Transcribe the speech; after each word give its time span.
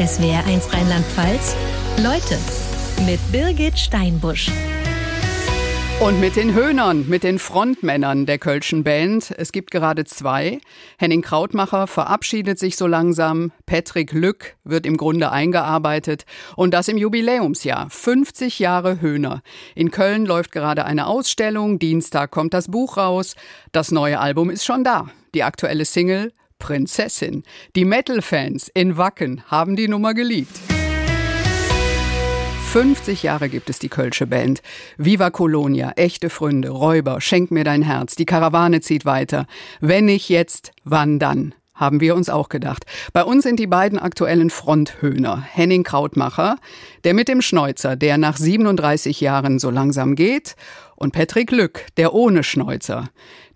SWR1 0.00 0.72
Rheinland-Pfalz. 0.72 1.54
Leute 2.02 2.38
mit 3.04 3.20
Birgit 3.30 3.78
Steinbusch. 3.78 4.50
Und 6.00 6.18
mit 6.20 6.36
den 6.36 6.54
Höhnern, 6.54 7.06
mit 7.06 7.22
den 7.22 7.38
Frontmännern 7.38 8.24
der 8.24 8.38
Kölschen 8.38 8.82
Band. 8.82 9.34
Es 9.36 9.52
gibt 9.52 9.70
gerade 9.70 10.06
zwei. 10.06 10.58
Henning 10.96 11.20
Krautmacher 11.20 11.86
verabschiedet 11.86 12.58
sich 12.58 12.78
so 12.78 12.86
langsam. 12.86 13.52
Patrick 13.66 14.12
Lück 14.12 14.56
wird 14.64 14.86
im 14.86 14.96
Grunde 14.96 15.32
eingearbeitet. 15.32 16.24
Und 16.56 16.72
das 16.72 16.88
im 16.88 16.96
Jubiläumsjahr. 16.96 17.90
50 17.90 18.58
Jahre 18.58 19.02
Höhner. 19.02 19.42
In 19.74 19.90
Köln 19.90 20.24
läuft 20.24 20.50
gerade 20.50 20.86
eine 20.86 21.08
Ausstellung. 21.08 21.78
Dienstag 21.78 22.30
kommt 22.30 22.54
das 22.54 22.68
Buch 22.68 22.96
raus. 22.96 23.36
Das 23.72 23.90
neue 23.90 24.18
Album 24.18 24.48
ist 24.48 24.64
schon 24.64 24.82
da. 24.82 25.10
Die 25.34 25.42
aktuelle 25.42 25.84
Single 25.84 26.32
Prinzessin. 26.60 27.42
Die 27.74 27.84
Metal-Fans 27.84 28.68
in 28.68 28.96
Wacken 28.96 29.42
haben 29.48 29.74
die 29.74 29.88
Nummer 29.88 30.14
geliebt. 30.14 30.56
50 32.70 33.24
Jahre 33.24 33.48
gibt 33.48 33.68
es 33.68 33.80
die 33.80 33.88
Kölsche 33.88 34.28
Band. 34.28 34.62
Viva 34.96 35.30
Colonia, 35.30 35.90
echte 35.96 36.30
Freunde, 36.30 36.68
Räuber, 36.68 37.20
schenk 37.20 37.50
mir 37.50 37.64
dein 37.64 37.82
Herz, 37.82 38.14
die 38.14 38.26
Karawane 38.26 38.80
zieht 38.80 39.04
weiter. 39.04 39.46
Wenn 39.80 40.04
nicht 40.04 40.28
jetzt, 40.28 40.70
wann 40.84 41.18
dann? 41.18 41.52
Haben 41.74 42.00
wir 42.00 42.14
uns 42.14 42.28
auch 42.28 42.48
gedacht. 42.48 42.84
Bei 43.12 43.24
uns 43.24 43.42
sind 43.42 43.58
die 43.58 43.66
beiden 43.66 43.98
aktuellen 43.98 44.50
Fronthöhner. 44.50 45.42
Henning 45.42 45.82
Krautmacher, 45.82 46.58
der 47.02 47.14
mit 47.14 47.26
dem 47.26 47.42
Schneuzer, 47.42 47.96
der 47.96 48.18
nach 48.18 48.36
37 48.36 49.20
Jahren 49.20 49.58
so 49.58 49.70
langsam 49.70 50.14
geht, 50.14 50.54
und 50.94 51.12
Patrick 51.12 51.50
Lück, 51.50 51.86
der 51.96 52.12
ohne 52.12 52.44
Schneuzer, 52.44 53.08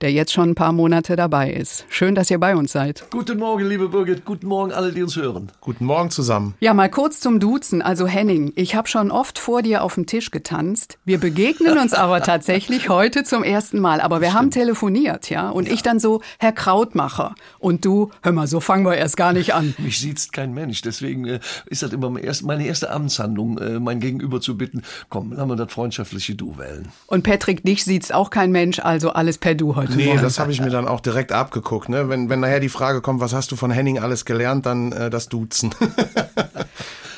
der 0.05 0.13
jetzt 0.13 0.35
schon 0.35 0.51
ein 0.51 0.55
paar 0.55 0.73
Monate 0.73 1.17
dabei 1.17 1.51
ist. 1.51 1.87
Schön, 1.89 2.15
dass 2.15 2.31
ihr 2.31 2.39
bei 2.39 2.55
uns 2.55 2.73
seid. 2.73 3.07
Guten 3.11 3.39
Morgen, 3.39 3.67
liebe 3.67 3.89
Birgit. 3.89 4.27
Guten 4.27 4.49
Morgen 4.49 4.71
alle, 4.71 4.93
die 4.93 5.03
uns 5.03 5.17
hören. 5.17 5.51
Guten 5.63 5.87
Morgen 5.87 6.11
zusammen. 6.11 6.53
Ja, 6.61 6.75
mal 6.75 6.91
kurz 6.91 7.21
zum 7.21 7.41
Duzen. 7.41 7.81
Also 7.81 8.07
Henning, 8.07 8.53
ich 8.55 8.75
habe 8.75 8.87
schon 8.87 9.11
oft 9.11 9.39
vor 9.39 9.63
dir 9.63 9.83
auf 9.83 9.95
dem 9.95 10.05
Tisch 10.05 10.31
getanzt. 10.31 10.99
Wir 11.07 11.17
begegnen 11.17 11.79
uns 11.79 11.95
aber 11.95 12.21
tatsächlich 12.23 12.91
heute 12.91 13.25
zum 13.25 13.43
ersten 13.43 13.81
Mal. 13.81 14.03
Aber 14.03 14.21
wir 14.21 14.29
Stimmt. 14.29 14.39
haben 14.39 14.51
telefoniert, 14.51 15.31
ja. 15.31 15.49
Und 15.49 15.69
ja. 15.69 15.73
ich 15.73 15.83
dann 15.83 15.99
so, 15.99 16.21
Herr 16.39 16.53
Krautmacher. 16.53 17.35
Und 17.59 17.87
du, 17.87 18.11
hör 18.21 18.33
mal, 18.33 18.47
so 18.47 18.61
fangen 18.61 18.85
wir 18.85 18.97
erst 18.97 19.17
gar 19.17 19.33
nicht 19.33 19.55
an. 19.55 19.75
Mich 19.79 20.01
sieht's 20.01 20.33
kein 20.33 20.53
Mensch. 20.53 20.83
Deswegen 20.83 21.25
äh, 21.25 21.41
ist 21.65 21.83
das 21.83 21.95
immer 21.95 22.11
meine 22.11 22.67
erste 22.67 22.91
Amtshandlung, 22.91 23.57
äh, 23.57 23.81
mein 23.81 24.01
Gegenüber 24.01 24.43
zu 24.43 24.59
bitten, 24.59 24.83
komm, 25.09 25.33
lass 25.35 25.47
mal 25.47 25.57
das 25.57 25.73
freundschaftliche 25.73 26.35
Du 26.35 26.59
wählen. 26.59 26.93
Und 27.07 27.23
Patrick, 27.23 27.65
dich 27.65 27.85
sieht's 27.85 28.11
auch 28.11 28.29
kein 28.29 28.53
Mensch, 28.53 28.81
also 28.81 29.09
alles 29.09 29.39
per 29.39 29.55
Du 29.55 29.77
heute 29.77 29.94
Nee, 29.97 30.19
das 30.21 30.39
habe 30.39 30.53
ich 30.53 30.61
mir 30.61 30.71
dann 30.71 30.89
auch 30.89 31.01
direkt 31.01 31.33
abgeguckt. 31.33 31.89
Ne? 31.89 32.09
Wenn, 32.09 32.29
wenn 32.29 32.41
nachher 32.41 32.61
die 32.61 32.69
Frage 32.69 33.01
kommt, 33.01 33.21
was 33.21 33.33
hast 33.33 33.51
du 33.53 33.57
von 33.57 33.71
Henning 33.71 33.99
alles 33.99 34.25
gelernt, 34.25 34.67
dann 34.67 34.93
äh, 34.93 35.11
das 35.11 35.29
Duzen. 35.29 35.75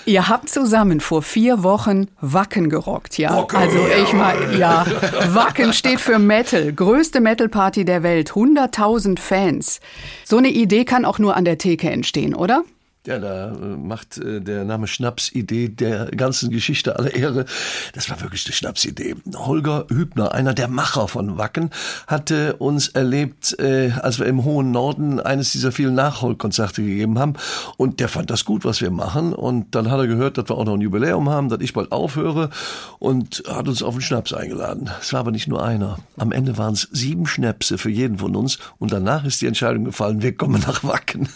Ihr 0.06 0.28
habt 0.28 0.48
zusammen 0.48 1.00
vor 1.00 1.20
vier 1.20 1.64
Wochen 1.64 2.06
Wacken 2.20 2.70
gerockt, 2.70 3.18
ja? 3.18 3.36
Wacken, 3.36 3.56
also 3.56 3.78
ich 4.04 4.12
mal, 4.12 4.56
ja. 4.56 4.86
Wacken 5.30 5.72
steht 5.72 6.00
für 6.00 6.20
Metal, 6.20 6.72
größte 6.72 7.20
Metal-Party 7.20 7.84
der 7.84 8.04
Welt, 8.04 8.30
100.000 8.30 9.18
Fans. 9.18 9.80
So 10.24 10.36
eine 10.36 10.48
Idee 10.48 10.84
kann 10.84 11.04
auch 11.04 11.18
nur 11.18 11.36
an 11.36 11.44
der 11.44 11.58
Theke 11.58 11.90
entstehen, 11.90 12.36
oder? 12.36 12.62
Ja, 13.06 13.20
da 13.20 13.52
äh, 13.52 13.76
macht 13.76 14.18
äh, 14.18 14.40
der 14.40 14.64
Name 14.64 14.88
Schnapsidee 14.88 15.68
der 15.68 16.06
ganzen 16.06 16.50
Geschichte 16.50 16.98
alle 16.98 17.10
Ehre. 17.10 17.44
Das 17.92 18.10
war 18.10 18.20
wirklich 18.20 18.44
eine 18.46 18.52
Schnapsidee. 18.52 19.14
Holger 19.36 19.86
Hübner, 19.88 20.32
einer 20.32 20.54
der 20.54 20.66
Macher 20.66 21.06
von 21.06 21.38
Wacken, 21.38 21.70
hatte 22.08 22.56
uns 22.56 22.88
erlebt, 22.88 23.56
äh, 23.60 23.92
als 23.92 24.18
wir 24.18 24.26
im 24.26 24.42
hohen 24.42 24.72
Norden 24.72 25.20
eines 25.20 25.52
dieser 25.52 25.70
vielen 25.70 25.94
Nachholkonzerte 25.94 26.82
gegeben 26.82 27.20
haben. 27.20 27.34
Und 27.76 28.00
der 28.00 28.08
fand 28.08 28.28
das 28.30 28.44
gut, 28.44 28.64
was 28.64 28.80
wir 28.80 28.90
machen. 28.90 29.32
Und 29.32 29.76
dann 29.76 29.88
hat 29.88 30.00
er 30.00 30.08
gehört, 30.08 30.36
dass 30.36 30.48
wir 30.48 30.58
auch 30.58 30.64
noch 30.64 30.74
ein 30.74 30.80
Jubiläum 30.80 31.30
haben, 31.30 31.48
dass 31.48 31.60
ich 31.60 31.74
bald 31.74 31.92
aufhöre 31.92 32.50
und 32.98 33.44
hat 33.48 33.68
uns 33.68 33.84
auf 33.84 33.94
den 33.94 34.00
Schnaps 34.00 34.32
eingeladen. 34.32 34.90
Es 35.00 35.12
war 35.12 35.20
aber 35.20 35.30
nicht 35.30 35.46
nur 35.46 35.64
einer. 35.64 35.98
Am 36.16 36.32
Ende 36.32 36.58
waren 36.58 36.74
es 36.74 36.88
sieben 36.90 37.26
Schnäpse 37.26 37.78
für 37.78 37.90
jeden 37.90 38.18
von 38.18 38.34
uns. 38.34 38.58
Und 38.78 38.92
danach 38.92 39.24
ist 39.24 39.40
die 39.42 39.46
Entscheidung 39.46 39.84
gefallen, 39.84 40.22
wir 40.22 40.36
kommen 40.36 40.60
nach 40.66 40.82
Wacken. 40.82 41.28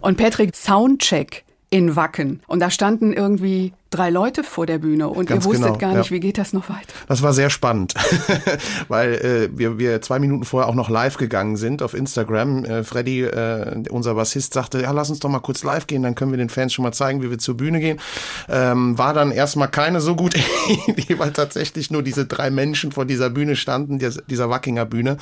Und 0.00 0.18
Patrick, 0.18 0.56
Sound 0.56 1.03
Soundcheck 1.04 1.44
in 1.70 1.96
Wacken. 1.96 2.40
Und 2.46 2.60
da 2.60 2.70
standen 2.70 3.12
irgendwie 3.12 3.72
drei 3.94 4.10
Leute 4.10 4.42
vor 4.42 4.66
der 4.66 4.78
Bühne 4.78 5.08
und 5.08 5.26
Ganz 5.26 5.44
ihr 5.44 5.50
wusstet 5.50 5.66
genau, 5.66 5.78
gar 5.78 5.94
nicht, 5.94 6.10
ja. 6.10 6.16
wie 6.16 6.20
geht 6.20 6.38
das 6.38 6.52
noch 6.52 6.68
weiter? 6.68 6.92
Das 7.06 7.22
war 7.22 7.32
sehr 7.32 7.50
spannend, 7.50 7.94
weil 8.88 9.14
äh, 9.14 9.48
wir, 9.56 9.78
wir 9.78 10.02
zwei 10.02 10.18
Minuten 10.18 10.44
vorher 10.44 10.68
auch 10.68 10.74
noch 10.74 10.90
live 10.90 11.16
gegangen 11.16 11.56
sind 11.56 11.82
auf 11.82 11.94
Instagram. 11.94 12.64
Äh, 12.64 12.84
Freddy, 12.84 13.22
äh, 13.22 13.84
unser 13.90 14.14
Bassist, 14.14 14.54
sagte, 14.54 14.82
ja, 14.82 14.90
lass 14.90 15.10
uns 15.10 15.20
doch 15.20 15.28
mal 15.28 15.38
kurz 15.38 15.62
live 15.62 15.86
gehen, 15.86 16.02
dann 16.02 16.14
können 16.14 16.32
wir 16.32 16.38
den 16.38 16.48
Fans 16.48 16.72
schon 16.72 16.82
mal 16.82 16.92
zeigen, 16.92 17.22
wie 17.22 17.30
wir 17.30 17.38
zur 17.38 17.56
Bühne 17.56 17.80
gehen. 17.80 18.00
Ähm, 18.48 18.98
war 18.98 19.14
dann 19.14 19.30
erstmal 19.30 19.68
keine 19.68 20.00
so 20.00 20.16
gute 20.16 20.38
Idee, 20.86 21.18
weil 21.18 21.32
tatsächlich 21.32 21.90
nur 21.90 22.02
diese 22.02 22.26
drei 22.26 22.50
Menschen 22.50 22.92
vor 22.92 23.04
dieser 23.04 23.30
Bühne 23.30 23.56
standen, 23.56 23.98
dieser 23.98 24.50
Wackinger 24.50 24.86
Bühne. 24.86 25.18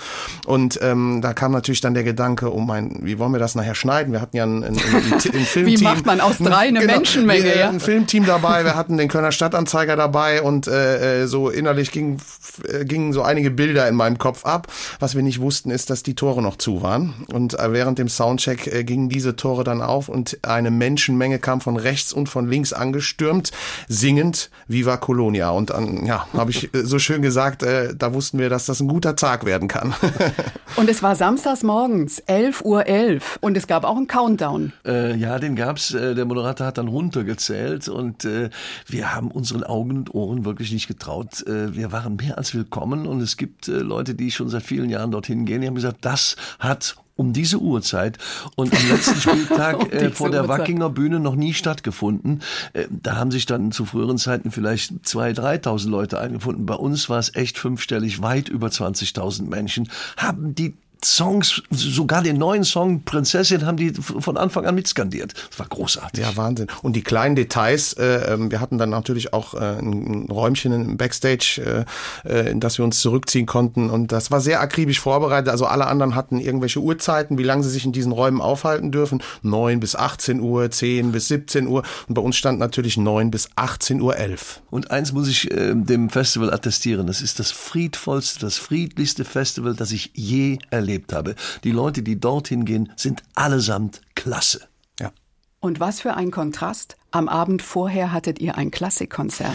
Und 0.47 0.79
ähm, 0.83 1.21
da 1.23 1.35
kam 1.35 1.53
natürlich 1.53 1.81
dann 1.81 1.95
der 1.95 2.05
Gedanke, 2.05 2.53
oh 2.55 2.61
mein, 2.61 3.01
wie 3.03 3.19
wollen 3.19 3.33
wir 3.33 3.39
das 3.39 3.55
nachher 3.55 3.75
schneiden? 3.75 4.13
Wir 4.13 4.21
hatten 4.21 4.37
ja 4.37 4.45
ein, 4.45 4.65
ein, 4.65 4.77
ein, 4.77 5.13
ein 5.13 5.21
Filmteam. 5.21 5.67
wie 5.67 5.83
macht 5.83 6.07
man 6.07 6.21
aus 6.21 6.39
drei 6.39 6.69
eine 6.69 6.81
genau, 6.81 6.95
Menschenmenge? 6.95 7.59
Ja? 7.59 7.69
Ein 7.69 7.81
Filmteam 7.81 8.25
dabei 8.25 8.62
wir 8.65 8.77
hatten 8.77 8.97
den 8.97 9.09
Kölner 9.09 9.33
Stadtanzeiger 9.33 9.97
dabei 9.97 10.43
und 10.43 10.67
äh, 10.67 11.23
äh 11.23 11.27
so 11.27 11.49
innerlich 11.49 11.91
ging, 11.91 12.19
äh, 12.67 12.85
gingen 12.85 13.13
so 13.13 13.23
einige 13.23 13.51
Bilder 13.51 13.89
in 13.89 13.95
meinem 13.95 14.19
Kopf 14.19 14.45
ab. 14.45 14.69
Was 14.99 15.15
wir 15.15 15.23
nicht 15.23 15.41
wussten, 15.41 15.71
ist, 15.71 15.91
dass 15.91 16.03
die 16.03 16.15
Tore 16.15 16.43
noch 16.43 16.57
zu 16.57 16.83
waren. 16.83 17.15
Und 17.33 17.59
äh, 17.59 17.73
während 17.73 17.99
dem 17.99 18.09
Soundcheck 18.09 18.67
äh, 18.67 18.85
gingen 18.85 19.09
diese 19.09 19.37
Tore 19.37 19.65
dann 19.65 19.83
auf 19.83 20.09
und 20.09 20.39
eine 20.43 20.71
Menschenmenge 20.71 21.39
kam 21.39 21.61
von 21.61 21.77
rechts 21.77 22.13
und 22.13 22.29
von 22.29 22.49
links 22.49 22.73
angestürmt, 22.73 23.51
singend 23.89 24.51
Viva 24.69 24.97
Colonia. 24.97 25.51
Und 25.51 25.71
dann, 25.71 26.07
ja, 26.07 26.27
habe 26.33 26.51
ich 26.51 26.75
äh, 26.75 26.83
so 26.85 26.99
schön 26.99 27.23
gesagt, 27.23 27.63
äh, 27.63 27.95
da 27.95 28.15
wussten 28.15 28.39
wir, 28.39 28.51
dass 28.51 28.67
das 28.67 28.81
ein 28.81 28.89
guter 28.89 29.17
Tag 29.17 29.45
werden 29.45 29.69
kann. 29.69 29.95
und 30.77 30.89
es 30.89 31.03
war 31.03 31.17
samstags 31.17 31.63
morgens, 31.63 32.23
11.11 32.25 32.65
Uhr 32.65 32.87
11, 32.87 33.39
und 33.41 33.57
es 33.57 33.67
gab 33.67 33.85
auch 33.85 33.97
einen 33.97 34.07
Countdown. 34.07 34.73
Äh, 34.87 35.17
ja, 35.17 35.39
den 35.39 35.57
gab's. 35.57 35.95
Äh, 35.95 36.15
der 36.15 36.25
Moderator 36.25 36.67
hat 36.67 36.79
dann 36.79 36.89
runtergezählt 36.89 37.89
und 37.89 38.25
äh, 38.25 38.51
wir 38.87 39.15
haben 39.15 39.31
unseren 39.31 39.65
Augen 39.65 39.97
und 39.99 40.15
Ohren 40.15 40.45
wirklich 40.45 40.73
nicht 40.73 40.89
getraut. 40.89 41.47
Äh, 41.47 41.75
wir 41.75 41.93
waren 41.93 42.17
mehr 42.17 42.39
als 42.39 42.55
willkommen 42.55 43.07
und 43.07 43.21
es 43.21 43.37
gibt 43.37 43.69
äh, 43.69 43.79
Leute, 43.79 44.15
die 44.15 44.31
schon 44.31 44.49
seit 44.49 44.63
vielen 44.63 44.91
Jahren 44.91 45.11
dorthin 45.11 45.45
gehen, 45.45 45.61
die 45.61 45.67
haben 45.67 45.75
gesagt, 45.75 45.99
das 46.05 46.37
hat 46.59 46.97
um 47.17 47.33
diese 47.33 47.59
Uhrzeit 47.59 48.19
und 48.57 48.75
am 48.75 48.89
letzten 48.89 49.21
Spieltag 49.21 49.81
um 49.81 49.91
äh, 49.91 50.11
vor 50.11 50.31
der 50.31 50.43
Uhrzeit. 50.43 50.61
Wackinger 50.61 50.91
Bühne 50.91 51.21
noch 51.21 51.37
nie 51.37 51.55
stattgefunden. 51.55 52.43
Äh, 52.73 52.87
da 52.91 53.17
haben 53.17 53.31
sich 53.31 53.47
dann 53.47 53.73
zu 53.73 53.85
früheren 53.85 54.19
Zeiten 54.19 54.51
vielleicht 54.51 54.93
2.000, 54.93 55.63
3.000 55.63 55.89
Leute 55.89 56.19
eingefunden. 56.19 56.67
Bei 56.67 56.75
uns 56.75 57.09
war 57.09 57.19
es 57.19 57.35
echt 57.35 57.59
fünfstellig, 57.59 58.23
weit 58.23 58.49
über 58.49 58.69
20.000 58.69 59.49
Menschen 59.49 59.89
haben 60.17 60.55
die 60.55 60.75
Songs, 61.05 61.63
sogar 61.71 62.23
den 62.23 62.39
neuen 62.39 62.65
Song 62.65 63.03
Prinzessin 63.05 63.67
haben 63.67 63.77
die 63.77 63.93
von 63.93 64.37
Anfang 64.37 64.67
an 64.67 64.75
mitskandiert. 64.75 65.35
Das 65.51 65.59
war 65.59 65.67
großartig. 65.67 66.23
Ja, 66.23 66.37
Wahnsinn. 66.37 66.69
Und 66.83 66.95
die 66.95 67.03
kleinen 67.03 67.37
Details, 67.37 67.93
äh, 67.95 68.33
ähm, 68.33 68.51
wir 68.51 68.61
hatten 68.61 68.79
dann 68.79 68.91
natürlich 68.91 69.33
auch 69.33 69.55
äh, 69.55 69.79
ein 69.79 70.29
Räumchen 70.31 70.73
im 70.73 70.97
Backstage, 70.97 71.87
äh, 72.25 72.29
äh, 72.29 72.51
in 72.51 72.61
das 72.61 72.79
wir 72.79 72.85
uns 72.85 73.01
zurückziehen 73.01 73.47
konnten. 73.47 73.91
Und 73.91 74.13
das 74.13 74.31
war 74.31 74.41
sehr 74.41 74.61
akribisch 74.61 75.01
vorbereitet. 75.01 75.49
Also 75.49 75.67
alle 75.67 75.87
anderen 75.87 76.15
hatten 76.15 76.39
irgendwelche 76.39 76.81
Uhrzeiten, 76.81 77.39
wie 77.39 77.43
lange 77.43 77.63
sie 77.63 77.71
sich 77.71 77.85
in 77.85 77.93
diesen 77.93 78.13
Räumen 78.13 78.41
aufhalten 78.41 78.93
dürfen. 78.93 79.23
9 79.43 79.81
bis 79.81 79.97
18 79.97 80.41
Uhr, 80.41 80.71
10 80.71 81.13
bis 81.13 81.29
17 81.29 81.67
Uhr. 81.67 81.83
Und 82.09 82.15
bei 82.15 82.23
uns 82.23 82.37
stand 82.37 82.59
natürlich 82.59 82.97
9 82.97 83.31
bis 83.31 83.49
18 83.57 84.01
Uhr 84.01 84.17
11. 84.17 84.63
Und 84.71 84.91
eins 84.91 85.13
muss 85.13 85.29
ich 85.29 85.51
äh, 85.51 85.75
dem 85.75 86.11
Festival 86.11 86.53
attestieren. 86.53 87.07
Das 87.07 87.21
ist 87.21 87.39
das 87.39 87.51
friedvollste, 87.51 88.41
das 88.41 88.59
friedlichste 88.59 89.25
Festival, 89.25 89.75
das 89.75 89.93
ich 89.93 90.11
je 90.15 90.59
erlebt 90.71 90.92
erlebt 90.93 91.13
habe. 91.13 91.35
Die 91.65 91.71
Leute, 91.71 92.03
die 92.03 92.21
dorthin 92.21 92.65
gehen, 92.65 92.93
sind 92.97 93.23
allesamt 93.35 94.03
klasse. 94.15 94.69
Ja. 95.01 95.13
Und 95.61 95.81
was 95.81 96.01
für 96.01 96.15
ein 96.15 96.31
Kontrast 96.31 96.97
am 97.13 97.29
Abend 97.29 97.63
vorher 97.63 98.11
hattet 98.13 98.41
ihr 98.41 98.57
ein 98.57 98.71
Klassikkonzert. 98.71 99.55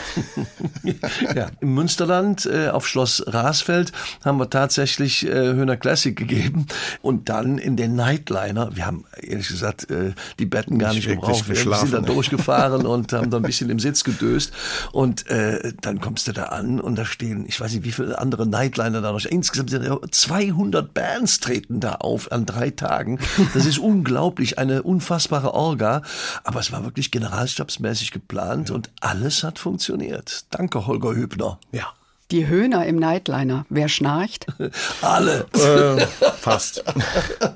ja, 1.36 1.48
im 1.59 1.74
Münsterland 1.74 2.45
äh, 2.45 2.69
auf 2.69 2.88
Schloss 2.88 3.24
Rasfeld 3.25 3.92
haben 4.24 4.38
wir 4.38 4.50
tatsächlich 4.50 5.25
äh, 5.25 5.31
Höhner 5.31 5.75
Classic 5.75 6.15
gegeben 6.15 6.68
und 7.01 7.30
dann 7.30 7.57
in 7.57 7.75
den 7.75 7.95
Nightliner. 7.95 8.75
Wir 8.75 8.86
haben 8.86 9.06
ehrlich 9.19 9.48
gesagt 9.48 9.89
äh, 9.89 10.13
die 10.38 10.45
Betten 10.45 10.77
gar 10.77 10.94
nicht, 10.94 11.07
nicht 11.07 11.19
gebraucht. 11.19 11.50
Wir 11.50 11.56
sind 11.56 11.94
da 11.94 12.01
durchgefahren 12.01 12.86
und 12.86 13.12
haben 13.13 13.31
da 13.31 13.38
ein 13.38 13.44
bisschen 13.44 13.69
im 13.71 13.80
Sitz 13.80 14.04
gedöst 14.04 14.54
und 14.92 15.27
äh, 15.27 15.74
dann 15.81 16.00
kommst 16.00 16.27
du 16.27 16.33
da 16.33 16.45
an 16.45 16.80
und 16.80 16.95
da 16.95 17.06
stehen, 17.06 17.45
ich 17.48 17.59
weiß 17.59 17.74
nicht, 17.74 17.83
wie 17.83 17.92
viele 17.92 18.19
andere 18.19 18.45
Nightliner 18.45 19.01
da 19.01 19.12
noch. 19.12 19.25
Insgesamt 19.25 19.71
sind 19.71 19.88
200 20.12 20.94
Bands 20.94 21.39
treten 21.39 21.80
da 21.80 21.95
auf 21.95 22.31
an 22.31 22.45
drei 22.45 22.69
Tagen. 22.69 23.19
Das 23.56 23.65
ist 23.65 23.77
unglaublich, 23.80 24.59
eine 24.59 24.83
unfassbare 24.83 25.56
Orga, 25.56 26.04
aber 26.44 26.59
es 26.59 26.71
war 26.71 26.83
wirklich 26.83 27.09
general 27.09 27.46
maßstabsmäßig 27.47 28.11
geplant 28.11 28.69
ja. 28.69 28.75
und 28.75 28.89
alles 28.99 29.44
hat 29.44 29.59
funktioniert. 29.59 30.45
Danke, 30.51 30.85
Holger 30.85 31.15
Hübner. 31.15 31.59
Ja. 31.71 31.88
Die 32.29 32.45
Höhner 32.45 32.85
im 32.85 32.97
Nightliner. 32.97 33.65
Wer 33.69 33.88
schnarcht? 33.88 34.47
Alle. 35.01 35.45
Äh, 35.53 36.05
fast. 36.41 36.83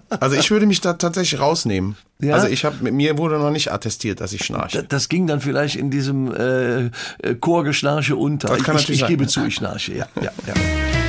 Also 0.09 0.37
ich 0.37 0.49
würde 0.49 0.65
mich 0.65 0.79
da 0.79 0.93
tatsächlich 0.93 1.41
rausnehmen. 1.41 1.97
Ja? 2.21 2.35
Also 2.35 2.47
ich 2.47 2.63
habe 2.63 2.89
mir 2.89 3.17
wurde 3.17 3.37
noch 3.37 3.51
nicht 3.51 3.73
attestiert, 3.73 4.21
dass 4.21 4.31
ich 4.31 4.45
schnarche. 4.45 4.77
Das, 4.77 4.87
das 4.87 5.09
ging 5.09 5.27
dann 5.27 5.41
vielleicht 5.41 5.75
in 5.75 5.91
diesem 5.91 6.33
äh, 6.33 6.85
äh, 6.85 6.89
Chorgeschnarche 7.37 8.15
unter. 8.15 8.47
Das 8.47 8.63
kann 8.63 8.77
ich, 8.77 8.83
natürlich 8.83 9.01
ich 9.01 9.07
gebe 9.07 9.23
sein. 9.25 9.43
zu, 9.43 9.47
ich 9.47 9.55
schnarche, 9.55 9.93
ja. 9.93 10.07
ja, 10.15 10.31
ja. 10.47 11.00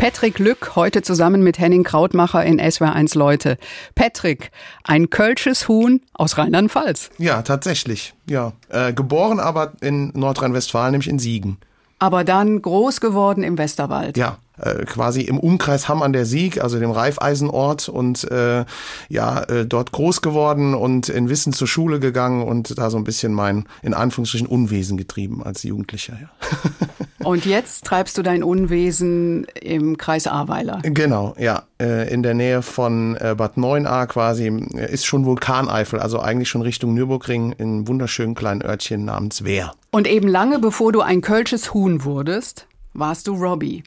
Patrick 0.00 0.38
Lück, 0.38 0.76
heute 0.76 1.02
zusammen 1.02 1.42
mit 1.42 1.58
Henning 1.58 1.84
Krautmacher 1.84 2.42
in 2.42 2.58
SWR1 2.58 3.18
Leute. 3.18 3.58
Patrick, 3.94 4.50
ein 4.82 5.10
kölsches 5.10 5.68
Huhn 5.68 6.00
aus 6.14 6.38
Rheinland-Pfalz. 6.38 7.10
Ja, 7.18 7.42
tatsächlich. 7.42 8.14
Ja, 8.26 8.54
äh, 8.70 8.94
geboren 8.94 9.40
aber 9.40 9.72
in 9.82 10.10
Nordrhein-Westfalen, 10.14 10.92
nämlich 10.92 11.10
in 11.10 11.18
Siegen. 11.18 11.58
Aber 12.00 12.24
dann 12.24 12.60
groß 12.60 13.00
geworden 13.00 13.44
im 13.44 13.58
Westerwald. 13.58 14.16
Ja, 14.16 14.38
äh, 14.58 14.84
quasi 14.84 15.20
im 15.20 15.38
Umkreis 15.38 15.88
Hamm 15.88 16.02
an 16.02 16.12
der 16.12 16.24
Sieg, 16.24 16.62
also 16.62 16.78
dem 16.78 16.90
Reifeisenort 16.90 17.88
und 17.88 18.24
äh, 18.30 18.64
ja, 19.08 19.42
äh, 19.44 19.66
dort 19.66 19.92
groß 19.92 20.22
geworden 20.22 20.74
und 20.74 21.08
in 21.08 21.28
Wissen 21.28 21.52
zur 21.52 21.68
Schule 21.68 22.00
gegangen 22.00 22.42
und 22.42 22.76
da 22.78 22.90
so 22.90 22.96
ein 22.96 23.04
bisschen 23.04 23.32
mein, 23.32 23.66
in 23.82 23.94
Anführungsstrichen, 23.94 24.46
Unwesen 24.46 24.96
getrieben 24.96 25.42
als 25.42 25.62
Jugendlicher, 25.62 26.14
ja. 26.20 26.30
Und 27.22 27.44
jetzt 27.44 27.84
treibst 27.84 28.16
du 28.16 28.22
dein 28.22 28.42
Unwesen 28.42 29.44
im 29.60 29.98
Kreis 29.98 30.26
Ahrweiler. 30.26 30.80
Genau, 30.82 31.34
ja. 31.38 31.64
Äh, 31.78 32.12
in 32.12 32.22
der 32.22 32.32
Nähe 32.32 32.62
von 32.62 33.14
äh, 33.16 33.34
Bad 33.36 33.58
9a 33.58 34.06
quasi 34.06 34.46
äh, 34.46 34.90
ist 34.90 35.04
schon 35.04 35.26
Vulkaneifel, 35.26 36.00
also 36.00 36.18
eigentlich 36.20 36.48
schon 36.48 36.62
Richtung 36.62 36.94
Nürburgring 36.94 37.52
in 37.52 37.68
einem 37.68 37.88
wunderschönen 37.88 38.34
kleinen 38.34 38.62
Örtchen 38.62 39.04
namens 39.04 39.44
Wehr. 39.44 39.72
Und 39.90 40.06
eben 40.06 40.28
lange 40.28 40.58
bevor 40.58 40.92
du 40.92 41.00
ein 41.00 41.20
kölsches 41.20 41.74
Huhn 41.74 42.04
wurdest, 42.04 42.66
warst 42.92 43.26
du 43.26 43.34
Robbie. 43.34 43.82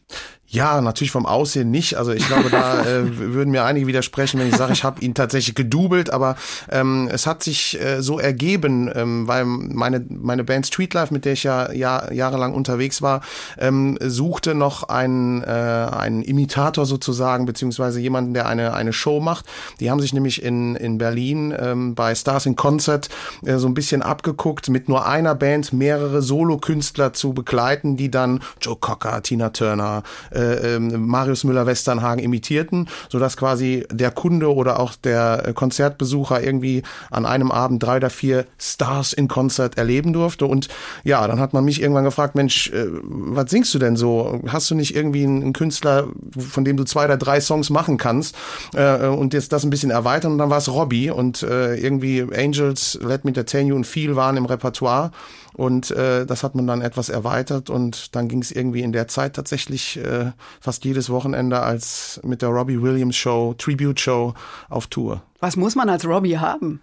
Ja, 0.54 0.80
natürlich 0.82 1.10
vom 1.10 1.26
Aussehen 1.26 1.72
nicht. 1.72 1.96
Also 1.96 2.12
ich 2.12 2.28
glaube, 2.28 2.52
da 2.52 2.86
äh, 2.86 3.18
würden 3.18 3.50
mir 3.50 3.66
einige 3.66 3.88
widersprechen, 3.88 4.40
wenn 4.40 4.48
ich 4.48 4.56
sage, 4.56 4.72
ich 4.72 4.84
habe 4.84 5.02
ihn 5.02 5.16
tatsächlich 5.16 5.56
gedoubelt. 5.56 6.14
Aber 6.14 6.36
ähm, 6.70 7.10
es 7.12 7.26
hat 7.26 7.42
sich 7.42 7.82
äh, 7.82 8.04
so 8.04 8.20
ergeben, 8.20 8.90
ähm, 8.94 9.28
weil 9.28 9.46
meine 9.46 10.06
meine 10.10 10.44
Band 10.44 10.68
Streetlife, 10.68 11.12
mit 11.12 11.26
der 11.26 11.34
ich 11.34 11.44
ja 11.44 11.72
Jahr, 11.72 12.14
jahrelang 12.14 12.54
unterwegs 12.54 13.02
war, 13.02 13.22
ähm, 13.58 13.98
suchte 14.00 14.54
noch 14.54 14.84
einen 14.84 15.42
äh, 15.42 15.48
einen 15.48 16.22
Imitator 16.22 16.86
sozusagen, 16.86 17.48
beziehungsweise 17.48 18.00
jemanden, 18.00 18.36
der 18.36 18.46
eine 18.46 18.76
eine 18.76 18.94
Show 18.94 19.20
macht. 19.20 19.46
Die 19.80 19.90
haben 19.90 20.02
sich 20.02 20.14
nämlich 20.14 20.44
in 20.44 20.76
in 20.76 21.00
Berlin 21.00 21.52
ähm, 21.58 21.96
bei 21.96 22.14
Stars 22.14 22.46
in 22.46 22.56
Concert 22.56 23.10
äh, 23.44 23.58
so 23.58 23.68
ein 23.68 23.74
bisschen 23.74 24.04
abgeguckt, 24.04 24.70
mit 24.70 24.88
nur 24.88 25.08
einer 25.08 25.34
Band 25.34 25.74
mehrere 25.74 26.22
Solokünstler 26.22 27.12
zu 27.14 27.34
begleiten, 27.34 27.98
die 27.98 28.12
dann 28.12 28.42
Joe 28.62 28.78
Cocker, 28.80 29.24
Tina 29.24 29.50
Turner 29.50 30.04
äh, 30.30 30.43
ähm, 30.44 31.08
Marius 31.08 31.44
Müller-Westernhagen 31.44 32.24
imitierten, 32.24 32.88
sodass 33.10 33.38
quasi 33.38 33.86
der 33.92 34.12
Kunde 34.12 34.54
oder 34.54 34.80
auch 34.80 34.96
der 34.96 35.44
äh, 35.48 35.54
Konzertbesucher 35.54 36.42
irgendwie 36.44 36.84
an 37.12 37.26
einem 37.26 37.52
Abend 37.52 37.82
drei 37.82 37.98
oder 37.98 38.10
vier 38.10 38.46
Stars 38.60 39.14
in 39.14 39.28
Konzert 39.28 39.78
erleben 39.78 40.14
durfte. 40.14 40.46
Und 40.46 40.68
ja, 41.04 41.28
dann 41.28 41.40
hat 41.40 41.54
man 41.54 41.66
mich 41.66 41.82
irgendwann 41.82 42.04
gefragt, 42.04 42.36
Mensch, 42.36 42.70
äh, 42.72 42.88
was 42.92 43.50
singst 43.50 43.74
du 43.74 43.80
denn 43.80 43.96
so? 43.96 44.42
Hast 44.48 44.70
du 44.70 44.76
nicht 44.76 44.96
irgendwie 44.96 45.24
einen, 45.24 45.42
einen 45.42 45.54
Künstler, 45.54 46.08
von 46.38 46.66
dem 46.66 46.78
du 46.78 46.84
zwei 46.84 47.06
oder 47.06 47.18
drei 47.18 47.42
Songs 47.42 47.70
machen 47.70 47.98
kannst 47.98 48.36
äh, 48.74 49.08
und 49.08 49.34
jetzt 49.34 49.52
das 49.52 49.64
ein 49.64 49.70
bisschen 49.70 49.92
erweitern? 49.92 50.34
Und 50.34 50.38
dann 50.38 50.50
war 50.50 50.58
es 50.58 50.70
Robbie 50.70 51.10
und 51.10 51.44
äh, 51.44 51.76
irgendwie 51.76 52.22
Angels, 52.22 53.00
Let 53.02 53.26
Me 53.26 53.30
Entertain 53.30 53.68
You 53.68 53.76
und 53.76 53.86
viel 53.86 54.16
waren 54.16 54.38
im 54.38 54.46
Repertoire. 54.46 55.12
Und 55.54 55.92
äh, 55.92 56.26
das 56.26 56.44
hat 56.44 56.56
man 56.56 56.66
dann 56.66 56.82
etwas 56.82 57.10
erweitert 57.10 57.70
und 57.70 58.16
dann 58.16 58.28
ging 58.28 58.42
es 58.42 58.52
irgendwie 58.52 58.82
in 58.82 58.92
der 58.92 59.08
Zeit 59.08 59.36
tatsächlich 59.36 59.98
äh, 59.98 60.32
fast 60.62 60.86
jedes 60.86 61.10
Wochenende 61.10 61.60
als 61.62 62.20
mit 62.24 62.42
der 62.42 62.50
Robbie 62.50 62.82
Williams 62.82 63.16
Show, 63.16 63.54
Tribute 63.58 64.00
Show 64.00 64.34
auf 64.70 64.88
Tour. 64.88 65.22
Was 65.40 65.56
muss 65.56 65.76
man 65.76 65.90
als 65.90 66.06
Robbie 66.06 66.38
haben? 66.38 66.80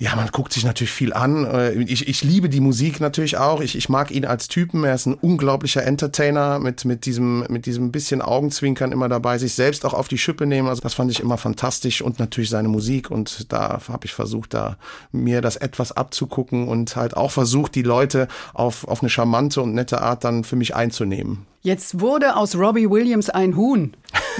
Ja, 0.00 0.14
man 0.14 0.28
guckt 0.28 0.52
sich 0.52 0.64
natürlich 0.64 0.92
viel 0.92 1.12
an. 1.12 1.44
Äh, 1.44 1.72
Ich, 1.82 2.06
ich 2.06 2.22
liebe 2.22 2.48
die 2.48 2.60
Musik 2.60 3.00
natürlich 3.00 3.36
auch. 3.36 3.60
Ich, 3.60 3.74
ich 3.74 3.88
mag 3.88 4.12
ihn 4.12 4.24
als 4.24 4.46
Typen. 4.46 4.84
Er 4.84 4.94
ist 4.94 5.06
ein 5.06 5.14
unglaublicher 5.14 5.82
Entertainer 5.82 6.60
mit, 6.60 6.84
mit, 6.84 7.04
diesem, 7.04 7.44
mit 7.48 7.66
diesem 7.66 7.90
bisschen 7.90 8.22
Augenzwinkern 8.22 8.92
immer 8.92 9.08
dabei, 9.08 9.38
sich 9.38 9.54
selbst 9.54 9.84
auch 9.84 9.94
auf 9.94 10.06
die 10.06 10.18
Schippe 10.18 10.46
nehmen. 10.46 10.68
Also 10.68 10.82
das 10.82 10.94
fand 10.94 11.10
ich 11.10 11.18
immer 11.18 11.36
fantastisch 11.36 12.00
und 12.00 12.20
natürlich 12.20 12.48
seine 12.48 12.68
Musik. 12.68 13.10
Und 13.10 13.52
da 13.52 13.80
habe 13.88 14.06
ich 14.06 14.14
versucht, 14.14 14.54
da 14.54 14.76
mir 15.10 15.40
das 15.40 15.56
etwas 15.56 15.90
abzugucken 15.90 16.68
und 16.68 16.94
halt 16.94 17.16
auch 17.16 17.32
versucht, 17.32 17.74
die 17.74 17.82
Leute 17.82 18.28
auf, 18.54 18.86
auf 18.86 19.02
eine 19.02 19.10
charmante 19.10 19.60
und 19.62 19.74
nette 19.74 20.00
Art 20.00 20.22
dann 20.22 20.44
für 20.44 20.54
mich 20.54 20.76
einzunehmen. 20.76 21.44
Jetzt 21.60 21.98
wurde 22.00 22.36
aus 22.36 22.54
Robbie 22.54 22.88
Williams 22.88 23.30
ein 23.30 23.56
Huhn. 23.56 23.92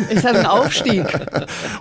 Ist 0.08 0.24
das 0.24 0.36
ein 0.36 0.46
Aufstieg? 0.46 1.04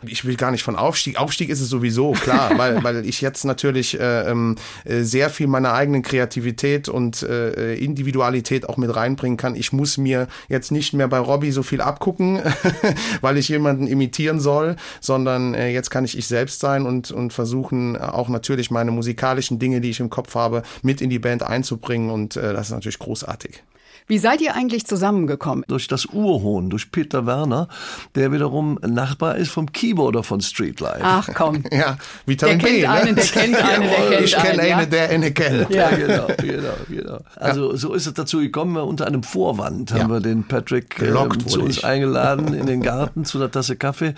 Ich 0.05 0.25
will 0.25 0.35
gar 0.35 0.51
nicht 0.51 0.63
von 0.63 0.75
Aufstieg. 0.75 1.19
Aufstieg 1.19 1.49
ist 1.49 1.59
es 1.59 1.69
sowieso, 1.69 2.13
klar, 2.13 2.57
weil, 2.57 2.83
weil 2.83 3.05
ich 3.05 3.19
jetzt 3.19 3.43
natürlich 3.43 3.99
äh, 3.99 4.29
ähm, 4.29 4.55
äh, 4.85 5.01
sehr 5.01 5.29
viel 5.29 5.47
meiner 5.47 5.73
eigenen 5.73 6.01
Kreativität 6.01 6.87
und 6.87 7.23
äh, 7.23 7.75
Individualität 7.75 8.69
auch 8.69 8.77
mit 8.77 8.95
reinbringen 8.95 9.37
kann. 9.37 9.55
Ich 9.55 9.73
muss 9.73 9.97
mir 9.97 10.27
jetzt 10.47 10.71
nicht 10.71 10.93
mehr 10.93 11.07
bei 11.07 11.19
Robbie 11.19 11.51
so 11.51 11.61
viel 11.61 11.81
abgucken, 11.81 12.41
weil 13.21 13.37
ich 13.37 13.49
jemanden 13.49 13.85
imitieren 13.87 14.39
soll, 14.39 14.77
sondern 15.01 15.53
äh, 15.53 15.69
jetzt 15.69 15.89
kann 15.89 16.05
ich 16.05 16.17
ich 16.17 16.27
selbst 16.27 16.61
sein 16.61 16.85
und, 16.85 17.11
und 17.11 17.33
versuchen 17.33 17.97
auch 17.97 18.29
natürlich 18.29 18.71
meine 18.71 18.91
musikalischen 18.91 19.59
Dinge, 19.59 19.81
die 19.81 19.89
ich 19.89 19.99
im 19.99 20.09
Kopf 20.09 20.35
habe, 20.35 20.63
mit 20.83 21.01
in 21.01 21.09
die 21.09 21.19
Band 21.19 21.43
einzubringen 21.43 22.09
und 22.09 22.37
äh, 22.37 22.53
das 22.53 22.67
ist 22.67 22.73
natürlich 22.73 22.99
großartig. 22.99 23.63
Wie 24.07 24.17
seid 24.19 24.41
ihr 24.41 24.55
eigentlich 24.55 24.85
zusammengekommen? 24.87 25.65
Durch 25.67 25.87
das 25.87 26.05
Urhohn, 26.05 26.69
durch 26.69 26.91
Peter 26.91 27.25
Werner, 27.25 27.67
der 28.15 28.31
wiederum 28.31 28.79
Nachbar 28.81 29.35
ist 29.35 29.51
vom 29.51 29.71
Keyboarder 29.71 30.23
von 30.23 30.39
Streetlife. 30.41 31.01
Ach 31.01 31.29
komm. 31.33 31.63
Ja, 31.71 31.97
Vitamin 32.25 32.59
Der 32.59 32.67
kennt 32.69 32.79
B. 32.81 32.87
einen, 32.87 33.05
ne? 33.09 33.13
der 33.15 33.25
kennt 33.25 33.55
einen, 33.55 33.83
der 33.83 34.09
kennt 34.09 34.21
ich 34.25 34.35
kenne 34.35 34.59
einen, 34.61 34.69
ja. 34.69 34.77
einen, 34.77 34.89
der 34.91 35.09
eine 35.09 35.31
kennt. 35.31 35.69
Ja. 35.69 35.89
genau, 35.89 36.27
genau, 36.37 36.73
genau. 36.89 37.17
Also 37.35 37.75
so 37.75 37.93
ist 37.93 38.07
es 38.07 38.13
dazu 38.13 38.39
gekommen, 38.39 38.77
unter 38.77 39.05
einem 39.07 39.23
Vorwand 39.23 39.91
haben 39.91 39.99
Ja. 39.99 40.07
wir 40.09 40.19
den 40.21 40.45
Patrick 40.47 40.95
Gelockt 40.95 41.41
ähm, 41.43 41.47
zu 41.47 41.61
uns 41.61 41.77
ich. 41.77 41.85
eingeladen 41.85 42.53
in 42.53 42.65
den 42.65 42.81
Garten 42.87 43.25
zu 43.25 43.37
einer 43.37 43.51
Tasse 43.51 43.75
Kaffee, 43.75 44.13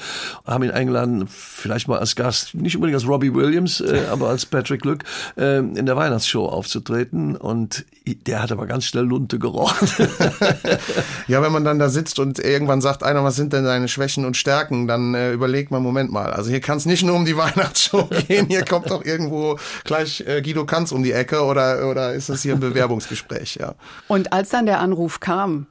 haben 0.46 0.64
ihn 0.64 0.72
eingeladen, 0.72 1.28
vielleicht 1.28 1.88
mal 1.88 1.98
als 2.00 2.16
Gast, 2.16 2.54
nicht 2.54 2.76
unbedingt 2.76 2.96
als 3.00 3.08
Robbie 3.08 3.34
Williams, 3.34 3.82
äh, 3.82 4.04
aber 4.12 4.30
als 4.30 4.46
Patrick 4.46 4.84
Glück, 4.84 5.04
äh, 5.38 5.58
in 5.58 5.86
der 5.88 5.96
Weihnachtsshow 5.98 6.46
aufzutreten 6.46 7.36
und 7.36 7.86
der 8.28 8.42
hat 8.44 8.52
aber 8.52 8.66
ganz 8.68 8.86
schnell 8.86 9.06
Lunte 9.06 9.40
gerochen. 9.40 9.79
Ja, 11.28 11.42
wenn 11.42 11.52
man 11.52 11.64
dann 11.64 11.80
da 11.80 11.90
sitzt 11.90 12.20
und 12.20 12.40
irgendwann 12.40 12.82
sagt 12.82 13.04
einer, 13.04 13.24
was 13.24 13.36
sind 13.36 13.54
denn 13.54 13.64
deine 13.64 13.88
Schwächen 13.88 14.26
und 14.26 14.36
Stärken, 14.36 14.88
dann 14.88 15.14
äh, 15.14 15.32
überlegt 15.32 15.70
man, 15.72 15.84
Moment 15.84 16.12
mal, 16.12 16.32
also 16.32 16.50
hier 16.50 16.60
kann 16.60 16.78
es 16.78 16.86
nicht 16.86 17.04
nur 17.04 17.16
um 17.16 17.26
die 17.26 17.38
Weihnachtsshow 17.38 18.10
gehen, 18.28 18.48
hier 18.48 18.66
kommt 18.66 18.90
doch 18.90 19.06
irgendwo 19.06 19.60
gleich 19.84 20.24
äh, 20.28 20.42
Guido 20.42 20.66
Kanz 20.66 20.92
um 20.92 21.04
die 21.04 21.12
Ecke 21.12 21.44
oder, 21.44 21.90
oder 21.90 22.14
ist 22.14 22.30
das 22.30 22.42
hier 22.42 22.54
ein 22.54 22.60
Bewerbungsgespräch, 22.60 23.56
ja. 23.56 23.76
Und 24.08 24.34
als 24.34 24.50
dann 24.50 24.66
der 24.66 24.80
Anruf 24.80 25.20
kam, 25.20 25.68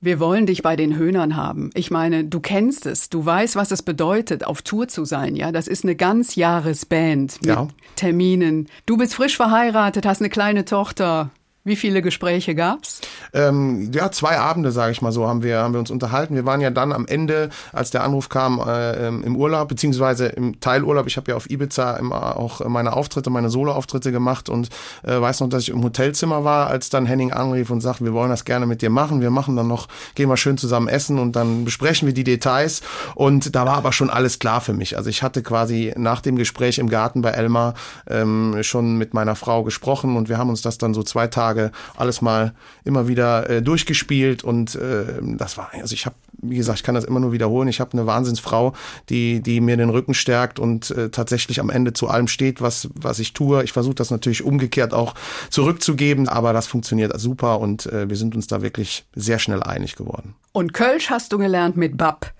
wir 0.00 0.18
wollen 0.18 0.46
dich 0.46 0.62
bei 0.62 0.74
den 0.74 0.96
Höhnern 0.96 1.36
haben. 1.36 1.70
Ich 1.74 1.90
meine, 1.92 2.24
du 2.24 2.40
kennst 2.40 2.86
es, 2.86 3.08
du 3.08 3.24
weißt, 3.24 3.54
was 3.54 3.70
es 3.70 3.82
bedeutet, 3.82 4.44
auf 4.44 4.62
Tour 4.62 4.88
zu 4.88 5.04
sein, 5.04 5.36
ja? 5.36 5.52
Das 5.52 5.68
ist 5.68 5.84
eine 5.84 5.94
Ganzjahresband 5.94 7.40
mit 7.42 7.46
Ja. 7.46 7.68
Terminen. 7.96 8.68
Du 8.86 8.96
bist 8.96 9.14
frisch 9.14 9.36
verheiratet, 9.36 10.04
hast 10.06 10.20
eine 10.20 10.30
kleine 10.30 10.64
Tochter. 10.64 11.30
Wie 11.64 11.76
viele 11.76 12.02
Gespräche 12.02 12.56
gab's? 12.56 13.00
Ähm, 13.32 13.92
ja, 13.92 14.10
zwei 14.10 14.36
Abende, 14.36 14.72
sage 14.72 14.90
ich 14.90 15.00
mal 15.00 15.12
so, 15.12 15.28
haben 15.28 15.44
wir, 15.44 15.58
haben 15.58 15.72
wir 15.74 15.78
uns 15.78 15.92
unterhalten. 15.92 16.34
Wir 16.34 16.44
waren 16.44 16.60
ja 16.60 16.70
dann 16.70 16.92
am 16.92 17.06
Ende, 17.06 17.50
als 17.72 17.92
der 17.92 18.02
Anruf 18.02 18.28
kam, 18.28 18.58
äh, 18.58 19.06
ähm, 19.06 19.22
im 19.22 19.36
Urlaub, 19.36 19.68
beziehungsweise 19.68 20.26
im 20.26 20.58
Teilurlaub. 20.58 21.06
Ich 21.06 21.16
habe 21.16 21.30
ja 21.30 21.36
auf 21.36 21.48
Ibiza 21.48 21.98
immer 21.98 22.36
auch 22.36 22.66
meine 22.68 22.94
Auftritte, 22.94 23.30
meine 23.30 23.48
Solo-Auftritte 23.48 24.10
gemacht 24.10 24.48
und 24.48 24.70
äh, 25.04 25.20
weiß 25.20 25.38
noch, 25.38 25.48
dass 25.50 25.62
ich 25.62 25.68
im 25.68 25.84
Hotelzimmer 25.84 26.42
war, 26.42 26.66
als 26.66 26.90
dann 26.90 27.06
Henning 27.06 27.32
anrief 27.32 27.70
und 27.70 27.80
sagte, 27.80 28.04
wir 28.04 28.12
wollen 28.12 28.30
das 28.30 28.44
gerne 28.44 28.66
mit 28.66 28.82
dir 28.82 28.90
machen. 28.90 29.20
Wir 29.20 29.30
machen 29.30 29.54
dann 29.54 29.68
noch, 29.68 29.86
gehen 30.16 30.28
wir 30.28 30.36
schön 30.36 30.58
zusammen 30.58 30.88
essen 30.88 31.20
und 31.20 31.36
dann 31.36 31.64
besprechen 31.64 32.06
wir 32.06 32.12
die 32.12 32.24
Details. 32.24 32.82
Und 33.14 33.54
da 33.54 33.66
war 33.66 33.76
aber 33.76 33.92
schon 33.92 34.10
alles 34.10 34.40
klar 34.40 34.60
für 34.62 34.72
mich. 34.72 34.96
Also 34.96 35.10
ich 35.10 35.22
hatte 35.22 35.44
quasi 35.44 35.94
nach 35.96 36.22
dem 36.22 36.34
Gespräch 36.34 36.78
im 36.78 36.88
Garten 36.88 37.22
bei 37.22 37.30
Elmar 37.30 37.74
ähm, 38.10 38.56
schon 38.62 38.98
mit 38.98 39.14
meiner 39.14 39.36
Frau 39.36 39.62
gesprochen 39.62 40.16
und 40.16 40.28
wir 40.28 40.38
haben 40.38 40.50
uns 40.50 40.62
das 40.62 40.76
dann 40.76 40.92
so 40.92 41.04
zwei 41.04 41.28
Tage 41.28 41.51
alles 41.96 42.22
mal 42.22 42.54
immer 42.84 43.08
wieder 43.08 43.48
äh, 43.48 43.62
durchgespielt 43.62 44.44
und 44.44 44.74
äh, 44.74 45.04
das 45.22 45.56
war, 45.56 45.70
also 45.72 45.94
ich 45.94 46.06
habe, 46.06 46.16
wie 46.40 46.56
gesagt, 46.56 46.78
ich 46.78 46.84
kann 46.84 46.94
das 46.94 47.04
immer 47.04 47.20
nur 47.20 47.32
wiederholen, 47.32 47.68
ich 47.68 47.80
habe 47.80 47.92
eine 47.92 48.06
Wahnsinnsfrau, 48.06 48.74
die, 49.08 49.40
die 49.40 49.60
mir 49.60 49.76
den 49.76 49.90
Rücken 49.90 50.14
stärkt 50.14 50.58
und 50.58 50.90
äh, 50.90 51.10
tatsächlich 51.10 51.60
am 51.60 51.70
Ende 51.70 51.92
zu 51.92 52.08
allem 52.08 52.28
steht, 52.28 52.60
was, 52.60 52.88
was 52.94 53.18
ich 53.18 53.32
tue. 53.32 53.62
Ich 53.62 53.72
versuche 53.72 53.94
das 53.94 54.10
natürlich 54.10 54.42
umgekehrt 54.42 54.92
auch 54.92 55.14
zurückzugeben, 55.50 56.28
aber 56.28 56.52
das 56.52 56.66
funktioniert 56.66 57.18
super 57.20 57.60
und 57.60 57.86
äh, 57.86 58.08
wir 58.08 58.16
sind 58.16 58.34
uns 58.34 58.46
da 58.46 58.62
wirklich 58.62 59.04
sehr 59.14 59.38
schnell 59.38 59.62
einig 59.62 59.96
geworden. 59.96 60.34
Und 60.52 60.72
Kölsch 60.72 61.10
hast 61.10 61.32
du 61.32 61.38
gelernt 61.38 61.76
mit 61.76 61.96
Bab. 61.96 62.32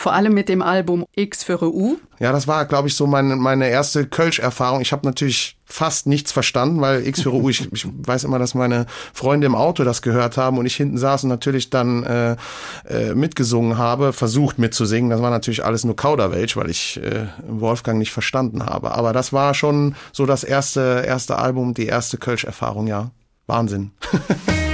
Vor 0.00 0.14
allem 0.14 0.32
mit 0.32 0.48
dem 0.48 0.62
Album 0.62 1.04
X 1.14 1.44
für 1.44 1.62
U. 1.62 1.98
Ja, 2.20 2.32
das 2.32 2.48
war, 2.48 2.64
glaube 2.64 2.88
ich, 2.88 2.94
so 2.94 3.06
meine, 3.06 3.36
meine 3.36 3.68
erste 3.68 4.06
Kölsch-Erfahrung. 4.06 4.80
Ich 4.80 4.92
habe 4.92 5.06
natürlich 5.06 5.58
fast 5.66 6.06
nichts 6.06 6.32
verstanden, 6.32 6.80
weil 6.80 7.06
X 7.06 7.20
für 7.20 7.34
U, 7.34 7.50
ich, 7.50 7.70
ich 7.70 7.86
weiß 7.86 8.24
immer, 8.24 8.38
dass 8.38 8.54
meine 8.54 8.86
Freunde 9.12 9.46
im 9.46 9.54
Auto 9.54 9.84
das 9.84 10.00
gehört 10.00 10.38
haben 10.38 10.56
und 10.56 10.64
ich 10.64 10.74
hinten 10.74 10.96
saß 10.96 11.24
und 11.24 11.28
natürlich 11.28 11.68
dann 11.68 12.02
äh, 12.04 12.36
äh, 12.88 13.14
mitgesungen 13.14 13.76
habe, 13.76 14.14
versucht 14.14 14.58
mitzusingen. 14.58 15.10
Das 15.10 15.20
war 15.20 15.30
natürlich 15.30 15.66
alles 15.66 15.84
nur 15.84 15.96
Kauderwelsch, 15.96 16.56
weil 16.56 16.70
ich 16.70 16.98
äh, 17.02 17.26
Wolfgang 17.46 17.98
nicht 17.98 18.10
verstanden 18.10 18.64
habe. 18.64 18.92
Aber 18.92 19.12
das 19.12 19.34
war 19.34 19.52
schon 19.52 19.96
so 20.12 20.24
das 20.24 20.44
erste, 20.44 21.04
erste 21.06 21.38
Album, 21.38 21.74
die 21.74 21.84
erste 21.84 22.16
Kölsch-Erfahrung, 22.16 22.86
ja. 22.86 23.10
Wahnsinn. 23.46 23.90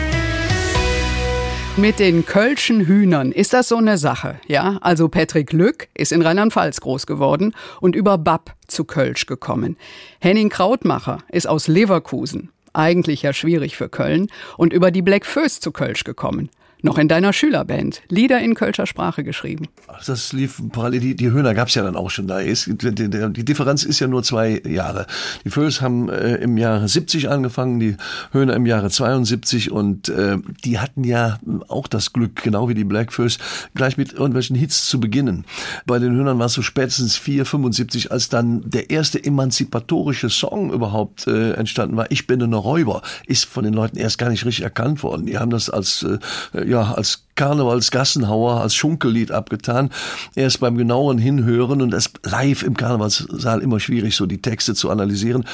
Mit 1.78 1.98
den 1.98 2.24
Kölschen 2.24 2.86
Hühnern 2.86 3.32
ist 3.32 3.52
das 3.52 3.68
so 3.68 3.76
eine 3.76 3.98
Sache, 3.98 4.40
ja? 4.46 4.78
Also 4.80 5.10
Patrick 5.10 5.52
Lück 5.52 5.88
ist 5.92 6.10
in 6.10 6.22
Rheinland-Pfalz 6.22 6.80
groß 6.80 7.06
geworden 7.06 7.54
und 7.82 7.94
über 7.94 8.16
Bab 8.16 8.54
zu 8.66 8.84
Kölsch 8.84 9.26
gekommen. 9.26 9.76
Henning 10.18 10.48
Krautmacher 10.48 11.18
ist 11.28 11.46
aus 11.46 11.68
Leverkusen, 11.68 12.50
eigentlich 12.72 13.20
ja 13.20 13.34
schwierig 13.34 13.76
für 13.76 13.90
Köln, 13.90 14.28
und 14.56 14.72
über 14.72 14.90
die 14.90 15.02
Black 15.02 15.26
Föß 15.26 15.60
zu 15.60 15.70
Kölsch 15.70 16.04
gekommen 16.04 16.48
noch 16.82 16.98
in 16.98 17.08
deiner 17.08 17.32
Schülerband 17.32 18.02
Lieder 18.08 18.40
in 18.40 18.54
Kölscher 18.54 18.86
Sprache 18.86 19.24
geschrieben. 19.24 19.68
Das 20.06 20.32
lief 20.32 20.62
parallel, 20.72 21.00
die, 21.00 21.16
die 21.16 21.30
Höhner 21.30 21.54
gab 21.54 21.68
es 21.68 21.74
ja 21.74 21.82
dann 21.82 21.96
auch 21.96 22.10
schon 22.10 22.26
da. 22.26 22.40
Die, 22.40 22.54
die, 22.54 23.44
Differenz 23.44 23.82
ist 23.82 24.00
ja 24.00 24.06
nur 24.06 24.22
zwei 24.22 24.60
Jahre. 24.66 25.06
Die 25.44 25.50
Föß 25.50 25.80
haben 25.80 26.08
äh, 26.08 26.36
im 26.36 26.56
Jahre 26.56 26.88
70 26.88 27.28
angefangen, 27.28 27.80
die 27.80 27.96
Höhner 28.32 28.54
im 28.54 28.66
Jahre 28.66 28.90
72 28.90 29.70
und 29.70 30.08
äh, 30.08 30.38
die 30.64 30.78
hatten 30.78 31.04
ja 31.04 31.38
auch 31.68 31.86
das 31.86 32.12
Glück, 32.12 32.42
genau 32.42 32.68
wie 32.68 32.74
die 32.74 32.84
Black 32.84 33.12
Föß, 33.12 33.38
gleich 33.74 33.96
mit 33.96 34.12
irgendwelchen 34.12 34.56
Hits 34.56 34.88
zu 34.88 35.00
beginnen. 35.00 35.44
Bei 35.86 35.98
den 35.98 36.14
Höhnern 36.14 36.38
war 36.38 36.46
es 36.46 36.52
so 36.52 36.62
spätestens 36.62 37.16
4, 37.16 37.44
75, 37.46 38.12
als 38.12 38.28
dann 38.28 38.62
der 38.64 38.90
erste 38.90 39.22
emanzipatorische 39.22 40.30
Song 40.30 40.72
überhaupt 40.72 41.26
äh, 41.26 41.52
entstanden 41.52 41.96
war. 41.96 42.10
Ich 42.10 42.26
bin 42.26 42.42
ein 42.42 42.52
Räuber, 42.52 43.02
ist 43.26 43.44
von 43.46 43.64
den 43.64 43.74
Leuten 43.74 43.96
erst 43.96 44.18
gar 44.18 44.30
nicht 44.30 44.44
richtig 44.44 44.64
erkannt 44.64 45.02
worden. 45.02 45.26
Die 45.26 45.38
haben 45.38 45.50
das 45.50 45.70
als 45.70 46.02
äh, 46.02 46.65
ja, 46.66 46.92
als 46.92 47.26
Karnevalsgassenhauer, 47.36 48.60
als 48.60 48.74
Schunkellied 48.74 49.30
abgetan. 49.30 49.90
Erst 50.34 50.60
beim 50.60 50.76
genauen 50.76 51.18
Hinhören 51.18 51.82
und 51.82 51.90
das 51.90 52.10
live 52.24 52.62
im 52.62 52.76
Karnevalssaal 52.76 53.60
immer 53.60 53.78
schwierig, 53.78 54.16
so 54.16 54.26
die 54.26 54.40
Texte 54.42 54.74
zu 54.74 54.90
analysieren. 54.90 55.44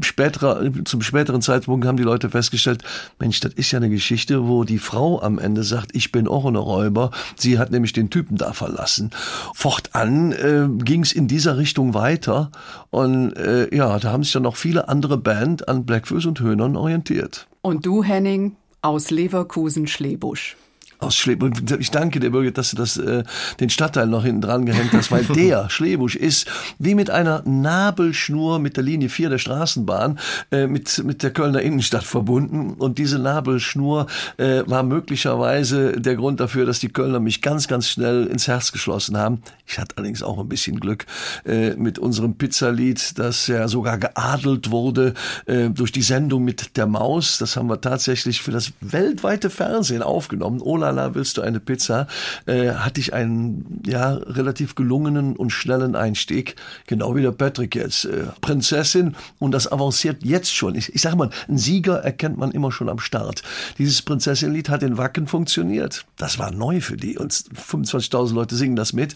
Späterer, 0.00 0.62
zum 0.84 1.02
späteren 1.02 1.42
Zeitpunkt 1.42 1.86
haben 1.86 1.96
die 1.96 2.02
Leute 2.02 2.30
festgestellt, 2.30 2.82
Mensch, 3.18 3.40
das 3.40 3.52
ist 3.52 3.70
ja 3.70 3.76
eine 3.76 3.90
Geschichte, 3.90 4.48
wo 4.48 4.64
die 4.64 4.78
Frau 4.78 5.20
am 5.22 5.38
Ende 5.38 5.62
sagt, 5.62 5.94
ich 5.94 6.10
bin 6.10 6.26
auch 6.26 6.46
ein 6.46 6.56
Räuber. 6.56 7.10
Sie 7.36 7.58
hat 7.58 7.70
nämlich 7.70 7.92
den 7.92 8.10
Typen 8.10 8.36
da 8.36 8.52
verlassen. 8.52 9.10
Fortan 9.54 10.32
äh, 10.32 10.66
ging 10.82 11.02
es 11.02 11.12
in 11.12 11.28
dieser 11.28 11.58
Richtung 11.58 11.94
weiter 11.94 12.50
und 12.90 13.34
äh, 13.34 13.74
ja, 13.74 13.98
da 13.98 14.12
haben 14.12 14.22
sich 14.22 14.32
dann 14.32 14.42
noch 14.44 14.56
viele 14.56 14.88
andere 14.88 15.18
Band 15.18 15.68
an 15.68 15.84
Blackfoot 15.84 16.24
und 16.24 16.40
Höhnern 16.40 16.74
orientiert. 16.76 17.46
Und 17.60 17.84
du, 17.84 18.02
Henning, 18.02 18.56
aus 18.80 19.10
Leverkusen-Schlebusch 19.10 20.56
aus 20.98 21.16
Schlebusch. 21.16 21.52
Ich 21.78 21.90
danke 21.90 22.20
dir, 22.20 22.30
Birgit, 22.30 22.58
dass 22.58 22.70
du 22.70 22.76
das, 22.76 22.96
äh, 22.96 23.22
den 23.60 23.70
Stadtteil 23.70 24.06
noch 24.06 24.24
hinten 24.24 24.40
dran 24.40 24.66
gehängt 24.66 24.92
hast, 24.92 25.10
weil 25.12 25.24
der 25.34 25.70
Schlebusch 25.70 26.16
ist 26.16 26.46
wie 26.78 26.94
mit 26.94 27.10
einer 27.10 27.42
Nabelschnur 27.46 28.58
mit 28.58 28.76
der 28.76 28.84
Linie 28.84 29.08
4 29.08 29.30
der 29.30 29.38
Straßenbahn 29.38 30.18
äh, 30.50 30.66
mit, 30.66 31.02
mit 31.04 31.22
der 31.22 31.30
Kölner 31.30 31.62
Innenstadt 31.62 32.04
verbunden. 32.04 32.74
Und 32.74 32.98
diese 32.98 33.18
Nabelschnur 33.18 34.06
äh, 34.38 34.62
war 34.66 34.82
möglicherweise 34.82 35.92
der 35.92 36.16
Grund 36.16 36.40
dafür, 36.40 36.66
dass 36.66 36.80
die 36.80 36.88
Kölner 36.88 37.20
mich 37.20 37.42
ganz, 37.42 37.68
ganz 37.68 37.88
schnell 37.88 38.26
ins 38.26 38.48
Herz 38.48 38.72
geschlossen 38.72 39.16
haben. 39.16 39.42
Ich 39.66 39.78
hatte 39.78 39.96
allerdings 39.98 40.22
auch 40.22 40.38
ein 40.38 40.48
bisschen 40.48 40.80
Glück 40.80 41.06
äh, 41.44 41.74
mit 41.76 41.98
unserem 41.98 42.34
Pizzalied, 42.34 43.18
das 43.18 43.46
ja 43.46 43.68
sogar 43.68 43.98
geadelt 43.98 44.70
wurde 44.70 45.14
äh, 45.46 45.70
durch 45.70 45.92
die 45.92 46.02
Sendung 46.02 46.42
mit 46.42 46.76
der 46.76 46.86
Maus. 46.86 47.38
Das 47.38 47.56
haben 47.56 47.68
wir 47.68 47.80
tatsächlich 47.80 48.42
für 48.42 48.50
das 48.50 48.72
weltweite 48.80 49.48
Fernsehen 49.48 50.02
aufgenommen. 50.02 50.60
Ola 50.60 50.87
Lala, 50.88 51.14
willst 51.14 51.36
du 51.36 51.42
eine 51.42 51.60
Pizza? 51.60 52.06
Äh, 52.46 52.70
hatte 52.70 53.00
ich 53.00 53.12
einen 53.12 53.82
ja 53.84 54.14
relativ 54.14 54.74
gelungenen 54.74 55.36
und 55.36 55.50
schnellen 55.50 55.96
Einstieg, 55.96 56.56
genau 56.86 57.14
wie 57.14 57.22
der 57.22 57.32
Patrick 57.32 57.74
jetzt. 57.74 58.06
Äh, 58.06 58.24
Prinzessin 58.40 59.14
und 59.38 59.52
das 59.52 59.70
avanciert 59.70 60.24
jetzt 60.24 60.54
schon. 60.54 60.74
Ich, 60.74 60.94
ich 60.94 61.02
sage 61.02 61.16
mal, 61.16 61.30
ein 61.48 61.58
Sieger 61.58 61.98
erkennt 61.98 62.38
man 62.38 62.50
immer 62.52 62.72
schon 62.72 62.88
am 62.88 62.98
Start. 62.98 63.42
Dieses 63.76 64.02
Prinzessin-Lied 64.02 64.68
hat 64.68 64.82
in 64.82 64.96
Wacken 64.96 65.26
funktioniert. 65.26 66.06
Das 66.16 66.38
war 66.38 66.50
neu 66.50 66.80
für 66.80 66.96
die 66.96 67.18
und 67.18 67.32
25.000 67.32 68.34
Leute 68.34 68.56
singen 68.56 68.76
das 68.76 68.92
mit 68.92 69.14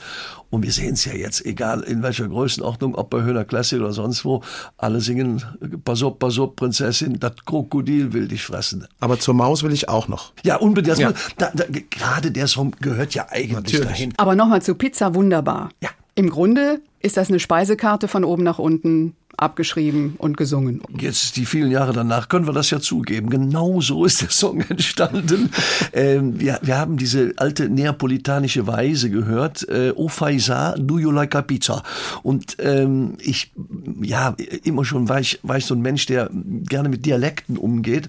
und 0.50 0.62
wir 0.62 0.73
sehen 0.73 0.95
es 0.95 1.05
ja 1.05 1.14
jetzt, 1.14 1.45
egal 1.47 1.81
in 1.81 2.02
welcher 2.02 2.29
Größenordnung, 2.29 2.95
ob 2.95 3.11
bei 3.11 3.23
Höhner 3.23 3.45
Classic 3.45 3.81
oder 3.81 3.93
sonst 3.93 4.25
wo, 4.25 4.43
alle 4.76 5.00
singen 5.00 5.43
Pass 5.85 6.02
auf, 6.02 6.19
pass 6.19 6.38
auf, 6.38 6.57
Prinzessin, 6.57 7.19
das 7.19 7.33
Krokodil 7.47 8.12
will 8.12 8.29
dich 8.29 8.43
fressen. 8.43 8.87
Aber 9.00 9.19
zur 9.19 9.35
Maus 9.35 9.62
will 9.62 9.73
ich 9.73 9.88
auch 9.88 10.09
noch. 10.09 10.33
Ja, 10.45 10.57
unbedingt. 10.57 10.99
Ja. 10.99 11.12
Da, 11.38 11.50
da, 11.69 11.81
gerade 11.90 12.31
der 12.31 12.47
Song 12.47 12.75
gehört 12.81 13.14
ja 13.14 13.26
eigentlich 13.31 13.52
Natürlich. 13.52 13.87
dahin. 13.87 14.14
Aber 14.16 14.35
nochmal 14.35 14.62
zu 14.62 14.75
Pizza 14.75 15.14
wunderbar. 15.14 15.71
Ja. 15.81 15.90
Im 16.14 16.28
Grunde 16.28 16.81
ist 17.00 17.16
das 17.16 17.28
eine 17.28 17.40
Speisekarte 17.40 18.07
von 18.07 18.25
oben 18.25 18.42
nach 18.42 18.59
unten 18.59 19.14
abgeschrieben 19.37 20.14
und 20.19 20.37
gesungen. 20.37 20.83
Jetzt 20.99 21.37
die 21.37 21.47
vielen 21.47 21.71
Jahre 21.71 21.92
danach 21.92 22.28
können 22.28 22.47
wir 22.47 22.52
das 22.52 22.71
ja 22.71 22.81
zugeben. 22.81 23.31
Genau 23.31 23.81
so 23.81 24.04
ist 24.04 24.23
der 24.23 24.31
Song 24.31 24.61
entstanden. 24.69 25.50
ähm, 25.92 26.38
wir, 26.38 26.59
wir 26.62 26.78
haben 26.78 26.97
diese 26.97 27.33
alte 27.37 27.69
neapolitanische 27.69 28.66
Weise 28.66 29.11
gehört. 29.11 29.66
Äh, 29.69 29.92
o 29.97 30.09
Faisa, 30.09 30.75
do 30.78 30.99
you 30.99 31.11
like 31.11 31.35
a 31.35 31.42
pizza? 31.42 31.83
Und 32.23 32.57
ähm, 32.61 33.16
ich, 33.21 33.52
ja, 34.02 34.37
immer 34.64 34.85
schon 34.85 35.09
war 35.09 35.21
ich, 35.21 35.40
war 35.42 35.57
ich 35.57 35.64
so 35.64 35.75
ein 35.75 35.81
Mensch, 35.81 36.07
der 36.07 36.31
gerne 36.33 36.88
mit 36.88 37.07
Dialekten 37.07 37.57
umgeht 37.57 38.09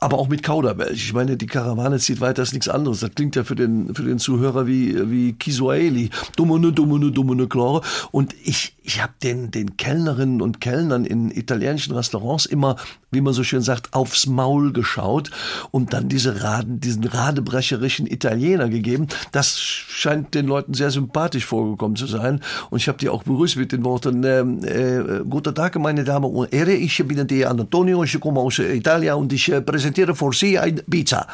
aber 0.00 0.18
auch 0.18 0.28
mit 0.28 0.42
Kauderwelsch. 0.42 1.04
Ich 1.04 1.12
meine, 1.12 1.36
die 1.36 1.46
Karawane 1.46 1.98
zieht 1.98 2.22
weiter, 2.22 2.42
ist 2.42 2.54
nichts 2.54 2.68
anderes. 2.68 3.00
Das 3.00 3.14
klingt 3.14 3.36
ja 3.36 3.44
für 3.44 3.54
den, 3.54 3.94
für 3.94 4.02
den 4.02 4.18
Zuhörer 4.18 4.66
wie, 4.66 5.10
wie 5.10 5.34
Kisuaeli. 5.34 6.08
Dummene, 6.36 6.72
dummene, 6.72 7.12
dummene, 7.12 7.46
klare. 7.46 7.82
Und 8.10 8.34
ich, 8.42 8.74
ich 8.82 9.02
habe 9.02 9.12
den, 9.22 9.50
den 9.50 9.76
Kellnerinnen 9.76 10.40
und 10.40 10.60
Kellnern 10.60 11.04
in 11.04 11.30
italienischen 11.30 11.94
Restaurants 11.94 12.46
immer, 12.46 12.76
wie 13.10 13.20
man 13.20 13.34
so 13.34 13.44
schön 13.44 13.60
sagt, 13.60 13.92
aufs 13.92 14.26
Maul 14.26 14.72
geschaut 14.72 15.30
und 15.70 15.92
dann 15.92 16.08
diese 16.08 16.42
Raden, 16.42 16.80
diesen 16.80 17.04
radebrecherischen 17.04 18.06
Italiener 18.06 18.70
gegeben. 18.70 19.06
Das 19.32 19.58
scheint 19.58 20.34
den 20.34 20.46
Leuten 20.46 20.72
sehr 20.72 20.90
sympathisch 20.90 21.44
vorgekommen 21.44 21.96
zu 21.96 22.06
sein. 22.06 22.40
Und 22.70 22.78
ich 22.78 22.88
habe 22.88 22.96
die 22.96 23.10
auch 23.10 23.24
begrüßt 23.24 23.56
mit 23.58 23.72
den 23.72 23.84
Worten, 23.84 24.24
äh, 24.24 24.40
äh, 24.40 25.24
guten 25.28 25.54
Tag, 25.54 25.78
meine 25.78 26.04
Damen 26.04 26.24
und 26.24 26.50
Herren, 26.52 26.70
ich 26.70 26.96
bin 27.06 27.26
der 27.26 27.50
Antonio, 27.50 28.02
ich 28.02 28.18
komme 28.18 28.40
aus 28.40 28.58
Italien 28.60 29.14
und 29.16 29.32
ich 29.34 29.52
äh, 29.52 29.60
präsentiere 29.60 29.89
präsentiere 29.90 30.14
for 30.14 30.32
Sie 30.32 30.58
ein 30.58 30.80
Pizza. 30.88 31.26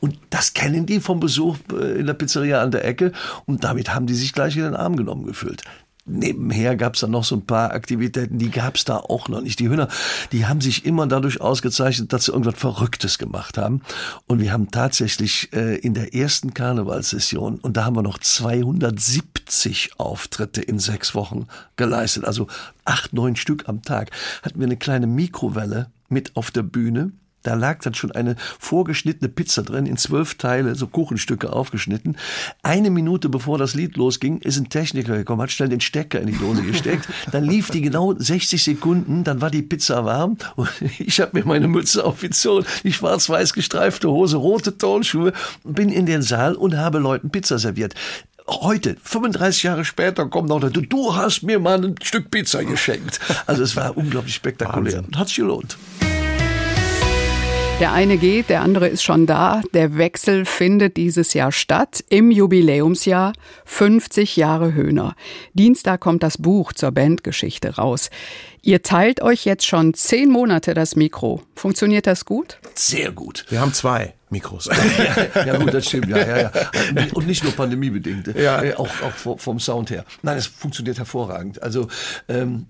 Und 0.00 0.18
das 0.30 0.54
kennen 0.54 0.86
die 0.86 1.00
vom 1.00 1.20
Besuch 1.20 1.56
äh, 1.72 2.00
in 2.00 2.06
der 2.06 2.14
Pizzeria 2.14 2.62
an 2.62 2.70
der 2.70 2.84
Ecke 2.84 3.12
und 3.46 3.64
damit 3.64 3.94
haben 3.94 4.06
die 4.06 4.14
sich 4.14 4.32
gleich 4.32 4.56
in 4.56 4.62
den 4.62 4.76
Arm 4.76 4.96
genommen 4.96 5.26
gefühlt 5.26 5.62
nebenher 6.06 6.76
gab 6.76 6.94
es 6.94 7.00
dann 7.00 7.12
noch 7.12 7.22
so 7.22 7.36
ein 7.36 7.46
paar 7.46 7.72
Aktivitäten, 7.72 8.38
die 8.38 8.50
gab 8.50 8.74
es 8.74 8.84
da 8.84 8.96
auch 8.96 9.28
noch 9.28 9.42
nicht. 9.42 9.60
Die 9.60 9.68
Hühner, 9.68 9.86
die 10.32 10.46
haben 10.46 10.60
sich 10.60 10.84
immer 10.84 11.06
dadurch 11.06 11.40
ausgezeichnet, 11.40 12.12
dass 12.12 12.24
sie 12.24 12.32
irgendwas 12.32 12.58
Verrücktes 12.58 13.16
gemacht 13.18 13.56
haben. 13.58 13.82
Und 14.26 14.40
wir 14.40 14.52
haben 14.52 14.72
tatsächlich 14.72 15.52
äh, 15.52 15.76
in 15.76 15.94
der 15.94 16.12
ersten 16.12 16.52
Karnevalssession, 16.52 17.60
und 17.60 17.76
da 17.76 17.84
haben 17.84 17.94
wir 17.94 18.02
noch 18.02 18.18
270 18.18 19.92
Auftritte 19.98 20.62
in 20.62 20.80
sechs 20.80 21.14
Wochen 21.14 21.46
geleistet, 21.76 22.24
also 22.24 22.48
acht, 22.84 23.12
neun 23.12 23.36
Stück 23.36 23.68
am 23.68 23.82
Tag, 23.82 24.10
hatten 24.42 24.58
wir 24.58 24.66
eine 24.66 24.78
kleine 24.78 25.06
Mikrowelle 25.06 25.90
mit 26.08 26.34
auf 26.34 26.50
der 26.50 26.62
Bühne 26.62 27.12
da 27.42 27.54
lag 27.54 27.80
dann 27.82 27.94
schon 27.94 28.12
eine 28.12 28.36
vorgeschnittene 28.58 29.28
Pizza 29.28 29.62
drin, 29.62 29.86
in 29.86 29.96
zwölf 29.96 30.34
Teile, 30.34 30.74
so 30.74 30.86
Kuchenstücke 30.86 31.52
aufgeschnitten. 31.52 32.16
Eine 32.62 32.90
Minute 32.90 33.28
bevor 33.28 33.58
das 33.58 33.74
Lied 33.74 33.96
losging, 33.96 34.38
ist 34.38 34.58
ein 34.58 34.68
Techniker 34.68 35.16
gekommen, 35.16 35.42
hat 35.42 35.50
schnell 35.50 35.68
den 35.68 35.80
Stecker 35.80 36.20
in 36.20 36.26
die 36.26 36.38
Dose 36.38 36.62
gesteckt. 36.62 37.08
Dann 37.32 37.44
lief 37.44 37.70
die 37.70 37.80
genau 37.80 38.14
60 38.14 38.62
Sekunden, 38.62 39.24
dann 39.24 39.40
war 39.40 39.50
die 39.50 39.62
Pizza 39.62 40.04
warm 40.04 40.36
und 40.56 40.68
ich 40.98 41.20
habe 41.20 41.38
mir 41.38 41.46
meine 41.46 41.68
Mütze 41.68 42.04
aufgezogen, 42.04 42.66
die 42.84 42.92
schwarz-weiß 42.92 43.52
gestreifte 43.52 44.10
Hose, 44.10 44.36
rote 44.36 44.76
Tonschuhe, 44.76 45.32
bin 45.64 45.90
in 45.90 46.06
den 46.06 46.22
Saal 46.22 46.54
und 46.54 46.76
habe 46.76 46.98
Leuten 46.98 47.30
Pizza 47.30 47.58
serviert 47.58 47.94
heute, 48.50 48.96
35 49.02 49.62
Jahre 49.62 49.84
später, 49.84 50.26
kommt 50.26 50.48
noch 50.48 50.60
der, 50.60 50.70
du, 50.70 50.80
du 50.80 51.14
hast 51.14 51.42
mir 51.42 51.60
mal 51.60 51.84
ein 51.84 51.94
Stück 52.02 52.30
Pizza 52.30 52.64
geschenkt. 52.64 53.20
Also 53.46 53.62
es 53.62 53.76
war 53.76 53.96
unglaublich 53.96 54.34
spektakulär 54.34 55.04
und 55.06 55.16
hat 55.16 55.28
sich 55.28 55.36
gelohnt. 55.36 55.76
Der 57.80 57.94
eine 57.94 58.18
geht, 58.18 58.50
der 58.50 58.60
andere 58.60 58.88
ist 58.88 59.02
schon 59.02 59.24
da. 59.24 59.62
Der 59.72 59.96
Wechsel 59.96 60.44
findet 60.44 60.98
dieses 60.98 61.32
Jahr 61.32 61.50
statt, 61.50 62.04
im 62.10 62.30
Jubiläumsjahr 62.30 63.32
50 63.64 64.36
Jahre 64.36 64.74
Höhner. 64.74 65.14
Dienstag 65.54 66.00
kommt 66.00 66.22
das 66.22 66.36
Buch 66.36 66.74
zur 66.74 66.92
Bandgeschichte 66.92 67.76
raus. 67.76 68.10
Ihr 68.60 68.82
teilt 68.82 69.22
euch 69.22 69.46
jetzt 69.46 69.66
schon 69.66 69.94
zehn 69.94 70.28
Monate 70.28 70.74
das 70.74 70.94
Mikro. 70.94 71.42
Funktioniert 71.54 72.06
das 72.06 72.26
gut? 72.26 72.58
Sehr 72.74 73.12
gut. 73.12 73.46
Wir 73.48 73.62
haben 73.62 73.72
zwei 73.72 74.12
Mikros. 74.28 74.66
ja, 74.66 75.44
ja, 75.46 75.56
gut, 75.56 75.72
das 75.72 75.86
stimmt. 75.86 76.10
Ja, 76.10 76.18
ja, 76.18 76.38
ja. 76.38 76.50
Und 77.14 77.26
nicht 77.26 77.42
nur 77.44 77.54
pandemiebedingt, 77.54 78.36
ja. 78.36 78.62
Äh, 78.62 78.74
auch, 78.74 78.90
auch 79.00 79.38
vom 79.38 79.58
Sound 79.58 79.88
her. 79.88 80.04
Nein, 80.20 80.36
es 80.36 80.46
funktioniert 80.46 80.98
hervorragend. 80.98 81.62
Also 81.62 81.88
ähm, 82.28 82.66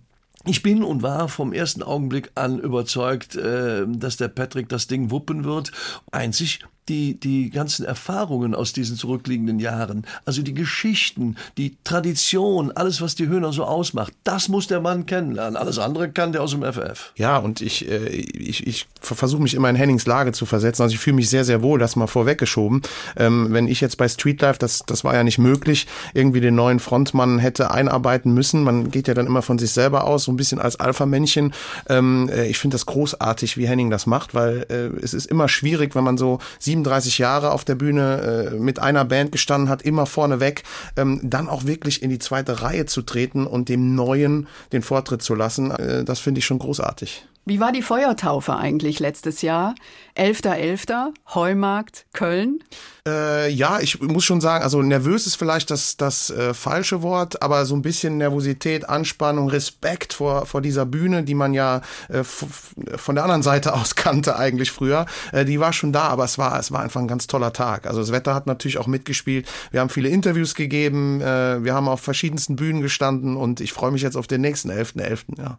ich 0.46 0.62
bin 0.62 0.82
und 0.82 1.02
war 1.02 1.28
vom 1.28 1.52
ersten 1.52 1.82
Augenblick 1.82 2.30
an 2.34 2.58
überzeugt, 2.58 3.36
äh, 3.36 3.84
dass 3.86 4.16
der 4.16 4.28
Patrick 4.28 4.68
das 4.68 4.86
Ding 4.86 5.10
wuppen 5.10 5.44
wird. 5.44 5.72
Einzig 6.10 6.60
die, 6.90 7.18
die 7.18 7.50
ganzen 7.50 7.86
Erfahrungen 7.86 8.54
aus 8.54 8.72
diesen 8.72 8.96
zurückliegenden 8.96 9.60
Jahren, 9.60 10.04
also 10.24 10.42
die 10.42 10.52
Geschichten, 10.52 11.36
die 11.56 11.76
Tradition, 11.84 12.72
alles, 12.72 13.00
was 13.00 13.14
die 13.14 13.28
Höhner 13.28 13.52
so 13.52 13.64
ausmacht, 13.64 14.12
das 14.24 14.48
muss 14.48 14.66
der 14.66 14.80
Mann 14.80 15.06
kennenlernen. 15.06 15.56
Alles 15.56 15.78
andere 15.78 16.10
kann 16.10 16.32
der 16.32 16.42
aus 16.42 16.50
dem 16.50 16.64
FF. 16.64 17.12
Ja, 17.16 17.38
und 17.38 17.60
ich, 17.60 17.88
äh, 17.88 18.08
ich, 18.08 18.66
ich 18.66 18.86
versuche 19.00 19.40
mich 19.40 19.54
immer 19.54 19.70
in 19.70 19.76
Hennings 19.76 20.06
Lage 20.06 20.32
zu 20.32 20.46
versetzen. 20.46 20.82
Also 20.82 20.94
ich 20.94 21.00
fühle 21.00 21.16
mich 21.16 21.30
sehr, 21.30 21.44
sehr 21.44 21.62
wohl, 21.62 21.78
das 21.78 21.96
mal 21.96 22.08
vorweggeschoben. 22.08 22.82
Ähm, 23.16 23.48
wenn 23.50 23.68
ich 23.68 23.80
jetzt 23.80 23.96
bei 23.96 24.08
Streetlife, 24.08 24.58
das, 24.58 24.82
das 24.86 25.04
war 25.04 25.14
ja 25.14 25.22
nicht 25.22 25.38
möglich, 25.38 25.86
irgendwie 26.12 26.40
den 26.40 26.56
neuen 26.56 26.80
Frontmann 26.80 27.38
hätte 27.38 27.70
einarbeiten 27.70 28.34
müssen. 28.34 28.64
Man 28.64 28.90
geht 28.90 29.06
ja 29.06 29.14
dann 29.14 29.26
immer 29.26 29.42
von 29.42 29.58
sich 29.58 29.70
selber 29.70 30.04
aus, 30.04 30.24
so 30.24 30.32
ein 30.32 30.36
bisschen 30.36 30.58
als 30.58 30.76
Alpha-Männchen. 30.76 31.52
Ähm, 31.88 32.28
äh, 32.32 32.48
ich 32.48 32.58
finde 32.58 32.74
das 32.74 32.86
großartig, 32.86 33.56
wie 33.56 33.68
Henning 33.68 33.90
das 33.90 34.06
macht, 34.06 34.34
weil 34.34 34.66
äh, 34.68 35.02
es 35.02 35.14
ist 35.14 35.26
immer 35.26 35.48
schwierig, 35.48 35.94
wenn 35.94 36.04
man 36.04 36.18
so 36.18 36.40
sieben 36.58 36.79
37 36.84 37.18
Jahre 37.18 37.52
auf 37.52 37.64
der 37.64 37.74
Bühne 37.74 38.50
äh, 38.52 38.58
mit 38.58 38.78
einer 38.78 39.04
Band 39.04 39.32
gestanden 39.32 39.68
hat, 39.68 39.82
immer 39.82 40.06
vorneweg, 40.06 40.64
ähm, 40.96 41.20
dann 41.22 41.48
auch 41.48 41.64
wirklich 41.64 42.02
in 42.02 42.10
die 42.10 42.18
zweite 42.18 42.62
Reihe 42.62 42.86
zu 42.86 43.02
treten 43.02 43.46
und 43.46 43.68
dem 43.68 43.94
Neuen 43.94 44.46
den 44.72 44.82
Vortritt 44.82 45.22
zu 45.22 45.34
lassen, 45.34 45.70
äh, 45.70 46.04
das 46.04 46.20
finde 46.20 46.38
ich 46.38 46.46
schon 46.46 46.58
großartig. 46.58 47.26
Wie 47.50 47.58
war 47.58 47.72
die 47.72 47.82
Feuertaufe 47.82 48.54
eigentlich 48.54 49.00
letztes 49.00 49.42
Jahr? 49.42 49.74
11.11., 50.16 50.86
.11., 50.86 51.12
Heumarkt, 51.34 52.06
Köln? 52.12 52.62
Äh, 53.04 53.50
ja, 53.50 53.80
ich 53.80 54.00
muss 54.00 54.24
schon 54.24 54.40
sagen, 54.40 54.62
also 54.62 54.82
nervös 54.82 55.26
ist 55.26 55.34
vielleicht 55.34 55.72
das, 55.72 55.96
das 55.96 56.30
äh, 56.30 56.54
falsche 56.54 57.02
Wort, 57.02 57.42
aber 57.42 57.66
so 57.66 57.74
ein 57.74 57.82
bisschen 57.82 58.18
Nervosität, 58.18 58.88
Anspannung, 58.88 59.48
Respekt 59.48 60.12
vor, 60.12 60.46
vor 60.46 60.60
dieser 60.60 60.86
Bühne, 60.86 61.24
die 61.24 61.34
man 61.34 61.52
ja 61.52 61.80
äh, 62.08 62.22
von 62.22 63.16
der 63.16 63.24
anderen 63.24 63.42
Seite 63.42 63.72
aus 63.74 63.96
kannte 63.96 64.36
eigentlich 64.36 64.70
früher, 64.70 65.06
äh, 65.32 65.44
die 65.44 65.58
war 65.58 65.72
schon 65.72 65.92
da, 65.92 66.02
aber 66.02 66.22
es 66.22 66.38
war, 66.38 66.56
es 66.56 66.70
war 66.70 66.82
einfach 66.82 67.00
ein 67.00 67.08
ganz 67.08 67.26
toller 67.26 67.52
Tag. 67.52 67.88
Also 67.88 67.98
das 67.98 68.12
Wetter 68.12 68.32
hat 68.32 68.46
natürlich 68.46 68.78
auch 68.78 68.86
mitgespielt. 68.86 69.48
Wir 69.72 69.80
haben 69.80 69.90
viele 69.90 70.08
Interviews 70.08 70.54
gegeben, 70.54 71.20
äh, 71.20 71.64
wir 71.64 71.74
haben 71.74 71.88
auf 71.88 72.00
verschiedensten 72.00 72.54
Bühnen 72.54 72.80
gestanden 72.80 73.36
und 73.36 73.60
ich 73.60 73.72
freue 73.72 73.90
mich 73.90 74.02
jetzt 74.02 74.16
auf 74.16 74.28
den 74.28 74.40
nächsten 74.40 74.70
11.11., 74.70 74.94
.11., 75.00 75.18
ja. 75.38 75.58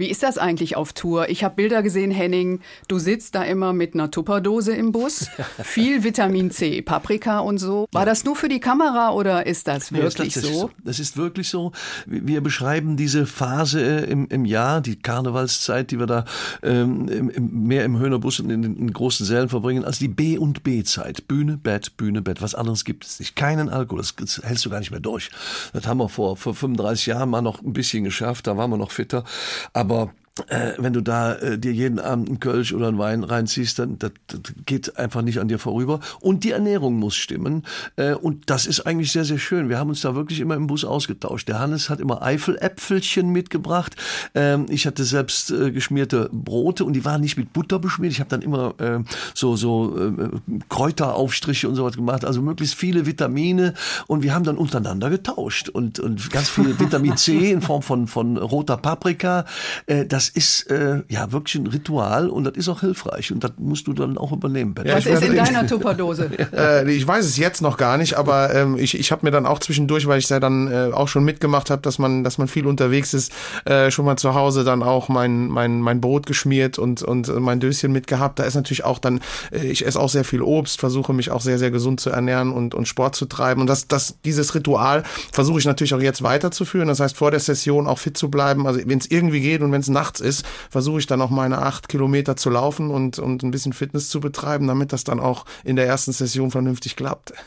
Wie 0.00 0.06
ist 0.06 0.22
das 0.22 0.38
eigentlich 0.38 0.76
auf 0.76 0.92
Tour? 0.92 1.28
Ich 1.28 1.42
habe 1.42 1.56
Bilder 1.56 1.82
gesehen, 1.82 2.12
Henning. 2.12 2.60
Du 2.86 3.00
sitzt 3.00 3.34
da 3.34 3.42
immer 3.42 3.72
mit 3.72 3.94
einer 3.94 4.12
Tupperdose 4.12 4.72
im 4.72 4.92
Bus. 4.92 5.26
Viel 5.64 6.04
Vitamin 6.04 6.52
C, 6.52 6.82
Paprika 6.82 7.40
und 7.40 7.58
so. 7.58 7.88
War 7.90 8.06
das 8.06 8.22
nur 8.22 8.36
für 8.36 8.48
die 8.48 8.60
Kamera 8.60 9.10
oder 9.10 9.48
ist 9.48 9.66
das 9.66 9.90
wirklich 9.90 10.36
ja, 10.36 10.42
so? 10.42 10.70
Das 10.84 11.00
ist 11.00 11.16
wirklich 11.16 11.48
so. 11.48 11.72
Wir 12.06 12.40
beschreiben 12.42 12.96
diese 12.96 13.26
Phase 13.26 13.80
im, 13.80 14.28
im 14.28 14.44
Jahr, 14.44 14.80
die 14.82 14.94
Karnevalszeit, 14.94 15.90
die 15.90 15.98
wir 15.98 16.06
da 16.06 16.26
ähm, 16.62 17.08
im, 17.08 17.64
mehr 17.64 17.84
im 17.84 17.98
Höhnerbus 17.98 18.38
und 18.38 18.50
in 18.50 18.62
den 18.62 18.92
großen 18.92 19.26
Sälen 19.26 19.48
verbringen, 19.48 19.84
als 19.84 19.98
die 19.98 20.06
B- 20.06 20.38
und 20.38 20.62
B-Zeit. 20.62 21.26
Bühne, 21.26 21.56
Bett, 21.56 21.96
Bühne, 21.96 22.22
Bett. 22.22 22.40
Was 22.40 22.54
anderes 22.54 22.84
gibt 22.84 23.04
es 23.04 23.18
nicht. 23.18 23.34
Keinen 23.34 23.68
Alkohol. 23.68 23.98
Das, 23.98 24.14
das 24.14 24.40
hältst 24.44 24.64
du 24.64 24.70
gar 24.70 24.78
nicht 24.78 24.92
mehr 24.92 25.00
durch. 25.00 25.30
Das 25.72 25.88
haben 25.88 25.98
wir 25.98 26.08
vor, 26.08 26.36
vor 26.36 26.54
35 26.54 27.06
Jahren 27.06 27.30
mal 27.30 27.42
noch 27.42 27.64
ein 27.64 27.72
bisschen 27.72 28.04
geschafft. 28.04 28.46
Da 28.46 28.56
waren 28.56 28.70
wir 28.70 28.76
noch 28.76 28.92
fitter. 28.92 29.24
Aber 29.72 29.87
aber 29.90 30.12
äh, 30.48 30.72
wenn 30.78 30.92
du 30.92 31.00
da 31.00 31.34
äh, 31.34 31.58
dir 31.58 31.72
jeden 31.72 31.98
Abend 31.98 32.28
einen 32.28 32.40
Kölsch 32.40 32.72
oder 32.72 32.88
einen 32.88 32.98
Wein 32.98 33.24
reinziehst, 33.24 33.78
dann 33.78 33.98
das, 33.98 34.12
das 34.26 34.40
geht 34.66 34.96
einfach 34.96 35.22
nicht 35.22 35.38
an 35.40 35.48
dir 35.48 35.58
vorüber. 35.58 36.00
Und 36.20 36.44
die 36.44 36.52
Ernährung 36.52 36.98
muss 36.98 37.16
stimmen. 37.16 37.64
Äh, 37.96 38.14
und 38.14 38.50
das 38.50 38.66
ist 38.66 38.80
eigentlich 38.80 39.12
sehr, 39.12 39.24
sehr 39.24 39.38
schön. 39.38 39.68
Wir 39.68 39.78
haben 39.78 39.88
uns 39.88 40.00
da 40.00 40.14
wirklich 40.14 40.40
immer 40.40 40.54
im 40.54 40.66
Bus 40.66 40.84
ausgetauscht. 40.84 41.48
Der 41.48 41.58
Hannes 41.58 41.90
hat 41.90 42.00
immer 42.00 42.22
Eifeläpfelchen 42.22 43.30
mitgebracht. 43.30 43.96
Ähm, 44.34 44.66
ich 44.68 44.86
hatte 44.86 45.04
selbst 45.04 45.50
äh, 45.50 45.70
geschmierte 45.70 46.30
Brote 46.32 46.84
und 46.84 46.92
die 46.92 47.04
waren 47.04 47.20
nicht 47.20 47.36
mit 47.36 47.52
Butter 47.52 47.78
beschmiert. 47.78 48.12
Ich 48.12 48.20
habe 48.20 48.30
dann 48.30 48.42
immer 48.42 48.74
äh, 48.78 49.00
so, 49.34 49.56
so 49.56 49.96
äh, 49.98 50.30
Kräuteraufstriche 50.68 51.68
und 51.68 51.74
sowas 51.74 51.96
gemacht. 51.96 52.24
Also 52.24 52.42
möglichst 52.42 52.74
viele 52.74 53.06
Vitamine. 53.06 53.74
Und 54.06 54.22
wir 54.22 54.34
haben 54.34 54.44
dann 54.44 54.56
untereinander 54.56 55.10
getauscht. 55.10 55.68
Und, 55.68 55.98
und 55.98 56.30
ganz 56.30 56.48
viel 56.48 56.78
Vitamin 56.78 57.16
C 57.16 57.50
in 57.50 57.62
Form 57.62 57.82
von, 57.82 58.06
von 58.06 58.36
roter 58.36 58.76
Paprika. 58.76 59.44
Äh, 59.86 60.06
das 60.06 60.27
das 60.28 60.36
ist 60.36 60.70
äh, 60.70 61.02
ja 61.08 61.32
wirklich 61.32 61.54
ein 61.54 61.66
Ritual 61.66 62.28
und 62.28 62.44
das 62.44 62.54
ist 62.56 62.68
auch 62.68 62.80
hilfreich 62.80 63.32
und 63.32 63.42
das 63.44 63.52
musst 63.58 63.86
du 63.86 63.92
dann 63.92 64.18
auch 64.18 64.32
übernehmen. 64.32 64.74
Ja, 64.84 64.96
Was 64.96 65.06
ist 65.06 65.22
in 65.22 65.36
deiner 65.36 65.66
Tupperdose? 65.66 66.30
äh, 66.52 66.90
ich 66.90 67.06
weiß 67.06 67.24
es 67.24 67.36
jetzt 67.36 67.62
noch 67.62 67.76
gar 67.76 67.96
nicht, 67.96 68.14
aber 68.14 68.54
ähm, 68.54 68.76
ich, 68.78 68.98
ich 68.98 69.10
habe 69.10 69.24
mir 69.24 69.30
dann 69.30 69.46
auch 69.46 69.58
zwischendurch, 69.58 70.06
weil 70.06 70.18
ich 70.18 70.28
ja 70.28 70.40
dann 70.40 70.70
äh, 70.70 70.90
auch 70.92 71.08
schon 71.08 71.24
mitgemacht 71.24 71.70
habe, 71.70 71.82
dass 71.82 71.98
man, 71.98 72.24
dass 72.24 72.38
man 72.38 72.48
viel 72.48 72.66
unterwegs 72.66 73.14
ist, 73.14 73.32
äh, 73.64 73.90
schon 73.90 74.04
mal 74.04 74.16
zu 74.16 74.34
Hause 74.34 74.64
dann 74.64 74.82
auch 74.82 75.08
mein, 75.08 75.48
mein, 75.48 75.80
mein 75.80 76.00
Brot 76.00 76.26
geschmiert 76.26 76.78
und, 76.78 77.02
und 77.02 77.28
mein 77.40 77.60
Döschen 77.60 77.92
mitgehabt. 77.92 78.38
Da 78.38 78.44
ist 78.44 78.54
natürlich 78.54 78.84
auch 78.84 78.98
dann, 78.98 79.20
äh, 79.50 79.66
ich 79.66 79.86
esse 79.86 79.98
auch 79.98 80.10
sehr 80.10 80.24
viel 80.24 80.42
Obst, 80.42 80.80
versuche 80.80 81.12
mich 81.12 81.30
auch 81.30 81.40
sehr, 81.40 81.58
sehr 81.58 81.70
gesund 81.70 82.00
zu 82.00 82.10
ernähren 82.10 82.52
und, 82.52 82.74
und 82.74 82.86
Sport 82.86 83.14
zu 83.14 83.26
treiben. 83.26 83.60
Und 83.60 83.66
das, 83.68 83.88
das, 83.88 84.16
dieses 84.24 84.54
Ritual 84.54 85.04
versuche 85.32 85.58
ich 85.58 85.64
natürlich 85.64 85.94
auch 85.94 86.00
jetzt 86.00 86.22
weiterzuführen. 86.22 86.88
Das 86.88 87.00
heißt, 87.00 87.16
vor 87.16 87.30
der 87.30 87.40
Session 87.40 87.86
auch 87.86 87.98
fit 87.98 88.18
zu 88.18 88.30
bleiben. 88.30 88.66
Also 88.66 88.80
wenn 88.84 88.98
es 88.98 89.10
irgendwie 89.10 89.40
geht 89.40 89.62
und 89.62 89.72
wenn 89.72 89.80
es 89.80 89.88
nachts 89.88 90.17
nachts 90.18 90.20
ist, 90.20 90.46
versuche 90.70 90.98
ich 91.00 91.06
dann 91.06 91.20
auch 91.20 91.30
meine 91.30 91.58
acht 91.58 91.88
Kilometer 91.88 92.36
zu 92.36 92.50
laufen 92.50 92.90
und, 92.90 93.18
und 93.18 93.42
ein 93.42 93.50
bisschen 93.50 93.72
Fitness 93.72 94.08
zu 94.08 94.20
betreiben, 94.20 94.66
damit 94.66 94.92
das 94.92 95.04
dann 95.04 95.20
auch 95.20 95.44
in 95.64 95.76
der 95.76 95.86
ersten 95.86 96.12
Session 96.12 96.50
vernünftig 96.50 96.96
klappt. 96.96 97.32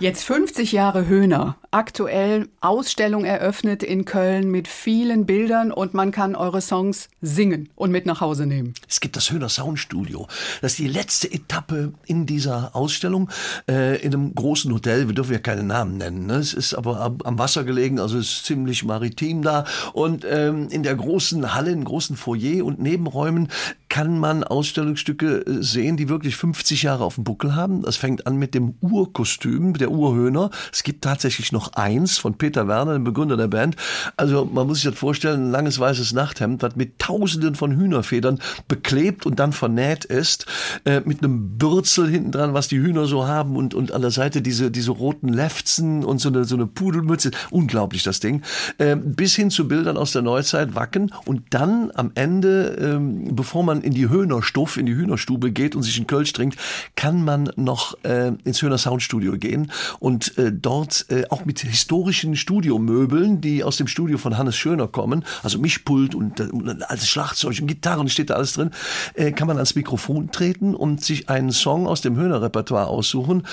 Jetzt 0.00 0.24
50 0.24 0.72
Jahre 0.72 1.06
Höhner. 1.06 1.56
Aktuell 1.72 2.48
Ausstellung 2.60 3.24
eröffnet 3.24 3.82
in 3.82 4.04
Köln 4.04 4.48
mit 4.48 4.68
vielen 4.68 5.26
Bildern 5.26 5.72
und 5.72 5.92
man 5.92 6.12
kann 6.12 6.36
eure 6.36 6.60
Songs 6.60 7.08
singen 7.20 7.68
und 7.74 7.90
mit 7.90 8.06
nach 8.06 8.20
Hause 8.20 8.46
nehmen. 8.46 8.74
Es 8.88 9.00
gibt 9.00 9.16
das 9.16 9.30
Höhner 9.32 9.48
Soundstudio. 9.48 10.28
Das 10.62 10.72
ist 10.72 10.78
die 10.78 10.88
letzte 10.88 11.32
Etappe 11.32 11.92
in 12.06 12.26
dieser 12.26 12.76
Ausstellung 12.76 13.28
äh, 13.68 14.00
in 14.00 14.14
einem 14.14 14.34
großen 14.34 14.72
Hotel. 14.72 15.08
Wir 15.08 15.14
dürfen 15.14 15.32
ja 15.32 15.40
keine 15.40 15.64
Namen 15.64 15.98
nennen. 15.98 16.26
Ne? 16.26 16.36
Es 16.36 16.54
ist 16.54 16.74
aber 16.74 17.16
am 17.24 17.38
Wasser 17.38 17.64
gelegen, 17.64 17.98
also 17.98 18.18
es 18.18 18.28
ist 18.28 18.44
ziemlich 18.46 18.84
maritim 18.84 19.42
da. 19.42 19.64
Und 19.92 20.24
ähm, 20.30 20.68
in 20.70 20.84
der 20.84 20.94
großen 20.94 21.54
Halle, 21.54 21.77
im 21.78 21.84
großen 21.84 22.16
Foyer 22.16 22.64
und 22.64 22.80
Nebenräumen 22.80 23.48
kann 23.88 24.18
man 24.18 24.44
Ausstellungsstücke 24.44 25.46
äh, 25.46 25.62
sehen, 25.62 25.96
die 25.96 26.08
wirklich 26.08 26.36
50 26.36 26.82
Jahre 26.82 27.04
auf 27.04 27.16
dem 27.16 27.24
Buckel 27.24 27.54
haben. 27.54 27.82
Das 27.82 27.96
fängt 27.96 28.26
an 28.26 28.36
mit 28.36 28.54
dem 28.54 28.74
Urkostüm 28.80 29.74
der 29.74 29.90
Urhöhner. 29.90 30.50
Es 30.72 30.82
gibt 30.82 31.02
tatsächlich 31.02 31.52
noch 31.52 31.72
eins 31.74 32.18
von 32.18 32.36
Peter 32.36 32.68
Werner, 32.68 32.92
dem 32.92 33.04
Begründer 33.04 33.36
der 33.36 33.48
Band. 33.48 33.76
Also 34.16 34.44
man 34.44 34.66
muss 34.66 34.80
sich 34.80 34.90
das 34.90 34.98
vorstellen, 34.98 35.48
ein 35.48 35.50
langes 35.50 35.78
weißes 35.78 36.12
Nachthemd, 36.12 36.62
das 36.62 36.76
mit 36.76 36.98
tausenden 36.98 37.54
von 37.54 37.76
Hühnerfedern 37.76 38.40
beklebt 38.68 39.26
und 39.26 39.38
dann 39.38 39.52
vernäht 39.52 40.04
ist, 40.04 40.46
äh, 40.84 41.00
mit 41.04 41.22
einem 41.22 41.58
Bürzel 41.58 42.08
hinten 42.08 42.32
dran, 42.32 42.54
was 42.54 42.68
die 42.68 42.78
Hühner 42.78 43.06
so 43.06 43.26
haben 43.26 43.56
und, 43.56 43.74
und 43.74 43.92
an 43.92 44.02
der 44.02 44.10
Seite 44.10 44.42
diese, 44.42 44.70
diese 44.70 44.90
roten 44.90 45.28
Lefzen 45.28 46.04
und 46.04 46.20
so 46.20 46.28
eine, 46.28 46.44
so 46.44 46.56
eine 46.56 46.66
Pudelmütze. 46.66 47.30
Unglaublich 47.50 48.02
das 48.02 48.20
Ding. 48.20 48.42
Äh, 48.78 48.96
bis 48.96 49.34
hin 49.34 49.50
zu 49.50 49.66
Bildern 49.66 49.96
aus 49.96 50.12
der 50.12 50.22
Neuzeit, 50.22 50.74
Wacken 50.74 51.12
und 51.24 51.42
dann 51.50 51.90
am 51.94 52.12
Ende, 52.14 52.76
ähm, 52.80 53.34
bevor 53.34 53.64
man 53.64 53.77
in 53.82 53.94
die 53.94 54.08
Höhnerstuff, 54.08 54.76
in 54.76 54.86
die 54.86 54.94
Hühnerstube 54.94 55.52
geht 55.52 55.74
und 55.74 55.82
sich 55.82 55.96
einen 55.96 56.06
Kölsch 56.06 56.32
trinkt, 56.32 56.58
kann 56.96 57.24
man 57.24 57.50
noch 57.56 57.96
äh, 58.04 58.32
ins 58.44 58.62
Höhner 58.62 58.78
Soundstudio 58.78 59.38
gehen 59.38 59.72
und 59.98 60.36
äh, 60.38 60.52
dort 60.52 61.06
äh, 61.10 61.24
auch 61.30 61.44
mit 61.44 61.60
historischen 61.60 62.36
Studiomöbeln, 62.36 63.40
die 63.40 63.64
aus 63.64 63.76
dem 63.76 63.86
Studio 63.86 64.18
von 64.18 64.38
Hannes 64.38 64.56
Schöner 64.56 64.88
kommen, 64.88 65.24
also 65.42 65.58
Mischpult 65.58 66.14
und, 66.14 66.40
äh, 66.40 66.44
und 66.44 66.82
altes 66.90 67.08
Schlagzeug 67.08 67.58
und 67.60 67.66
Gitarren 67.66 68.08
steht 68.08 68.30
da 68.30 68.34
alles 68.34 68.52
drin, 68.52 68.70
äh, 69.14 69.32
kann 69.32 69.46
man 69.46 69.56
ans 69.56 69.74
Mikrofon 69.74 70.30
treten 70.30 70.74
und 70.74 71.04
sich 71.04 71.28
einen 71.28 71.52
Song 71.52 71.86
aus 71.86 72.00
dem 72.00 72.16
Höhner-Repertoire 72.16 72.86
aussuchen 72.86 73.44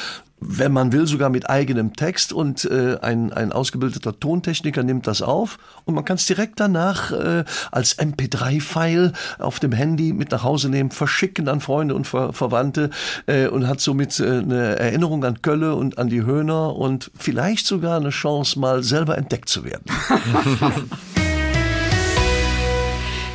wenn 0.48 0.72
man 0.72 0.92
will, 0.92 1.08
sogar 1.08 1.30
mit 1.30 1.50
eigenem 1.50 1.94
Text 1.94 2.34
und 2.34 2.66
äh, 2.66 2.98
ein, 3.02 3.34
ein 3.34 3.52
ausgebildeter 3.52 4.20
Tontechniker 4.20 4.84
nimmt 4.84 5.08
das 5.08 5.22
auf 5.22 5.58
und 5.86 5.96
man 5.96 6.06
kann 6.06 6.18
es 6.18 6.26
direkt 6.26 6.60
danach 6.60 7.12
äh, 7.12 7.44
als 7.72 7.98
MP3-File 7.98 9.14
auf 9.40 9.60
dem 9.60 9.72
Handy 9.72 10.14
mit 10.14 10.32
nach 10.32 10.44
Hause 10.44 10.70
nehmen, 10.70 10.92
verschicken 10.92 11.48
an 11.48 11.62
Freunde 11.62 11.96
und 11.96 12.08
Ver 12.08 12.34
Verwandte 12.34 12.90
äh, 13.28 13.48
und 13.48 13.68
hat 13.68 13.82
somit 13.82 14.20
äh, 14.20 14.40
eine 14.40 14.78
Erinnerung 14.78 15.24
an 15.24 15.42
Kölle 15.42 15.76
und 15.76 15.98
an 15.98 16.10
die 16.10 16.24
Höhner 16.24 16.76
und 16.76 17.12
vielleicht 17.16 17.66
sogar 17.66 17.98
eine 17.98 18.10
Chance, 18.10 18.60
mal 18.60 18.84
selber 18.84 19.18
entdeckt 19.18 19.50
zu 19.50 19.64
werden. 19.64 19.86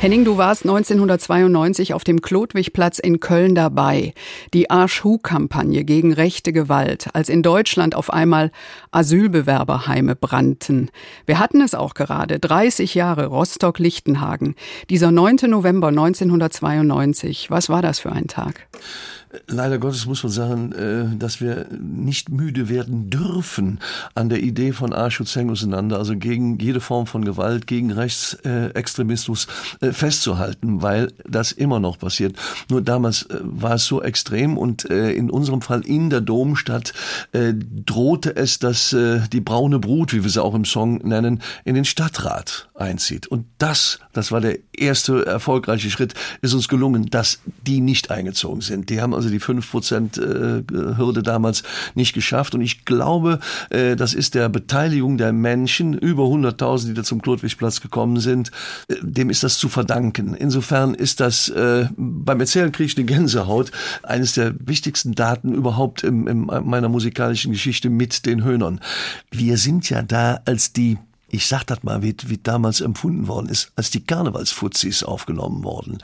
Henning, 0.01 0.25
du 0.25 0.35
warst 0.35 0.63
1992 0.63 1.93
auf 1.93 2.03
dem 2.03 2.21
Klodwigplatz 2.21 2.97
in 2.97 3.19
Köln 3.19 3.53
dabei. 3.53 4.15
Die 4.51 4.67
Arsch-Hu-Kampagne 4.67 5.83
gegen 5.83 6.11
rechte 6.11 6.51
Gewalt, 6.53 7.09
als 7.13 7.29
in 7.29 7.43
Deutschland 7.43 7.93
auf 7.93 8.11
einmal 8.11 8.49
Asylbewerberheime 8.89 10.15
brannten. 10.15 10.89
Wir 11.27 11.37
hatten 11.37 11.61
es 11.61 11.75
auch 11.75 11.93
gerade, 11.93 12.39
30 12.39 12.95
Jahre 12.95 13.27
Rostock-Lichtenhagen. 13.27 14.55
Dieser 14.89 15.11
9. 15.11 15.35
November 15.45 15.89
1992, 15.89 17.51
was 17.51 17.69
war 17.69 17.83
das 17.83 17.99
für 17.99 18.11
ein 18.11 18.25
Tag? 18.25 18.67
Leider 19.47 19.77
Gottes 19.77 20.05
muss 20.05 20.23
man 20.23 20.31
sagen, 20.31 20.71
äh, 20.73 21.17
dass 21.17 21.39
wir 21.39 21.67
nicht 21.79 22.29
müde 22.29 22.67
werden 22.67 23.09
dürfen 23.09 23.79
an 24.13 24.27
der 24.27 24.41
Idee 24.41 24.73
von 24.73 24.93
Arschutz 24.93 25.37
auseinander, 25.37 25.97
also 25.97 26.17
gegen 26.17 26.59
jede 26.59 26.81
Form 26.81 27.07
von 27.07 27.23
Gewalt, 27.23 27.65
gegen 27.65 27.91
Rechtsextremismus 27.91 29.47
äh, 29.79 29.93
festzuhalten, 29.93 30.81
weil 30.81 31.13
das 31.27 31.53
immer 31.53 31.79
noch 31.79 31.97
passiert. 31.97 32.35
Nur 32.69 32.81
damals 32.81 33.23
äh, 33.23 33.39
war 33.41 33.75
es 33.75 33.85
so 33.85 34.01
extrem 34.01 34.57
und 34.57 34.83
in 34.83 35.29
unserem 35.29 35.61
Fall 35.61 35.81
in 35.81 36.09
der 36.09 36.21
Domstadt 36.21 36.93
drohte 37.31 38.35
es, 38.35 38.59
dass 38.59 38.89
die 38.89 39.41
braune 39.41 39.79
Brut, 39.79 40.13
wie 40.13 40.23
wir 40.23 40.29
sie 40.29 40.43
auch 40.43 40.53
im 40.53 40.65
Song 40.65 40.97
nennen, 40.97 41.41
in 41.65 41.75
den 41.75 41.85
Stadtrat 41.85 42.69
einzieht. 42.75 43.27
Und 43.27 43.45
das, 43.57 43.99
das 44.13 44.31
war 44.31 44.41
der 44.41 44.57
erste 44.73 45.25
erfolgreiche 45.25 45.89
Schritt, 45.89 46.13
ist 46.41 46.53
uns 46.53 46.67
gelungen, 46.67 47.09
dass 47.09 47.39
die 47.65 47.79
nicht 47.79 48.11
eingezogen 48.11 48.61
sind. 48.61 48.89
Die 48.89 49.01
haben 49.01 49.13
also 49.21 49.29
die 49.29 49.39
5% 49.39 50.97
Hürde 50.97 51.23
damals 51.23 51.63
nicht 51.95 52.13
geschafft. 52.13 52.55
Und 52.55 52.61
ich 52.61 52.85
glaube, 52.85 53.39
äh, 53.69 53.95
das 53.95 54.13
ist 54.13 54.35
der 54.35 54.49
Beteiligung 54.49 55.17
der 55.17 55.33
Menschen, 55.33 55.93
über 55.93 56.23
100.000, 56.23 56.87
die 56.87 56.93
da 56.93 57.03
zum 57.03 57.21
Klodwigplatz 57.21 57.81
gekommen 57.81 58.19
sind, 58.19 58.51
äh, 58.87 58.95
dem 59.01 59.29
ist 59.29 59.43
das 59.43 59.57
zu 59.57 59.69
verdanken. 59.69 60.33
Insofern 60.33 60.93
ist 60.93 61.19
das 61.19 61.49
äh, 61.49 61.87
beim 61.97 62.39
Erzählen 62.39 62.71
kriege 62.71 62.87
ich 62.87 62.97
eine 62.97 63.05
Gänsehaut, 63.05 63.71
eines 64.03 64.33
der 64.33 64.53
wichtigsten 64.59 65.13
Daten 65.13 65.53
überhaupt 65.53 66.03
in 66.03 66.45
meiner 66.45 66.89
musikalischen 66.89 67.51
Geschichte 67.51 67.89
mit 67.89 68.25
den 68.25 68.43
Höhnern. 68.43 68.79
Wir 69.31 69.57
sind 69.57 69.89
ja 69.89 70.01
da 70.01 70.41
als 70.45 70.73
die 70.73 70.97
ich 71.31 71.47
sag 71.47 71.63
das 71.65 71.83
mal, 71.83 72.03
wie, 72.03 72.15
wie 72.25 72.37
damals 72.37 72.81
empfunden 72.81 73.27
worden 73.27 73.47
ist, 73.47 73.71
als 73.75 73.89
die 73.89 74.03
Karnevalsfuzis 74.03 75.03
aufgenommen 75.03 75.63
wurden. 75.63 75.99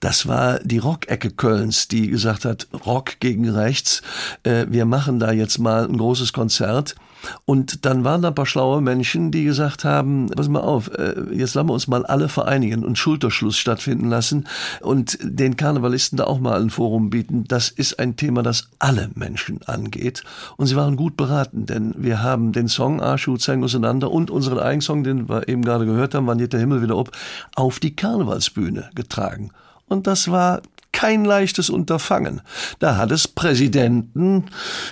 Das 0.00 0.26
war 0.26 0.58
die 0.60 0.78
Rockecke 0.78 1.30
Kölns, 1.30 1.88
die 1.88 2.08
gesagt 2.08 2.44
hat, 2.44 2.66
Rock 2.86 3.20
gegen 3.20 3.48
rechts, 3.48 4.02
äh, 4.42 4.66
wir 4.68 4.86
machen 4.86 5.20
da 5.20 5.32
jetzt 5.32 5.58
mal 5.58 5.84
ein 5.84 5.98
großes 5.98 6.32
Konzert. 6.32 6.94
Und 7.44 7.84
dann 7.84 8.04
waren 8.04 8.22
da 8.22 8.28
ein 8.28 8.34
paar 8.34 8.46
schlaue 8.46 8.80
Menschen, 8.80 9.30
die 9.30 9.44
gesagt 9.44 9.84
haben, 9.84 10.28
pass 10.28 10.48
mal 10.48 10.60
auf, 10.60 10.90
äh, 10.94 11.14
jetzt 11.32 11.54
lassen 11.54 11.68
wir 11.68 11.74
uns 11.74 11.88
mal 11.88 12.06
alle 12.06 12.28
vereinigen 12.28 12.84
und 12.84 12.98
Schulterschluss 12.98 13.56
stattfinden 13.56 14.08
lassen 14.08 14.46
und 14.80 15.18
den 15.22 15.56
Karnevalisten 15.56 16.16
da 16.16 16.24
auch 16.24 16.40
mal 16.40 16.60
ein 16.60 16.70
Forum 16.70 17.10
bieten. 17.10 17.44
Das 17.46 17.68
ist 17.68 17.98
ein 17.98 18.16
Thema, 18.16 18.42
das 18.42 18.68
alle 18.78 19.10
Menschen 19.14 19.60
angeht. 19.66 20.24
Und 20.56 20.66
sie 20.66 20.76
waren 20.76 20.96
gut 20.96 21.16
beraten, 21.16 21.66
denn 21.66 21.94
wir 21.96 22.22
haben 22.22 22.52
den 22.52 22.68
Song 22.68 23.00
Arschu 23.00 23.36
Zeng 23.36 23.64
auseinander 23.64 24.10
und 24.10 24.30
unseren 24.30 24.58
eigenen 24.58 24.80
Song, 24.80 25.04
den 25.04 25.28
wir 25.28 25.48
eben 25.48 25.62
gerade 25.62 25.86
gehört 25.86 26.14
haben, 26.14 26.26
Wann 26.26 26.38
geht 26.38 26.52
der 26.52 26.60
Himmel 26.60 26.82
wieder 26.82 26.96
ob, 26.96 27.10
auf 27.56 27.80
die 27.80 27.96
Karnevalsbühne 27.96 28.90
getragen. 28.94 29.50
Und 29.88 30.06
das 30.06 30.30
war 30.30 30.62
kein 31.00 31.24
leichtes 31.24 31.70
Unterfangen. 31.70 32.42
Da 32.78 32.98
hat 32.98 33.10
es 33.10 33.26
Präsidenten 33.26 34.44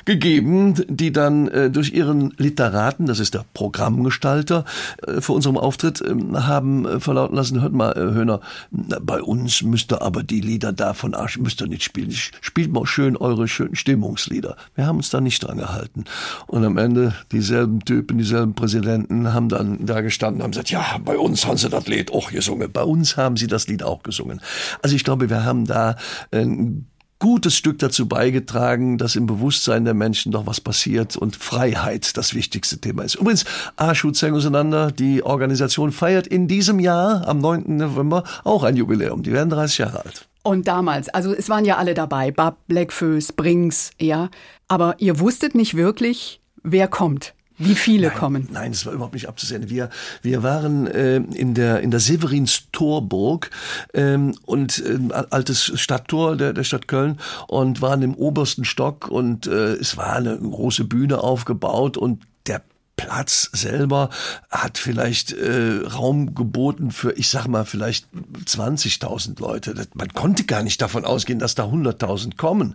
gegeben, 0.06 0.74
die 0.88 1.12
dann 1.12 1.48
äh, 1.48 1.70
durch 1.70 1.92
ihren 1.92 2.32
Literaten, 2.38 3.04
das 3.04 3.18
ist 3.18 3.34
der 3.34 3.44
Programmgestalter, 3.52 4.64
äh, 5.06 5.20
für 5.20 5.34
unserem 5.34 5.58
Auftritt 5.58 6.00
äh, 6.00 6.14
haben 6.34 6.98
verlauten 6.98 7.36
lassen, 7.36 7.60
hört 7.60 7.74
mal, 7.74 7.92
äh, 7.92 8.14
Höhner, 8.14 8.40
bei 8.70 9.20
uns 9.20 9.62
müsst 9.62 9.92
ihr 9.92 10.00
aber 10.00 10.22
die 10.22 10.40
Lieder 10.40 10.72
da 10.72 10.94
von 10.94 11.12
Arsch, 11.12 11.38
müsst 11.38 11.60
ihr 11.60 11.66
nicht 11.66 11.84
spielen. 11.84 12.10
Spielt 12.40 12.72
mal 12.72 12.86
schön 12.86 13.14
eure 13.14 13.46
schönen 13.46 13.76
Stimmungslieder. 13.76 14.56
Wir 14.76 14.86
haben 14.86 14.96
uns 14.96 15.10
da 15.10 15.20
nicht 15.20 15.44
dran 15.44 15.58
gehalten. 15.58 16.04
Und 16.46 16.64
am 16.64 16.78
Ende 16.78 17.12
dieselben 17.32 17.84
Typen, 17.84 18.16
dieselben 18.16 18.54
Präsidenten 18.54 19.34
haben 19.34 19.50
dann 19.50 19.84
da 19.84 20.00
gestanden 20.00 20.42
haben 20.42 20.52
gesagt, 20.52 20.70
ja, 20.70 20.96
bei 21.04 21.18
uns 21.18 21.46
haben 21.46 21.58
sie 21.58 21.68
das 21.68 21.86
Lied 21.86 22.14
auch 22.14 22.30
gesungen. 22.30 22.72
Bei 22.72 22.82
uns 22.82 23.18
haben 23.18 23.36
sie 23.36 23.46
das 23.46 23.68
Lied 23.68 23.82
auch 23.82 24.02
gesungen. 24.02 24.40
Also 24.80 24.96
ich 24.96 25.04
glaube, 25.04 25.28
wir 25.28 25.44
haben 25.44 25.66
da 25.66 25.97
ein 26.30 26.86
gutes 27.18 27.56
Stück 27.56 27.78
dazu 27.78 28.06
beigetragen, 28.06 28.98
dass 28.98 29.16
im 29.16 29.26
Bewusstsein 29.26 29.84
der 29.84 29.94
Menschen 29.94 30.32
doch 30.32 30.46
was 30.46 30.60
passiert 30.60 31.16
und 31.16 31.36
Freiheit 31.36 32.16
das 32.16 32.34
wichtigste 32.34 32.78
Thema 32.78 33.02
ist. 33.02 33.16
Übrigens, 33.16 33.44
Arschu 33.76 34.10
Zeng 34.12 34.34
auseinander, 34.34 34.92
die 34.92 35.22
Organisation 35.22 35.90
feiert 35.90 36.26
in 36.26 36.46
diesem 36.46 36.78
Jahr, 36.78 37.26
am 37.26 37.38
9. 37.38 37.76
November, 37.76 38.24
auch 38.44 38.62
ein 38.62 38.76
Jubiläum. 38.76 39.22
Die 39.22 39.32
werden 39.32 39.50
30 39.50 39.78
Jahre 39.78 40.04
alt. 40.04 40.28
Und 40.44 40.68
damals, 40.68 41.08
also 41.08 41.34
es 41.34 41.48
waren 41.48 41.64
ja 41.64 41.76
alle 41.76 41.94
dabei, 41.94 42.30
Bab, 42.30 42.66
Blackfoes, 42.68 43.32
Brings, 43.32 43.90
ja. 44.00 44.30
Aber 44.68 44.94
ihr 44.98 45.18
wusstet 45.18 45.54
nicht 45.54 45.76
wirklich, 45.76 46.40
wer 46.62 46.88
kommt. 46.88 47.34
Wie 47.58 47.74
viele 47.74 48.08
nein, 48.08 48.16
kommen? 48.16 48.48
Nein, 48.52 48.72
das 48.72 48.86
war 48.86 48.92
überhaupt 48.92 49.14
nicht 49.14 49.28
abzusehen. 49.28 49.68
Wir, 49.68 49.90
wir 50.22 50.42
waren 50.42 50.86
äh, 50.86 51.16
in 51.16 51.54
der 51.54 51.80
in 51.80 51.90
der 51.90 52.00
Severins 52.00 52.68
Torburg 52.72 53.50
ähm, 53.94 54.34
und 54.46 54.78
äh, 54.78 55.12
altes 55.30 55.72
Stadttor 55.80 56.36
der, 56.36 56.52
der 56.52 56.64
Stadt 56.64 56.88
Köln 56.88 57.18
und 57.48 57.82
waren 57.82 58.02
im 58.02 58.14
obersten 58.14 58.64
Stock 58.64 59.08
und 59.08 59.46
äh, 59.46 59.74
es 59.74 59.96
war 59.96 60.14
eine 60.14 60.38
große 60.38 60.84
Bühne 60.84 61.20
aufgebaut 61.22 61.96
und 61.96 62.22
der 62.46 62.62
Platz 62.98 63.48
selber 63.52 64.10
hat 64.50 64.76
vielleicht 64.76 65.32
äh, 65.32 65.80
Raum 65.86 66.34
geboten 66.34 66.90
für, 66.90 67.12
ich 67.12 67.28
sag 67.28 67.46
mal, 67.46 67.64
vielleicht 67.64 68.06
20.000 68.44 69.40
Leute. 69.40 69.72
Das, 69.72 69.88
man 69.94 70.12
konnte 70.12 70.44
gar 70.44 70.62
nicht 70.62 70.82
davon 70.82 71.04
ausgehen, 71.04 71.38
dass 71.38 71.54
da 71.54 71.64
100.000 71.64 72.36
kommen. 72.36 72.74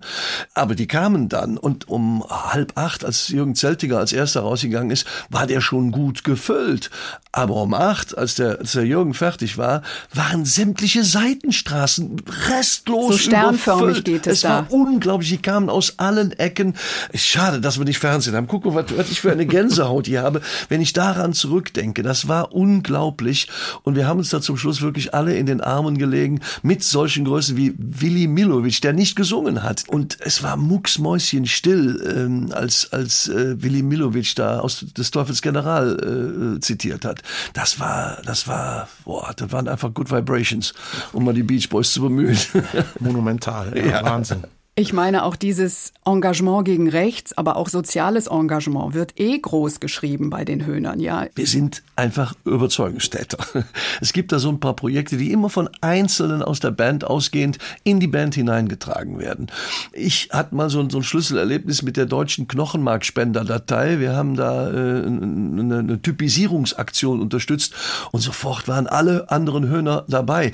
Aber 0.55 0.73
die 0.75 0.87
kamen 0.87 1.29
dann 1.29 1.57
und 1.57 1.89
um 1.89 2.23
halb 2.27 2.77
acht, 2.77 3.03
als 3.05 3.27
Jürgen 3.27 3.53
Zeltiger 3.53 3.99
als 3.99 4.13
erster 4.13 4.41
rausgegangen 4.41 4.91
ist, 4.91 5.05
war 5.29 5.45
der 5.45 5.61
schon 5.61 5.91
gut 5.91 6.23
gefüllt. 6.23 6.89
Aber 7.35 7.55
um 7.55 7.73
acht, 7.73 8.15
als 8.15 8.35
der, 8.35 8.59
als 8.59 8.73
der 8.73 8.85
Jürgen 8.85 9.15
fertig 9.15 9.57
war, 9.57 9.81
waren 10.13 10.45
sämtliche 10.45 11.03
Seitenstraßen 11.03 12.21
restlos 12.47 13.13
so 13.13 13.17
sternförmig 13.17 13.83
überfüllt. 13.83 14.05
geht 14.05 14.27
es, 14.27 14.33
es 14.33 14.41
da. 14.41 14.49
war 14.49 14.71
unglaublich. 14.71 15.29
Die 15.29 15.37
kamen 15.39 15.67
aus 15.67 15.97
allen 15.97 16.31
Ecken. 16.33 16.75
Schade, 17.15 17.59
dass 17.59 17.79
wir 17.79 17.85
nicht 17.85 17.97
Fernsehen 17.97 18.35
haben. 18.35 18.45
Guck 18.45 18.65
mal, 18.65 18.75
was, 18.75 18.95
was 18.95 19.09
ich 19.09 19.19
für 19.19 19.31
eine 19.31 19.47
Gänsehaut 19.47 20.05
hier 20.05 20.21
habe, 20.21 20.41
wenn 20.69 20.79
ich 20.79 20.93
daran 20.93 21.33
zurückdenke. 21.33 22.03
Das 22.03 22.27
war 22.27 22.53
unglaublich. 22.53 23.47
Und 23.81 23.95
wir 23.95 24.05
haben 24.05 24.19
uns 24.19 24.29
da 24.29 24.39
zum 24.39 24.55
Schluss 24.55 24.81
wirklich 24.81 25.15
alle 25.15 25.35
in 25.35 25.47
den 25.47 25.59
Armen 25.59 25.97
gelegen 25.97 26.39
mit 26.61 26.83
solchen 26.83 27.25
Größen 27.25 27.57
wie 27.57 27.73
Willi 27.79 28.27
Milovic, 28.27 28.79
der 28.81 28.93
nicht 28.93 29.15
gesungen 29.15 29.63
hat. 29.63 29.85
Und 29.87 30.17
es 30.19 30.43
war 30.43 30.55
mucksmäuschenstill, 30.55 32.13
ähm, 32.15 32.51
als, 32.53 32.93
als 32.93 33.27
äh, 33.27 33.59
Willi 33.59 33.81
Milovic 33.81 34.35
da 34.35 34.59
aus 34.59 34.85
des 34.95 35.09
Teufels 35.09 35.41
General 35.41 36.57
äh, 36.57 36.59
zitiert 36.59 37.05
hat. 37.05 37.22
Das 37.53 37.79
war, 37.79 38.21
das 38.25 38.47
war, 38.47 38.87
boah, 39.05 39.33
das 39.35 39.51
waren 39.51 39.67
einfach 39.67 39.93
Good 39.93 40.11
Vibrations, 40.11 40.73
um 41.11 41.25
mal 41.25 41.33
die 41.33 41.43
Beach 41.43 41.69
Boys 41.69 41.91
zu 41.91 42.01
bemühen. 42.01 42.37
Monumental, 42.99 43.77
ja, 43.77 43.85
ja. 43.85 44.03
Wahnsinn. 44.03 44.43
Ich 44.75 44.91
meine, 44.91 45.23
auch 45.23 45.35
dieses 45.35 45.93
Engagement 46.03 46.65
gegen 46.65 46.89
rechts, 46.89 47.37
aber 47.37 47.57
auch 47.57 47.69
soziales 47.69 48.25
Engagement 48.25 48.95
wird 48.95 49.19
eh 49.19 49.37
groß 49.37 49.79
geschrieben 49.79 50.31
bei 50.31 50.45
den 50.45 50.65
Höhnern, 50.65 50.99
ja. 50.99 51.27
Wir 51.35 51.45
sind 51.45 51.83
einfach 51.95 52.33
Überzeugungstäter. 52.43 53.37
Es 54.01 54.13
gibt 54.13 54.31
da 54.31 54.39
so 54.39 54.49
ein 54.49 54.59
paar 54.59 54.75
Projekte, 54.75 55.15
die 55.15 55.31
immer 55.31 55.51
von 55.51 55.69
Einzelnen 55.81 56.41
aus 56.41 56.59
der 56.59 56.71
Band 56.71 57.03
ausgehend 57.03 57.59
in 57.83 57.99
die 57.99 58.07
Band 58.07 58.33
hineingetragen 58.33 59.19
werden. 59.19 59.51
Ich 59.91 60.29
hatte 60.31 60.55
mal 60.55 60.71
so 60.71 60.79
ein, 60.79 60.89
so 60.89 60.97
ein 60.97 61.03
Schlüsselerlebnis 61.03 61.83
mit 61.83 61.95
der 61.95 62.07
deutschen 62.07 62.47
Knochenmarkspenderdatei. 62.47 63.99
Wir 63.99 64.15
haben 64.15 64.35
da 64.35 64.71
äh, 64.71 65.05
eine, 65.05 65.77
eine 65.77 66.01
Typisierungsaktion 66.01 67.21
unterstützt 67.21 67.75
und 68.11 68.21
sofort 68.21 68.67
waren 68.67 68.87
alle 68.87 69.29
anderen 69.29 69.67
Höhner 69.67 70.03
dabei 70.07 70.51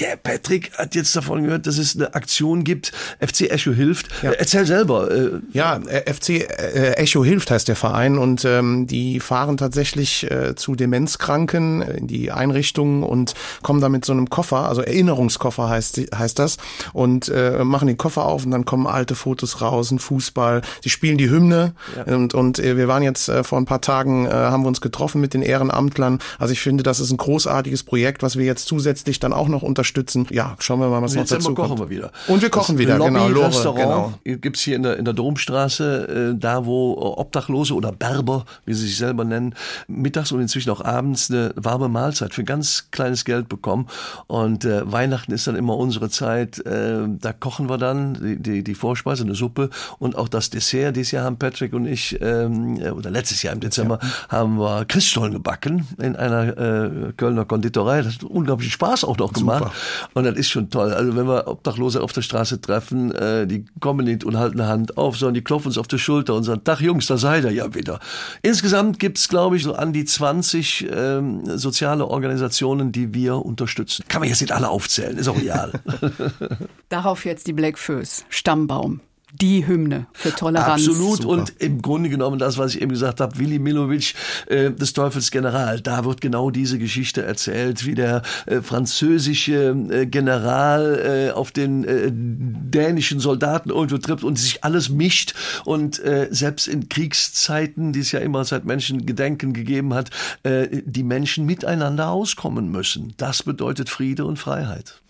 der 0.00 0.16
Patrick 0.16 0.72
hat 0.78 0.94
jetzt 0.94 1.14
davon 1.14 1.44
gehört, 1.44 1.66
dass 1.66 1.78
es 1.78 1.94
eine 1.94 2.14
Aktion 2.14 2.64
gibt, 2.64 2.92
FC 3.20 3.42
Echo 3.50 3.72
hilft. 3.72 4.08
Ja. 4.22 4.32
Erzähl 4.32 4.64
selber. 4.64 5.10
Äh. 5.10 5.30
Ja, 5.52 5.76
äh, 5.76 6.12
FC 6.12 6.30
äh, 6.30 6.92
Echo 6.92 7.24
hilft 7.24 7.50
heißt 7.50 7.68
der 7.68 7.76
Verein 7.76 8.16
und 8.16 8.44
ähm, 8.44 8.86
die 8.86 9.20
fahren 9.20 9.58
tatsächlich 9.58 10.30
äh, 10.30 10.54
zu 10.56 10.74
Demenzkranken 10.74 11.82
in 11.82 12.06
die 12.06 12.32
Einrichtungen 12.32 13.02
und 13.02 13.34
kommen 13.62 13.80
da 13.80 13.88
mit 13.88 14.04
so 14.04 14.12
einem 14.12 14.30
Koffer, 14.30 14.68
also 14.68 14.80
Erinnerungskoffer 14.80 15.68
heißt, 15.68 16.00
heißt 16.16 16.38
das, 16.38 16.56
und 16.94 17.28
äh, 17.28 17.62
machen 17.62 17.86
den 17.86 17.98
Koffer 17.98 18.24
auf 18.24 18.44
und 18.44 18.50
dann 18.52 18.64
kommen 18.64 18.86
alte 18.86 19.14
Fotos 19.14 19.60
raus, 19.60 19.90
ein 19.90 19.98
Fußball. 19.98 20.62
Sie 20.82 20.88
spielen 20.88 21.18
die 21.18 21.28
Hymne 21.28 21.74
ja. 21.96 22.14
und, 22.14 22.32
und 22.32 22.58
äh, 22.58 22.76
wir 22.76 22.88
waren 22.88 23.02
jetzt 23.02 23.28
äh, 23.28 23.44
vor 23.44 23.58
ein 23.58 23.66
paar 23.66 23.82
Tagen, 23.82 24.26
äh, 24.26 24.30
haben 24.30 24.62
wir 24.62 24.68
uns 24.68 24.80
getroffen 24.80 25.20
mit 25.20 25.34
den 25.34 25.42
Ehrenamtlern. 25.42 26.20
Also 26.38 26.52
ich 26.52 26.60
finde, 26.60 26.82
das 26.82 27.00
ist 27.00 27.10
ein 27.10 27.18
großartiges 27.18 27.82
Projekt, 27.82 28.22
was 28.22 28.36
wir 28.36 28.46
jetzt 28.46 28.66
zusätzlich 28.66 29.20
dann 29.20 29.34
auch 29.34 29.48
noch 29.48 29.62
unterstützen 29.62 29.89
unterstützen. 29.90 30.26
Ja, 30.30 30.56
schauen 30.58 30.80
wir 30.80 30.88
mal, 30.88 31.02
was 31.02 31.14
noch 31.14 31.26
dazu 31.26 31.54
kochen 31.54 31.76
kommt. 31.76 31.80
wir 31.80 31.90
wieder. 31.90 32.12
Und 32.28 32.42
wir 32.42 32.50
kochen 32.50 32.76
das 32.76 32.78
wieder, 32.78 32.98
Lobby 32.98 33.12
genau. 33.12 33.28
Lore, 33.28 33.48
Restaurant 33.48 34.14
genau. 34.24 34.38
gibt's 34.38 34.60
hier 34.60 34.76
in 34.76 34.82
der, 34.82 34.96
in 34.96 35.04
der 35.04 35.14
Domstraße, 35.14 36.32
äh, 36.34 36.38
da 36.38 36.64
wo 36.66 36.96
Obdachlose 37.16 37.74
oder 37.74 37.92
Berber, 37.92 38.44
wie 38.64 38.74
sie 38.74 38.86
sich 38.86 38.96
selber 38.96 39.24
nennen, 39.24 39.54
mittags 39.88 40.32
und 40.32 40.40
inzwischen 40.40 40.70
auch 40.70 40.84
abends 40.84 41.30
eine 41.30 41.52
warme 41.56 41.88
Mahlzeit 41.88 42.34
für 42.34 42.44
ganz 42.44 42.88
kleines 42.90 43.24
Geld 43.24 43.48
bekommen. 43.48 43.88
Und 44.26 44.64
äh, 44.64 44.90
Weihnachten 44.90 45.32
ist 45.32 45.46
dann 45.46 45.56
immer 45.56 45.76
unsere 45.76 46.10
Zeit. 46.10 46.64
Äh, 46.64 47.00
da 47.08 47.32
kochen 47.32 47.68
wir 47.68 47.78
dann 47.78 48.14
die, 48.14 48.36
die, 48.36 48.64
die 48.64 48.74
Vorspeise, 48.74 49.24
eine 49.24 49.34
Suppe 49.34 49.70
und 49.98 50.16
auch 50.16 50.28
das 50.28 50.50
Dessert. 50.50 50.96
Dieses 50.96 51.12
Jahr 51.12 51.24
haben 51.24 51.38
Patrick 51.38 51.72
und 51.72 51.86
ich, 51.86 52.18
ähm, 52.20 52.78
oder 52.78 53.10
letztes 53.10 53.42
Jahr 53.42 53.54
im 53.54 53.60
Dezember, 53.60 53.98
ja. 54.02 54.08
haben 54.28 54.58
wir 54.58 54.84
Christstollen 54.86 55.32
gebacken 55.32 55.86
in 55.98 56.16
einer 56.16 56.56
äh, 56.56 57.12
Kölner 57.16 57.44
Konditorei. 57.44 58.02
Das 58.02 58.14
hat 58.14 58.24
unglaublich 58.24 58.72
Spaß 58.72 59.04
auch 59.04 59.16
noch 59.16 59.32
gemacht. 59.32 59.72
Und 60.14 60.24
das 60.24 60.36
ist 60.36 60.50
schon 60.50 60.70
toll. 60.70 60.92
Also 60.92 61.16
wenn 61.16 61.26
wir 61.26 61.48
Obdachlose 61.48 62.02
auf 62.02 62.12
der 62.12 62.22
Straße 62.22 62.60
treffen, 62.60 63.12
äh, 63.12 63.46
die 63.46 63.64
kommen 63.80 64.06
nicht 64.06 64.24
und 64.24 64.38
halten 64.38 64.60
eine 64.60 64.68
Hand 64.68 64.96
auf, 64.96 65.16
sondern 65.16 65.34
die 65.34 65.44
klopfen 65.44 65.68
uns 65.68 65.78
auf 65.78 65.88
die 65.88 65.98
Schulter 65.98 66.34
und 66.34 66.44
sagen, 66.44 66.64
Tag 66.64 66.80
Jungs, 66.80 67.06
da 67.06 67.16
seid 67.16 67.44
ihr 67.44 67.52
ja 67.52 67.74
wieder. 67.74 68.00
Insgesamt 68.42 68.98
gibt's 68.98 69.28
glaube 69.28 69.56
ich, 69.56 69.62
so 69.62 69.74
an 69.74 69.92
die 69.92 70.04
20 70.04 70.88
ähm, 70.92 71.58
soziale 71.58 72.06
Organisationen, 72.06 72.92
die 72.92 73.14
wir 73.14 73.36
unterstützen. 73.36 74.04
Kann 74.08 74.20
man 74.20 74.28
jetzt 74.28 74.40
nicht 74.40 74.52
alle 74.52 74.68
aufzählen, 74.68 75.16
ist 75.16 75.28
auch 75.28 75.40
real. 75.40 75.72
Darauf 76.88 77.24
jetzt 77.24 77.46
die 77.46 77.52
Black 77.52 77.78
Föß, 77.78 78.24
Stammbaum 78.28 79.00
die 79.32 79.66
Hymne 79.66 80.06
für 80.12 80.34
Toleranz. 80.34 80.86
Absolut. 80.86 81.22
Super. 81.22 81.28
Und 81.28 81.52
im 81.58 81.82
Grunde 81.82 82.08
genommen 82.08 82.38
das, 82.38 82.58
was 82.58 82.74
ich 82.74 82.82
eben 82.82 82.90
gesagt 82.90 83.20
habe, 83.20 83.38
Willi 83.38 83.58
Milovic, 83.58 84.14
äh, 84.46 84.70
des 84.70 84.92
Teufels 84.92 85.30
General, 85.30 85.80
da 85.80 86.04
wird 86.04 86.20
genau 86.20 86.50
diese 86.50 86.78
Geschichte 86.78 87.22
erzählt, 87.22 87.86
wie 87.86 87.94
der 87.94 88.22
äh, 88.46 88.60
französische 88.60 89.76
äh, 89.90 90.06
General 90.06 91.30
äh, 91.30 91.32
auf 91.32 91.52
den 91.52 91.84
äh, 91.84 92.10
dänischen 92.12 93.20
Soldaten 93.20 93.70
irgendwo 93.70 93.98
trifft 93.98 94.24
und 94.24 94.38
sich 94.38 94.64
alles 94.64 94.88
mischt 94.88 95.34
und 95.64 95.98
äh, 96.00 96.28
selbst 96.30 96.68
in 96.68 96.88
Kriegszeiten, 96.88 97.92
die 97.92 98.00
es 98.00 98.12
ja 98.12 98.20
immer 98.20 98.44
seit 98.44 98.64
Menschengedenken 98.64 99.52
gegeben 99.52 99.94
hat, 99.94 100.10
äh, 100.42 100.68
die 100.84 101.02
Menschen 101.02 101.46
miteinander 101.46 102.10
auskommen 102.10 102.70
müssen. 102.70 103.14
Das 103.16 103.42
bedeutet 103.42 103.88
Friede 103.88 104.24
und 104.24 104.38
Freiheit. 104.38 105.00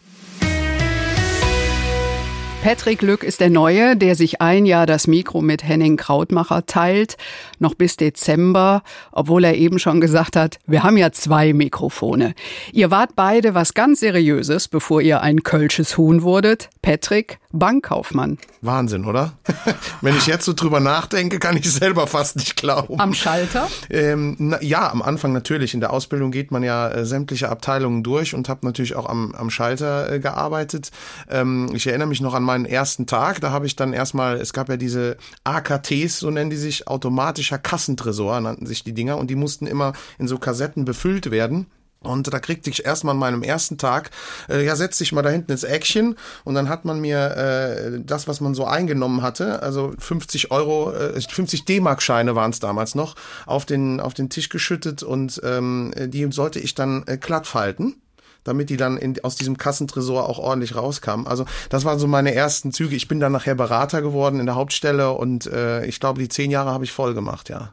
Patrick 2.63 3.01
Lück 3.01 3.25
ist 3.25 3.41
der 3.41 3.49
Neue, 3.49 3.97
der 3.97 4.15
sich 4.15 4.43
ein 4.43 4.67
Jahr 4.67 4.85
das 4.85 5.07
Mikro 5.07 5.41
mit 5.41 5.67
Henning 5.67 5.97
Krautmacher 5.97 6.67
teilt, 6.67 7.17
noch 7.59 7.75
bis 7.75 7.97
Dezember, 7.97 8.83
obwohl 9.13 9.45
er 9.45 9.57
eben 9.57 9.79
schon 9.79 9.99
gesagt 10.03 10.37
hat, 10.37 10.59
wir 10.67 10.83
haben 10.83 10.99
ja 10.99 11.11
zwei 11.11 11.55
Mikrofone. 11.55 12.35
Ihr 12.73 12.91
wart 12.91 13.17
beide 13.17 13.55
was 13.55 13.73
ganz 13.73 14.01
Seriöses, 14.01 14.69
bevor 14.69 15.01
ihr 15.01 15.23
ein 15.23 15.43
kölsches 15.43 15.97
Huhn 15.97 16.23
wurdet. 16.23 16.69
Patrick, 16.83 17.39
Bankkaufmann. 17.53 18.39
Wahnsinn, 18.61 19.05
oder? 19.05 19.33
Wenn 20.01 20.17
ich 20.17 20.27
jetzt 20.27 20.45
so 20.45 20.53
drüber 20.53 20.81
nachdenke, 20.81 21.39
kann 21.39 21.57
ich 21.57 21.71
selber 21.71 22.07
fast 22.07 22.37
nicht 22.37 22.57
glauben. 22.57 23.01
Am 23.01 23.13
Schalter? 23.13 23.69
Ähm, 23.91 24.37
na, 24.39 24.63
ja, 24.63 24.91
am 24.91 25.03
Anfang 25.03 25.33
natürlich. 25.33 25.75
In 25.75 25.81
der 25.81 25.93
Ausbildung 25.93 26.31
geht 26.31 26.53
man 26.53 26.63
ja 26.63 26.89
äh, 26.89 27.05
sämtliche 27.05 27.49
Abteilungen 27.49 28.03
durch 28.03 28.35
und 28.35 28.49
habe 28.49 28.65
natürlich 28.65 28.95
auch 28.95 29.09
am, 29.09 29.35
am 29.35 29.51
Schalter 29.51 30.13
äh, 30.13 30.21
gearbeitet. 30.21 30.91
Ähm, 31.29 31.71
ich 31.75 31.87
erinnere 31.87 32.09
mich 32.09 32.21
noch 32.21 32.35
an 32.35 32.43
meinen 32.45 32.67
ersten 32.67 33.07
Tag. 33.07 33.41
Da 33.41 33.51
habe 33.51 33.67
ich 33.67 33.75
dann 33.75 33.93
erstmal, 33.93 34.37
es 34.37 34.53
gab 34.53 34.69
ja 34.69 34.77
diese 34.77 35.17
AKTs, 35.45 36.21
so 36.21 36.31
nennen 36.31 36.51
die 36.51 36.57
sich, 36.57 36.87
automatischer 36.87 37.59
Kassentresor 37.59 38.41
nannten 38.41 38.67
sich 38.67 38.85
die 38.85 38.93
Dinger 38.93 39.19
und 39.19 39.29
die 39.29 39.37
mussten 39.37 39.67
immer 39.67 39.93
in 40.19 40.29
so 40.29 40.39
Kassetten 40.39 40.85
befüllt 40.85 41.31
werden. 41.31 41.67
Und 42.03 42.33
da 42.33 42.39
kriegte 42.39 42.71
ich 42.71 42.87
erstmal 42.87 43.15
an 43.15 43.19
meinem 43.19 43.43
ersten 43.43 43.77
Tag, 43.77 44.11
äh, 44.49 44.65
ja, 44.65 44.75
setz 44.75 44.99
dich 44.99 45.13
mal 45.13 45.23
da 45.23 45.29
hinten 45.29 45.53
ins 45.53 45.65
Action. 45.65 46.17
Und 46.45 46.55
dann 46.55 46.71
hat 46.71 46.87
man 46.87 47.01
mir 47.01 47.37
äh, 47.37 48.01
das, 48.03 48.27
was 48.27 48.41
man 48.41 48.55
so 48.55 48.65
eingenommen 48.65 49.21
hatte, 49.21 49.63
also 49.63 49.93
50 49.99 50.51
Euro, 50.51 50.93
äh, 50.93 51.21
50 51.21 51.67
D-Mark-Scheine 51.67 52.35
waren 52.35 52.53
es 52.53 52.59
damals 52.59 52.95
noch, 52.95 53.17
auf 53.45 53.67
den, 53.67 54.01
auf 54.01 54.15
den 54.15 54.31
Tisch 54.31 54.49
geschüttet 54.49 55.03
und 55.03 55.41
ähm, 55.45 55.93
die 55.97 56.31
sollte 56.33 56.59
ich 56.59 56.75
dann 56.75 57.05
äh, 57.07 57.19
glatt 57.19 57.47
falten 57.47 57.97
damit 58.43 58.71
die 58.71 58.79
dann 58.79 58.97
in, 58.97 59.23
aus 59.23 59.37
diesem 59.37 59.59
Kassentresor 59.59 60.27
auch 60.27 60.39
ordentlich 60.39 60.75
rauskamen. 60.75 61.27
Also 61.27 61.45
das 61.69 61.85
waren 61.85 61.99
so 61.99 62.07
meine 62.07 62.35
ersten 62.35 62.73
Züge. 62.73 62.97
Ich 62.97 63.07
bin 63.07 63.21
dann 63.21 63.33
nachher 63.33 63.55
Berater 63.55 64.01
geworden 64.01 64.41
in 64.41 64.47
der 64.47 64.55
Hauptstelle 64.55 65.13
und 65.13 65.47
äh, 65.47 65.85
ich 65.85 66.01
glaube, 66.01 66.21
die 66.21 66.29
zehn 66.29 66.51
Jahre 66.51 66.71
habe 66.71 66.85
ich 66.85 66.93
voll 66.93 67.13
gemacht, 67.13 67.51
ja. 67.51 67.73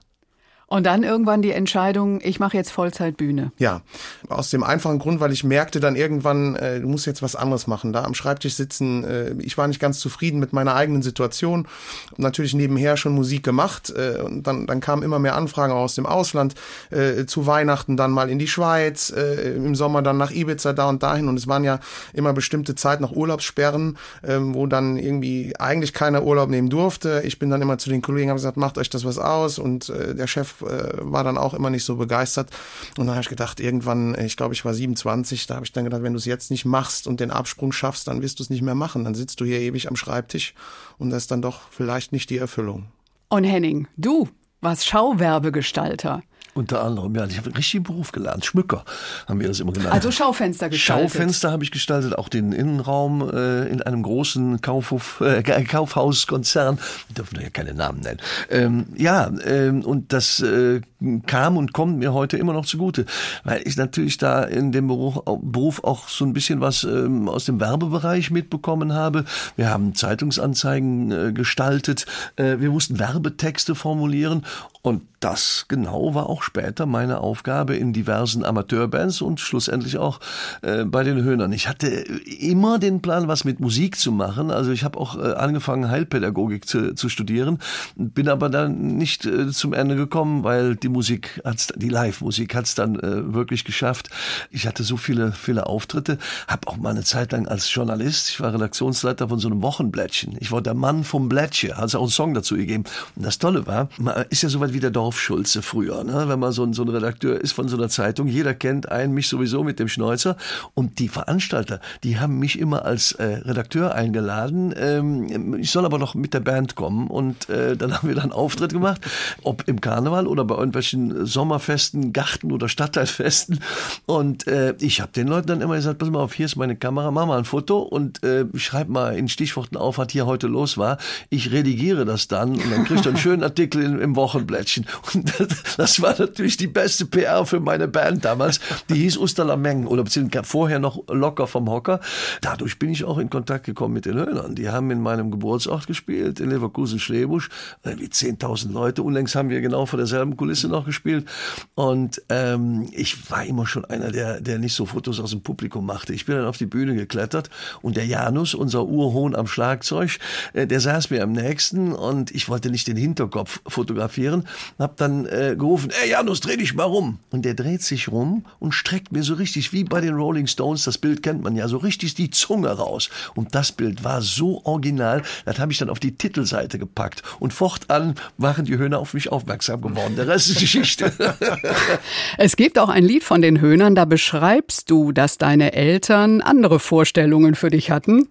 Und 0.69 0.85
dann 0.85 1.03
irgendwann 1.03 1.41
die 1.41 1.51
Entscheidung, 1.51 2.19
ich 2.21 2.41
mache 2.41 2.57
jetzt 2.57 2.71
Vollzeitbühne. 2.71 3.53
Ja, 3.57 3.81
aus 4.27 4.49
dem 4.49 4.63
einfachen 4.63 4.99
Grund, 4.99 5.21
weil 5.21 5.31
ich 5.31 5.45
merkte 5.45 5.79
dann 5.79 5.95
irgendwann, 5.95 6.57
äh, 6.57 6.81
du 6.81 6.89
musst 6.89 7.05
jetzt 7.05 7.21
was 7.21 7.37
anderes 7.37 7.67
machen. 7.67 7.93
Da 7.93 8.03
am 8.03 8.13
Schreibtisch 8.13 8.55
sitzen, 8.55 9.05
äh, 9.05 9.33
ich 9.39 9.57
war 9.57 9.69
nicht 9.69 9.79
ganz 9.79 9.99
zufrieden 9.99 10.39
mit 10.39 10.51
meiner 10.51 10.75
eigenen 10.75 11.01
Situation. 11.01 11.69
Natürlich 12.17 12.53
nebenher 12.53 12.97
schon 12.97 13.13
Musik 13.13 13.43
gemacht. 13.43 13.93
Äh, 13.95 14.21
und 14.21 14.45
dann, 14.45 14.67
dann 14.67 14.81
kamen 14.81 15.03
immer 15.03 15.19
mehr 15.19 15.37
Anfragen 15.37 15.71
aus 15.71 15.95
dem 15.95 16.05
Ausland. 16.05 16.55
Äh, 16.89 17.25
zu 17.27 17.47
Weihnachten 17.47 17.95
dann 17.95 18.11
mal 18.11 18.29
in 18.29 18.37
die 18.37 18.49
Schweiz, 18.49 19.09
äh, 19.15 19.55
im 19.55 19.73
Sommer 19.73 20.01
dann 20.01 20.17
nach 20.17 20.31
Ibiza 20.31 20.73
da 20.73 20.89
und 20.89 21.01
dahin. 21.01 21.29
Und 21.29 21.37
es 21.37 21.47
waren 21.47 21.63
ja 21.63 21.79
immer 22.11 22.33
bestimmte 22.33 22.75
Zeit 22.75 22.99
nach 22.99 23.13
Urlaubssperren, 23.13 23.97
äh, 24.21 24.35
wo 24.37 24.67
dann 24.67 24.97
irgendwie 24.97 25.53
eigentlich 25.57 25.93
keiner 25.93 26.23
Urlaub 26.23 26.49
nehmen 26.49 26.69
durfte. 26.69 27.21
Ich 27.23 27.39
bin 27.39 27.49
dann 27.49 27.61
immer 27.61 27.77
zu 27.77 27.89
den 27.89 28.01
Kollegen, 28.01 28.31
habe 28.31 28.37
gesagt, 28.37 28.57
macht 28.57 28.77
euch 28.77 28.89
das 28.89 29.05
was 29.05 29.17
aus. 29.17 29.59
Und 29.59 29.87
äh, 29.87 30.13
der 30.13 30.27
Chef 30.27 30.56
war 30.61 31.23
dann 31.23 31.37
auch 31.37 31.53
immer 31.53 31.69
nicht 31.69 31.83
so 31.83 31.95
begeistert. 31.95 32.49
Und 32.97 33.07
dann 33.07 33.15
habe 33.15 33.21
ich 33.21 33.29
gedacht, 33.29 33.59
irgendwann, 33.59 34.17
ich 34.19 34.37
glaube, 34.37 34.53
ich 34.53 34.65
war 34.65 34.73
27, 34.73 35.47
da 35.47 35.55
habe 35.55 35.65
ich 35.65 35.71
dann 35.71 35.83
gedacht, 35.83 36.03
wenn 36.03 36.13
du 36.13 36.17
es 36.17 36.25
jetzt 36.25 36.51
nicht 36.51 36.65
machst 36.65 37.07
und 37.07 37.19
den 37.19 37.31
Absprung 37.31 37.71
schaffst, 37.71 38.07
dann 38.07 38.21
wirst 38.21 38.39
du 38.39 38.43
es 38.43 38.49
nicht 38.49 38.61
mehr 38.61 38.75
machen. 38.75 39.03
Dann 39.03 39.15
sitzt 39.15 39.39
du 39.39 39.45
hier 39.45 39.59
ewig 39.59 39.87
am 39.87 39.95
Schreibtisch 39.95 40.53
und 40.97 41.09
das 41.09 41.23
ist 41.23 41.31
dann 41.31 41.41
doch 41.41 41.61
vielleicht 41.71 42.11
nicht 42.11 42.29
die 42.29 42.37
Erfüllung. 42.37 42.85
Und 43.29 43.43
Henning, 43.43 43.87
du 43.97 44.29
warst 44.61 44.85
Schauwerbegestalter. 44.85 46.23
Unter 46.57 46.83
anderem, 46.83 47.13
ja. 47.15 47.25
Ich 47.25 47.37
habe 47.37 47.47
einen 47.47 47.55
richtigen 47.55 47.83
Beruf 47.83 48.11
gelernt. 48.11 48.43
Schmücker 48.43 48.83
haben 49.27 49.39
wir 49.39 49.47
das 49.47 49.59
immer 49.59 49.73
genannt. 49.73 49.93
Also 49.93 50.09
Schaufenster 50.09 50.69
gestaltet. 50.69 51.11
Schaufenster 51.11 51.51
habe 51.51 51.63
ich 51.63 51.69
gestaltet, 51.69 52.17
auch 52.17 52.29
den 52.29 52.51
Innenraum 52.51 53.29
äh, 53.29 53.67
in 53.67 53.83
einem 53.83 54.01
großen 54.01 54.59
Kaufhof, 54.61 55.21
äh, 55.21 55.43
Kaufhauskonzern. 55.43 56.79
Wir 57.09 57.13
dürfen 57.13 57.39
ja 57.39 57.49
keine 57.51 57.75
Namen 57.75 57.99
nennen. 57.99 58.19
Ähm, 58.49 58.87
ja, 58.97 59.29
ähm, 59.45 59.83
und 59.83 60.13
das 60.13 60.39
äh, 60.41 60.81
kam 61.25 61.57
und 61.57 61.73
kommt 61.73 61.99
mir 61.99 62.13
heute 62.13 62.37
immer 62.37 62.53
noch 62.53 62.65
zugute, 62.65 63.05
weil 63.43 63.61
ich 63.65 63.77
natürlich 63.77 64.17
da 64.17 64.43
in 64.43 64.71
dem 64.71 64.87
Beruf, 64.87 65.21
Beruf 65.41 65.83
auch 65.83 66.09
so 66.09 66.25
ein 66.25 66.33
bisschen 66.33 66.59
was 66.61 66.83
ähm, 66.83 67.29
aus 67.29 67.45
dem 67.45 67.59
Werbebereich 67.59 68.31
mitbekommen 68.31 68.93
habe. 68.93 69.25
Wir 69.55 69.69
haben 69.69 69.93
Zeitungsanzeigen 69.93 71.11
äh, 71.11 71.33
gestaltet, 71.33 72.05
äh, 72.35 72.59
wir 72.59 72.71
mussten 72.71 72.99
Werbetexte 72.99 73.75
formulieren 73.75 74.43
und 74.81 75.03
das 75.19 75.65
genau 75.67 76.13
war 76.13 76.29
auch 76.29 76.43
später 76.43 76.85
meine 76.85 77.19
Aufgabe 77.19 77.75
in 77.75 77.91
diversen 77.91 78.45
Amateurbands 78.45 79.21
und 79.21 79.39
schlussendlich 79.39 79.97
auch 79.97 80.19
äh, 80.61 80.85
bei 80.85 81.03
den 81.03 81.23
Höhnern. 81.23 81.51
Ich 81.51 81.67
hatte 81.67 81.87
immer 81.87 82.79
den 82.79 83.01
Plan, 83.01 83.27
was 83.27 83.43
mit 83.43 83.59
Musik 83.59 83.97
zu 83.97 84.11
machen. 84.11 84.51
Also 84.51 84.71
ich 84.71 84.83
habe 84.83 84.99
auch 84.99 85.17
äh, 85.17 85.33
angefangen, 85.33 85.89
Heilpädagogik 85.89 86.67
zu, 86.67 86.93
zu 86.93 87.09
studieren, 87.09 87.57
bin 87.95 88.29
aber 88.29 88.49
dann 88.49 88.97
nicht 88.97 89.25
äh, 89.25 89.49
zum 89.49 89.73
Ende 89.73 89.95
gekommen, 89.95 90.43
weil 90.43 90.75
die 90.75 90.86
Musik 90.89 91.41
hat's, 91.43 91.67
die 91.75 91.89
Live-Musik 91.89 92.55
hat's 92.55 92.75
dann 92.75 92.99
äh, 92.99 93.33
wirklich 93.33 93.65
geschafft. 93.65 94.09
Ich 94.51 94.67
hatte 94.67 94.83
so 94.83 94.97
viele, 94.97 95.31
viele 95.31 95.67
Auftritte, 95.67 96.17
habe 96.47 96.67
auch 96.67 96.77
mal 96.77 96.91
eine 96.91 97.03
Zeit 97.03 97.31
lang 97.31 97.47
als 97.47 97.73
Journalist, 97.73 98.29
ich 98.29 98.39
war 98.39 98.53
Redaktionsleiter 98.53 99.29
von 99.29 99.39
so 99.39 99.47
einem 99.47 99.61
Wochenblättchen. 99.61 100.37
Ich 100.39 100.51
war 100.51 100.61
der 100.61 100.73
Mann 100.73 101.03
vom 101.03 101.29
Blättchen, 101.29 101.75
hat 101.75 101.93
auch 101.95 102.01
einen 102.01 102.09
Song 102.09 102.33
dazu 102.33 102.55
gegeben. 102.55 102.83
Und 103.15 103.25
das 103.25 103.39
Tolle 103.39 103.67
war, 103.67 103.89
man 103.97 104.25
ist 104.29 104.43
ja 104.43 104.49
so 104.49 104.59
weit 104.59 104.73
wie 104.73 104.79
der 104.79 104.91
Dorfschulze 104.91 105.61
früher, 105.61 106.03
ne? 106.03 106.25
wenn 106.27 106.39
man 106.39 106.51
so 106.51 106.63
ein, 106.63 106.73
so 106.73 106.83
ein 106.83 106.89
Redakteur 106.89 107.39
ist 107.39 107.51
von 107.51 107.67
so 107.67 107.77
einer 107.77 107.89
Zeitung. 107.89 108.27
Jeder 108.27 108.53
kennt 108.53 108.91
einen, 108.91 109.13
mich 109.13 109.27
sowieso 109.27 109.63
mit 109.63 109.79
dem 109.79 109.87
Schnäuzer. 109.87 110.37
Und 110.73 110.99
die 110.99 111.09
Veranstalter, 111.09 111.79
die 112.03 112.19
haben 112.19 112.39
mich 112.39 112.59
immer 112.59 112.85
als 112.85 113.13
äh, 113.13 113.23
Redakteur 113.23 113.93
eingeladen. 113.93 114.73
Ähm, 114.77 115.55
ich 115.59 115.71
soll 115.71 115.85
aber 115.85 115.97
noch 115.97 116.15
mit 116.15 116.33
der 116.33 116.39
Band 116.39 116.75
kommen. 116.75 117.07
Und 117.07 117.49
äh, 117.49 117.75
dann 117.75 117.93
haben 117.93 118.07
wir 118.07 118.15
dann 118.15 118.31
Auftritt 118.31 118.73
gemacht, 118.73 119.01
ob 119.43 119.67
im 119.67 119.81
Karneval 119.81 120.27
oder 120.27 120.45
bei 120.45 120.55
irgendwelchen 120.55 120.76
Sommerfesten, 120.81 122.13
Garten- 122.13 122.51
oder 122.51 122.69
Stadtteilfesten. 122.69 123.59
Und 124.05 124.47
äh, 124.47 124.75
ich 124.79 125.01
habe 125.01 125.11
den 125.11 125.27
Leuten 125.27 125.47
dann 125.47 125.61
immer 125.61 125.75
gesagt, 125.75 125.99
pass 125.99 126.09
mal 126.09 126.19
auf, 126.19 126.33
hier 126.33 126.45
ist 126.45 126.55
meine 126.55 126.75
Kamera, 126.75 127.11
mach 127.11 127.25
mal 127.25 127.37
ein 127.37 127.45
Foto 127.45 127.79
und 127.79 128.23
äh, 128.23 128.45
schreib 128.55 128.89
mal 128.89 129.15
in 129.15 129.29
Stichworten 129.29 129.77
auf, 129.77 129.97
was 129.97 130.11
hier 130.11 130.25
heute 130.25 130.47
los 130.47 130.77
war. 130.77 130.97
Ich 131.29 131.51
redigiere 131.51 132.05
das 132.05 132.27
dann 132.27 132.51
und 132.51 132.71
dann 132.71 132.85
kriegst 132.85 133.05
du 133.05 133.09
einen 133.09 133.17
schönen 133.17 133.43
Artikel 133.43 133.83
im, 133.83 134.01
im 134.01 134.15
Wochenblättchen. 134.15 134.85
Und 135.13 135.33
das 135.77 136.01
war 136.01 136.15
natürlich 136.17 136.57
die 136.57 136.67
beste 136.67 137.05
PR 137.05 137.45
für 137.45 137.59
meine 137.59 137.87
Band 137.87 138.25
damals. 138.25 138.59
Die 138.89 138.95
hieß 138.95 139.17
Usterlameng 139.17 139.87
oder 139.87 140.03
beziehungsweise 140.03 140.43
vorher 140.43 140.79
noch 140.79 141.03
Locker 141.07 141.47
vom 141.47 141.69
Hocker. 141.69 141.99
Dadurch 142.41 142.79
bin 142.79 142.89
ich 142.89 143.03
auch 143.03 143.17
in 143.17 143.29
Kontakt 143.29 143.65
gekommen 143.65 143.93
mit 143.93 144.05
den 144.05 144.15
Höhnern. 144.15 144.55
Die 144.55 144.69
haben 144.69 144.91
in 144.91 145.01
meinem 145.01 145.31
Geburtsort 145.31 145.87
gespielt, 145.87 146.39
in 146.39 146.49
Leverkusen-Schlebusch. 146.49 147.49
Wie 147.83 148.05
10.000 148.05 148.71
Leute. 148.71 149.03
Unlängst 149.03 149.35
haben 149.35 149.49
wir 149.49 149.61
genau 149.61 149.85
vor 149.85 149.97
derselben 149.97 150.35
Kulisse 150.37 150.66
Spitze 150.67 150.69
noch 150.69 150.85
gespielt. 150.85 151.27
Und 151.75 152.21
ähm, 152.29 152.87
ich 152.91 153.29
war 153.29 153.45
immer 153.45 153.65
schon 153.65 153.85
einer, 153.85 154.11
der, 154.11 154.41
der 154.41 154.59
nicht 154.59 154.73
so 154.73 154.85
Fotos 154.85 155.19
aus 155.19 155.31
dem 155.31 155.41
Publikum 155.41 155.85
machte. 155.85 156.13
Ich 156.13 156.25
bin 156.25 156.35
dann 156.35 156.45
auf 156.45 156.57
die 156.57 156.65
Bühne 156.65 156.95
geklettert 156.95 157.49
und 157.81 157.97
der 157.97 158.05
Janus, 158.05 158.53
unser 158.53 158.85
Urhohn 158.85 159.35
am 159.35 159.47
Schlagzeug, 159.47 160.19
äh, 160.53 160.67
der 160.67 160.79
saß 160.79 161.09
mir 161.09 161.23
am 161.23 161.31
nächsten 161.31 161.93
und 161.93 162.31
ich 162.31 162.49
wollte 162.49 162.69
nicht 162.69 162.87
den 162.87 162.97
Hinterkopf 162.97 163.61
fotografieren. 163.67 164.47
Hab 164.77 164.97
dann 164.97 165.25
äh, 165.25 165.55
gerufen, 165.57 165.91
ey 166.03 166.11
Janus, 166.11 166.41
dreh 166.41 166.57
dich 166.57 166.73
mal 166.73 166.83
rum. 166.83 167.19
Und 167.31 167.45
der 167.45 167.53
dreht 167.53 167.81
sich 167.81 168.09
rum 168.09 168.45
und 168.59 168.73
streckt 168.73 169.11
mir 169.11 169.23
so 169.23 169.35
richtig, 169.35 169.73
wie 169.73 169.83
bei 169.83 170.01
den 170.01 170.15
Rolling 170.15 170.47
Stones, 170.47 170.83
das 170.83 170.97
Bild 170.97 171.23
kennt 171.23 171.43
man 171.43 171.55
ja, 171.55 171.67
so 171.67 171.77
richtig 171.77 172.15
die 172.15 172.29
Zunge 172.29 172.69
raus. 172.69 173.09
Und 173.35 173.55
das 173.55 173.71
Bild 173.71 174.03
war 174.03 174.21
so 174.21 174.63
original, 174.65 175.23
das 175.45 175.59
habe 175.59 175.71
ich 175.71 175.77
dann 175.77 175.89
auf 175.89 175.99
die 175.99 176.17
Titelseite 176.17 176.79
gepackt. 176.79 177.23
Und 177.39 177.53
fortan 177.53 178.15
waren 178.37 178.65
die 178.65 178.77
Höhner 178.77 178.99
auf 178.99 179.13
mich 179.13 179.31
aufmerksam 179.31 179.81
geworden. 179.81 180.15
Der 180.15 180.27
Rest 180.27 180.49
ist 180.49 180.56
Geschichte. 180.57 181.11
es 182.37 182.55
gibt 182.55 182.79
auch 182.79 182.89
ein 182.89 183.03
Lied 183.03 183.23
von 183.23 183.41
den 183.41 183.61
Höhnern, 183.61 183.95
da 183.95 184.05
beschreibst 184.05 184.89
du, 184.89 185.11
dass 185.11 185.37
deine 185.37 185.73
Eltern 185.73 186.41
andere 186.41 186.79
Vorstellungen 186.79 187.55
für 187.55 187.69
dich 187.69 187.91
hatten. 187.91 188.27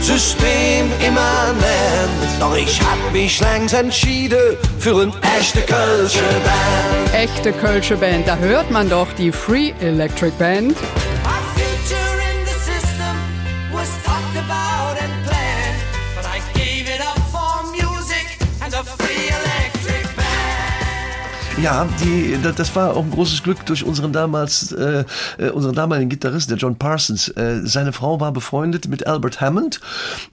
System 0.00 0.86
immanent. 1.00 2.40
Doch 2.40 2.56
ich 2.56 2.80
hab 2.80 3.12
mich 3.12 3.40
längst 3.40 3.74
entschieden 3.74 4.56
für 4.78 5.02
ein 5.02 5.12
echte 5.38 5.60
Kölsche 5.62 6.20
Band. 6.20 7.14
Echte 7.14 7.52
Kölsche 7.52 7.96
Band, 7.96 8.28
da 8.28 8.36
hört 8.36 8.70
man 8.70 8.88
doch 8.90 9.10
die 9.14 9.32
Free 9.32 9.72
Electric 9.80 10.32
Band. 10.38 10.76
Ja, 21.62 21.88
die, 22.04 22.36
das 22.54 22.76
war 22.76 22.94
auch 22.94 23.02
ein 23.02 23.10
großes 23.10 23.42
Glück 23.42 23.64
durch 23.64 23.82
unseren 23.82 24.12
damals, 24.12 24.72
äh, 24.72 25.04
äh, 25.38 25.48
unseren 25.48 25.74
damaligen 25.74 26.10
Gitarristen, 26.10 26.50
der 26.50 26.58
John 26.58 26.76
Parsons. 26.76 27.28
Äh, 27.28 27.62
seine 27.64 27.94
Frau 27.94 28.20
war 28.20 28.30
befreundet 28.30 28.88
mit 28.88 29.06
Albert 29.06 29.40
Hammond 29.40 29.80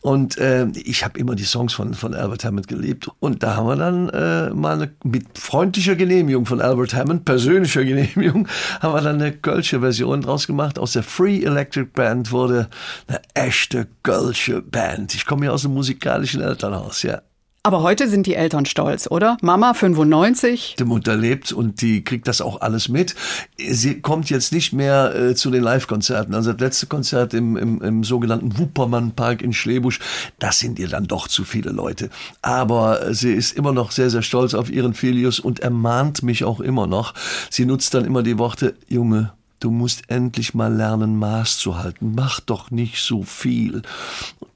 und 0.01 0.37
äh, 0.37 0.67
ich 0.75 1.05
habe 1.05 1.17
immer 1.17 1.35
die 1.35 1.45
Songs 1.45 1.73
von, 1.73 1.93
von 1.93 2.13
Albert 2.13 2.43
Hammond 2.43 2.67
geliebt. 2.67 3.09
Und 3.21 3.41
da 3.41 3.55
haben 3.55 3.67
wir 3.67 3.77
dann 3.77 4.09
äh, 4.09 4.49
mal 4.49 4.73
eine, 4.73 4.91
mit 5.05 5.37
freundlicher 5.37 5.95
Genehmigung 5.95 6.45
von 6.45 6.59
Albert 6.59 6.93
Hammond, 6.93 7.23
persönlicher 7.23 7.85
Genehmigung, 7.85 8.49
haben 8.81 8.93
wir 8.93 9.01
dann 9.01 9.21
eine 9.21 9.31
Kölsche 9.31 9.79
Version 9.79 10.21
draus 10.21 10.45
gemacht. 10.45 10.77
Aus 10.77 10.91
der 10.91 11.03
Free 11.03 11.41
Electric 11.41 11.91
Band 11.93 12.33
wurde 12.33 12.67
eine 13.07 13.21
echte 13.33 13.87
Kölsche 14.03 14.61
Band. 14.61 15.15
Ich 15.15 15.25
komme 15.25 15.45
ja 15.45 15.51
aus 15.51 15.61
dem 15.61 15.73
musikalischen 15.73 16.41
Elternhaus, 16.41 17.01
ja. 17.03 17.21
Aber 17.65 17.81
heute 17.81 18.09
sind 18.09 18.27
die 18.27 18.35
Eltern 18.35 18.65
stolz, 18.65 19.07
oder? 19.09 19.37
Mama 19.41 19.73
95. 19.73 20.75
Die 20.77 20.83
Mutter 20.83 21.15
lebt 21.15 21.53
und 21.53 21.81
die 21.81 22.03
kriegt 22.03 22.27
das 22.27 22.41
auch 22.41 22.59
alles 22.59 22.89
mit. 22.89 23.15
Sie 23.57 24.01
kommt 24.01 24.29
jetzt 24.29 24.51
nicht 24.51 24.73
mehr 24.73 25.15
äh, 25.15 25.33
zu 25.33 25.49
den 25.49 25.63
Live-Konzerten. 25.63 26.35
Also 26.35 26.51
das 26.51 26.59
letzte 26.59 26.87
Konzert 26.87 27.33
im, 27.33 27.55
im, 27.55 27.81
im 27.81 28.03
sogenannten 28.03 28.57
Wuppermann-Park 28.57 29.41
in 29.41 29.53
Schlebusch, 29.53 30.01
das 30.39 30.59
sind 30.59 30.77
ihr 30.77 30.89
dann 30.89 31.07
doch 31.07 31.29
zu 31.29 31.45
viele 31.45 31.71
Leute. 31.71 32.09
Aber 32.41 33.13
sie 33.13 33.31
ist 33.31 33.55
immer 33.55 33.71
noch 33.71 33.91
sehr, 33.91 34.09
sehr 34.09 34.23
stolz 34.23 34.55
auf 34.55 34.69
ihren 34.69 34.93
Filius 34.93 35.39
und 35.39 35.61
ermahnt 35.61 36.21
mich 36.21 36.43
auch 36.43 36.59
immer 36.59 36.85
noch. 36.85 37.13
Sie 37.49 37.65
nutzt 37.65 37.93
dann 37.93 38.03
immer 38.03 38.23
die 38.23 38.37
Worte, 38.37 38.75
Junge, 38.89 39.31
du 39.61 39.71
musst 39.71 40.01
endlich 40.09 40.53
mal 40.53 40.73
lernen, 40.73 41.17
Maß 41.17 41.59
zu 41.59 41.77
halten. 41.77 42.11
Mach 42.13 42.41
doch 42.41 42.71
nicht 42.71 43.01
so 43.01 43.23
viel. 43.23 43.83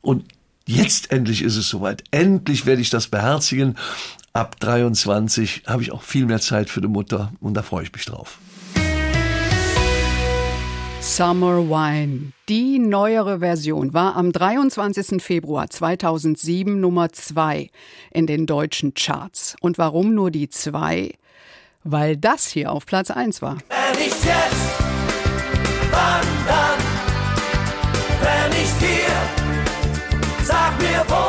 Und 0.02 0.26
Jetzt 0.68 1.12
endlich 1.12 1.44
ist 1.44 1.56
es 1.56 1.70
soweit. 1.70 2.04
Endlich 2.12 2.66
werde 2.66 2.82
ich 2.82 2.90
das 2.90 3.08
beherzigen. 3.08 3.78
Ab 4.34 4.60
23 4.60 5.64
habe 5.66 5.82
ich 5.82 5.94
auch 5.94 6.04
viel 6.04 6.26
mehr 6.26 6.42
Zeit 6.42 6.70
für 6.70 6.82
die 6.82 6.90
Mutter 6.90 7.32
und 7.40 7.54
da 7.54 7.64
freue 7.64 7.84
ich 7.84 7.94
mich 7.94 8.04
drauf. 8.04 8.38
Summer 11.00 11.70
Wine. 11.70 12.34
Die 12.50 12.80
neuere 12.80 13.40
Version 13.40 13.94
war 13.94 14.18
am 14.18 14.34
23. 14.34 15.24
Februar 15.24 15.70
2007 15.70 16.82
Nummer 16.82 17.14
2 17.14 17.70
in 18.12 18.28
den 18.28 18.46
deutschen 18.46 18.94
Charts. 18.94 19.56
Und 19.62 19.78
warum 19.78 20.14
nur 20.14 20.32
die 20.32 20.50
2? 20.50 21.14
Weil 21.86 22.18
das 22.18 22.46
hier 22.48 22.74
auf 22.74 22.86
Platz 22.86 23.10
1 23.10 23.42
war. 23.42 23.58
Wenn 23.70 24.04
nicht 24.04 24.26
jetzt, 24.26 24.82
wann 25.92 26.28
dann? 26.46 26.80
Wenn 28.20 28.60
nicht 28.60 28.80
hier 28.80 29.07
Sag 30.78 30.84
mir 30.84 31.04
wo 31.08 31.16
und 31.16 31.18
wann. 31.18 31.27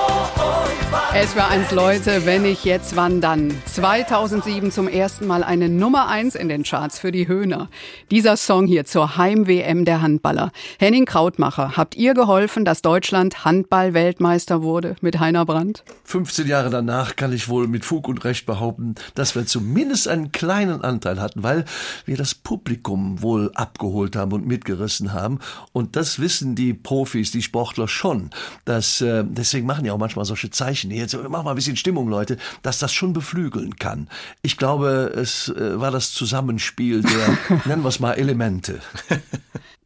Es 1.21 1.35
war 1.35 1.49
eins, 1.49 1.73
Leute, 1.73 2.27
wenn 2.27 2.45
ich 2.45 2.63
jetzt 2.63 2.95
wann 2.95 3.21
dann. 3.21 3.53
2007 3.67 4.71
zum 4.71 4.87
ersten 4.87 5.27
Mal 5.27 5.43
eine 5.43 5.69
Nummer 5.69 6.07
eins 6.07 6.37
in 6.37 6.49
den 6.49 6.63
Charts 6.63 7.01
für 7.01 7.11
die 7.11 7.27
Höhner. 7.27 7.69
Dieser 8.13 8.37
Song 8.37 8.69
hier 8.69 8.85
zur 8.85 9.17
Heim-WM 9.17 9.85
der 9.85 10.01
Handballer. 10.01 10.53
Henning 10.79 11.07
Krautmacher, 11.07 11.77
habt 11.77 11.97
ihr 11.97 12.15
geholfen, 12.15 12.65
dass 12.65 12.83
Deutschland 12.83 13.45
Handball-Weltmeister 13.45 14.63
wurde 14.63 14.95
mit 15.01 15.19
Heiner 15.19 15.45
Brandt? 15.45 15.83
15 16.05 16.47
Jahre 16.47 16.71
danach 16.71 17.17
kann 17.17 17.33
ich 17.33 17.49
wohl 17.49 17.67
mit 17.67 17.85
Fug 17.85 18.07
und 18.07 18.25
Recht 18.25 18.47
behaupten, 18.47 18.95
dass 19.17 19.35
wir 19.35 19.45
zumindest 19.45 20.07
einen 20.07 20.31
kleinen 20.31 20.83
Anteil 20.83 21.21
hatten, 21.21 21.43
weil 21.43 21.65
wir 22.05 22.17
das 22.17 22.37
Publikum 22.37 23.23
wohl 23.23 23.51
abgeholt 23.57 24.15
haben 24.15 24.31
und 24.31 24.47
mitgerissen 24.47 25.13
haben. 25.13 25.41
Und 25.73 25.97
das 25.97 26.21
wissen 26.21 26.55
die 26.55 26.75
Profis, 26.75 27.33
die 27.33 27.43
Sportler 27.43 27.89
schon, 27.89 28.31
dass 28.65 29.01
äh, 29.01 29.25
deswegen 29.27 29.67
machen 29.67 29.85
ja 29.85 29.93
auch 29.93 29.99
manchmal 29.99 30.25
solche 30.25 30.51
Zeichen. 30.51 30.93
Jetzt 31.12 31.29
mach 31.31 31.42
mal 31.42 31.51
ein 31.51 31.57
bisschen 31.57 31.77
Stimmung, 31.77 32.09
Leute, 32.09 32.37
dass 32.62 32.79
das 32.79 32.92
schon 32.92 33.12
beflügeln 33.12 33.77
kann. 33.77 34.09
Ich 34.42 34.59
glaube, 34.59 35.12
es 35.16 35.49
äh, 35.49 35.81
war 35.81 35.90
das 35.90 36.12
Zusammenspiel 36.12 37.03
der, 37.03 37.59
nennen 37.64 37.83
wir 37.83 37.88
es 37.88 38.01
mal, 38.01 38.12
Elemente. 38.12 38.81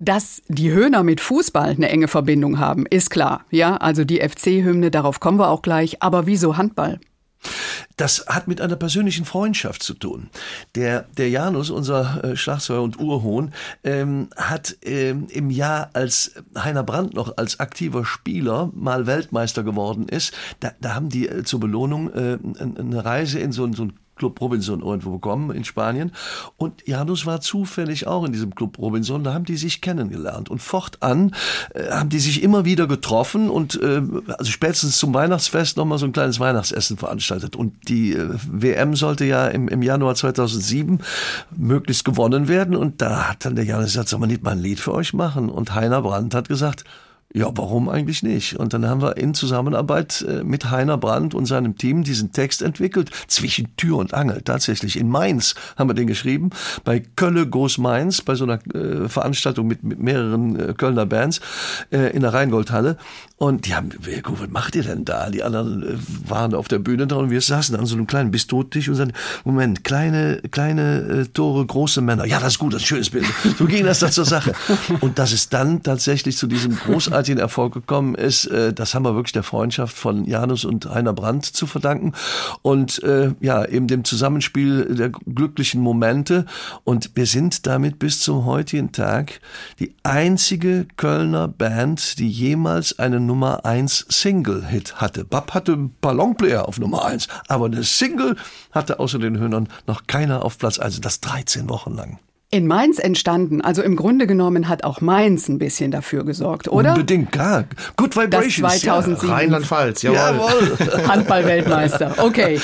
Dass 0.01 0.43
die 0.49 0.73
Höhner 0.73 1.05
mit 1.05 1.21
Fußball 1.21 1.71
eine 1.71 1.89
enge 1.89 2.09
Verbindung 2.09 2.59
haben, 2.59 2.87
ist 2.87 3.11
klar. 3.11 3.45
Ja, 3.51 3.77
also 3.77 4.05
die 4.05 4.19
FC-Hymne, 4.19 4.91
darauf 4.91 5.21
kommen 5.21 5.39
wir 5.39 5.49
auch 5.49 5.63
gleich. 5.63 6.03
Aber 6.03 6.27
wieso 6.27 6.57
Handball? 6.57 6.99
Das 7.97 8.27
hat 8.27 8.49
mit 8.49 8.61
einer 8.61 8.77
persönlichen 8.77 9.25
Freundschaft 9.25 9.83
zu 9.83 9.95
tun. 9.95 10.31
Der, 10.75 11.03
der 11.17 11.31
Janus, 11.31 11.71
unser 11.71 12.25
äh, 12.25 12.37
Schlagzeuger 12.37 12.83
und 12.83 12.99
Urhohn, 12.99 13.53
ähm, 13.85 14.29
hat 14.37 14.77
ähm, 14.83 15.27
im 15.31 15.51
Jahr, 15.51 15.91
als 15.93 16.33
Heiner 16.57 16.83
Brandt 16.83 17.15
noch 17.15 17.37
als 17.37 17.61
aktiver 17.61 18.05
Spieler 18.05 18.71
mal 18.75 19.07
Weltmeister 19.07 19.63
geworden 19.63 20.09
ist, 20.09 20.33
da, 20.61 20.73
da 20.81 20.95
haben 20.95 21.09
die 21.09 21.29
äh, 21.29 21.45
zur 21.45 21.61
Belohnung 21.61 22.13
äh, 22.13 22.39
eine 22.59 23.05
Reise 23.05 23.39
in 23.39 23.53
so, 23.53 23.71
so 23.73 23.85
ein 23.85 23.93
Club 24.17 24.41
Robinson 24.41 24.81
irgendwo 24.81 25.13
bekommen 25.13 25.51
in 25.51 25.65
Spanien. 25.65 26.13
Und 26.57 26.87
Janus 26.87 27.27
war 27.27 27.41
zufällig 27.41 28.07
auch 28.07 28.25
in 28.25 28.33
diesem 28.33 28.55
Club 28.55 28.79
Robinson. 28.79 29.25
Da 29.25 29.35
haben 29.35 29.45
die 29.45 29.57
sich 29.57 29.81
kennengelernt. 29.81 30.49
Und 30.49 30.61
fortan 30.61 31.35
äh, 31.75 31.91
haben 31.91 32.09
die 32.09 32.21
sich 32.21 32.43
immer 32.43 32.65
wieder 32.65 32.87
getroffen 32.87 33.51
und 33.51 33.81
äh, 33.83 34.03
also 34.39 34.51
spätestens 34.51 34.99
zum 34.99 35.15
Weihnachtsfest 35.15 35.77
nochmal 35.77 35.99
so 35.99 36.07
ein 36.07 36.13
kleines 36.13 36.41
Weihnachtsessen 36.41 36.97
veranstaltet. 36.97 37.57
Und 37.57 37.89
die 37.89 38.13
äh, 38.13 38.29
WM 38.51 38.97
sollte 38.97 39.25
ja 39.25 39.49
im, 39.49 39.69
im 39.69 39.83
Januar 39.83 40.15
2007 40.15 41.01
möglichst 41.57 42.05
gewonnen 42.05 42.49
werden. 42.49 42.77
Und 42.77 43.01
da 43.01 43.31
hat 43.31 43.45
dann 43.45 43.57
der 43.57 43.65
Janus 43.65 43.87
gesagt, 43.87 44.09
soll 44.09 44.21
man 44.21 44.29
nicht 44.29 44.43
mal 44.43 44.51
ein 44.51 44.59
Lied 44.59 44.81
für 44.81 44.93
euch 44.93 45.15
machen? 45.15 45.49
Und 45.49 45.75
Heiner 45.75 46.03
Brandt 46.03 46.35
hat 46.35 46.49
gesagt, 46.49 46.85
ja, 47.35 47.51
warum 47.55 47.89
eigentlich 47.89 48.23
nicht? 48.23 48.57
Und 48.59 48.75
dann 48.75 48.87
haben 48.87 49.01
wir 49.01 49.17
in 49.17 49.33
Zusammenarbeit 49.33 50.23
äh, 50.29 50.45
mit 50.45 50.71
Heiner 50.71 50.99
Brandt 50.99 51.35
und 51.35 51.47
seinem 51.47 51.77
Team 51.77 52.05
diesen 52.05 52.33
Text 52.33 52.61
entwickelt. 52.61 53.11
Zwischen 53.27 53.75
Tür 53.77 53.97
und 53.97 54.13
Angel, 54.13 54.43
tatsächlich. 54.43 54.99
In 54.99 55.09
Mainz 55.09 55.55
haben 55.77 55.89
wir 55.89 55.95
den 55.95 56.07
geschrieben. 56.07 56.51
Bei 56.85 57.01
Kölle 57.01 57.49
Groß 57.49 57.79
Mainz, 57.79 58.21
bei 58.21 58.35
so 58.35 58.45
einer 58.45 58.59
äh, 58.75 59.09
Veranstaltung 59.09 59.67
mit, 59.67 59.83
mit 59.83 59.99
mehreren 59.99 60.59
äh, 60.59 60.75
Kölner 60.75 61.07
Bands 61.07 61.41
in 61.91 62.21
der 62.21 62.35
Rheingoldhalle. 62.35 62.97
Und 63.37 63.67
die 63.67 63.75
haben, 63.75 63.91
was 63.99 64.51
macht 64.51 64.77
ihr 64.77 64.83
denn 64.83 65.05
da? 65.05 65.31
Die 65.31 65.43
anderen 65.43 66.01
waren 66.27 66.55
auf 66.55 66.69
der 66.69 66.79
Bühne 66.79 67.07
da 67.07 67.17
und 67.17 67.31
wir 67.31 67.41
saßen 67.41 67.75
an 67.77 67.87
so 67.87 67.97
einem 67.97 68.07
kleinen 68.07 68.31
Bistrotisch 68.31 68.89
und 68.89 68.95
sagten, 68.95 69.15
Moment, 69.45 69.85
kleine, 69.85 70.41
kleine 70.51 71.27
Tore, 71.33 71.67
große 71.67 72.01
Männer. 72.01 72.25
Ja, 72.25 72.41
das 72.41 72.55
ist 72.55 72.59
gut, 72.59 72.73
das 72.73 72.83
ist 72.83 72.87
ein 72.87 72.89
schönes 72.89 73.11
Bild. 73.11 73.27
So 73.59 73.67
ging 73.67 73.85
das 73.85 73.99
da 73.99 74.11
zur 74.11 74.25
Sache. 74.25 74.53
Und 75.01 75.19
dass 75.19 75.33
es 75.33 75.49
dann 75.49 75.83
tatsächlich 75.83 76.37
zu 76.37 76.47
diesem 76.47 76.77
großartigen 76.77 77.22
Erfolg 77.29 77.75
gekommen 77.75 78.15
ist, 78.15 78.47
äh, 78.47 78.73
das 78.73 78.95
haben 78.95 79.05
wir 79.05 79.15
wirklich 79.15 79.33
der 79.33 79.43
Freundschaft 79.43 79.97
von 79.97 80.25
Janus 80.25 80.65
und 80.65 80.87
Heiner 80.87 81.13
Brandt 81.13 81.45
zu 81.45 81.67
verdanken. 81.67 82.13
Und 82.63 83.03
äh, 83.03 83.33
ja, 83.41 83.65
eben 83.65 83.87
dem 83.87 84.05
Zusammenspiel 84.05 84.95
der 84.95 85.11
glücklichen 85.11 85.81
Momente. 85.81 86.47
Und 86.85 87.11
wir 87.15 87.27
sind 87.27 87.67
damit 87.67 87.99
bis 87.99 88.21
zum 88.21 88.45
heutigen 88.45 88.93
Tag 88.93 89.41
die 89.79 89.95
einzige 90.03 90.87
Kölner 90.97 91.49
Band, 91.49 92.19
die 92.19 92.29
jemals 92.29 92.99
einen 92.99 93.27
Nummer 93.27 93.65
1 93.65 94.07
Single-Hit 94.09 95.01
hatte. 95.01 95.25
Bab 95.25 95.55
hatte 95.55 95.73
ein 95.73 95.95
paar 96.01 96.15
Longplayer 96.15 96.69
auf 96.69 96.79
Nummer 96.79 97.05
1, 97.05 97.29
aber 97.49 97.67
eine 97.67 97.85
Single 97.85 98.37
hatte 98.73 99.01
außer 99.01 99.19
den 99.19 99.39
Höhnern 99.39 99.69
noch 99.87 100.07
keiner 100.07 100.45
auf 100.45 100.59
Platz 100.59 100.79
1. 100.79 101.01
Das 101.01 101.21
13 101.21 101.69
Wochen 101.69 101.95
lang. 101.95 102.19
In 102.53 102.67
Mainz 102.67 102.99
entstanden. 102.99 103.63
Also 103.63 103.83
im 103.83 103.97
Grunde 103.97 104.27
genommen 104.27 104.69
hat 104.69 104.85
auch 104.85 105.01
Mainz 105.01 105.49
ein 105.49 105.59
bisschen 105.59 105.91
dafür 105.91 106.25
gesorgt, 106.25 106.69
oder? 106.69 106.91
Unbedingt, 106.91 107.33
klar. 107.33 107.65
Good 107.97 108.15
Vibrations. 108.15 108.61
Das 108.61 108.81
2007. 108.83 109.29
Ja. 109.29 109.35
Rheinland-Pfalz, 109.35 110.03
jawohl. 110.03 110.17
Jawohl. 110.17 111.09
Handball-Weltmeister. 111.09 112.15
Okay. 112.19 112.61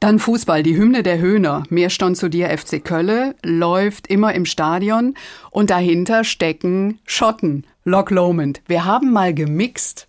Dann 0.00 0.18
Fußball. 0.18 0.62
Die 0.62 0.74
Hymne 0.74 1.02
der 1.02 1.18
Höhner. 1.18 1.64
Mehr 1.68 1.90
stand 1.90 2.16
zu 2.16 2.30
dir 2.30 2.48
FC 2.48 2.82
Kölle. 2.82 3.34
Läuft 3.44 4.06
immer 4.06 4.34
im 4.34 4.46
Stadion. 4.46 5.14
Und 5.50 5.68
dahinter 5.68 6.24
stecken 6.24 6.98
Schotten. 7.04 7.66
Loch 7.84 8.10
Lomond. 8.10 8.62
Wir 8.68 8.86
haben 8.86 9.12
mal 9.12 9.34
gemixt. 9.34 10.08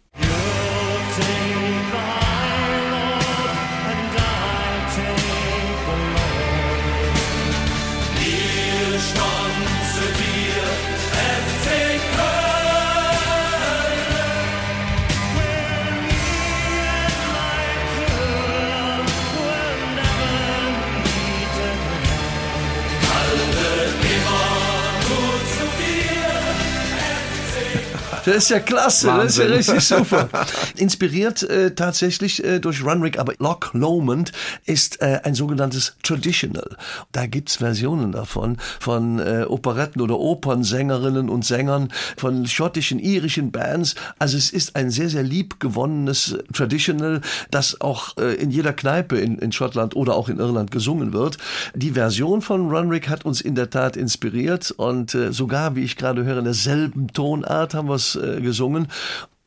Das 28.24 28.36
ist 28.36 28.50
ja 28.50 28.60
klasse, 28.60 29.08
Wahnsinn. 29.08 29.50
das 29.50 29.60
ist 29.60 29.68
ja 29.68 29.76
richtig 29.76 30.06
super. 30.06 30.30
Inspiriert 30.78 31.42
äh, 31.42 31.74
tatsächlich 31.74 32.44
äh, 32.44 32.60
durch 32.60 32.84
Runrig, 32.84 33.18
aber 33.20 33.34
Loch 33.40 33.74
Lomond 33.74 34.32
ist 34.66 35.02
äh, 35.02 35.22
ein 35.24 35.34
sogenanntes 35.34 35.96
Traditional. 36.04 36.78
Da 37.12 37.26
gibt's 37.26 37.56
Versionen 37.56 38.12
davon, 38.12 38.58
von 38.80 39.18
äh, 39.18 39.46
Operetten- 39.48 40.02
oder 40.02 40.20
Opernsängerinnen 40.20 41.30
und 41.30 41.46
Sängern, 41.46 41.90
von 42.16 42.46
schottischen, 42.46 43.00
irischen 43.00 43.52
Bands. 43.52 43.96
Also 44.20 44.38
es 44.38 44.52
ist 44.52 44.76
ein 44.76 44.92
sehr, 44.92 45.10
sehr 45.10 45.24
liebgewonnenes 45.24 46.38
Traditional, 46.54 47.22
das 47.50 47.82
auch 47.82 48.18
äh, 48.18 48.36
in 48.36 48.52
jeder 48.52 48.74
Kneipe 48.74 49.18
in, 49.18 49.40
in 49.40 49.52
Schottland 49.52 49.96
oder 49.96 50.16
auch 50.16 50.30
in 50.30 50.38
Irland 50.38 50.70
gesungen 50.70 51.12
wird. 51.12 51.40
Die 51.74 51.92
Version 51.92 52.44
von 52.44 52.70
Runrig 52.70 53.10
hat 53.10 53.26
uns 53.26 53.42
in 53.42 53.56
der 53.56 53.72
Tat 53.72 53.98
inspiriert 53.98 54.70
und 54.70 55.16
äh, 55.16 55.34
sogar, 55.34 55.76
wie 55.76 55.84
ich 55.84 55.98
gerade 55.98 56.24
höre, 56.24 56.38
in 56.38 56.46
derselben 56.46 57.08
Tonart 57.08 57.74
haben 57.74 57.90
wir 57.90 57.96
es 57.96 58.11
äh, 58.16 58.42
gesungen. 58.42 58.88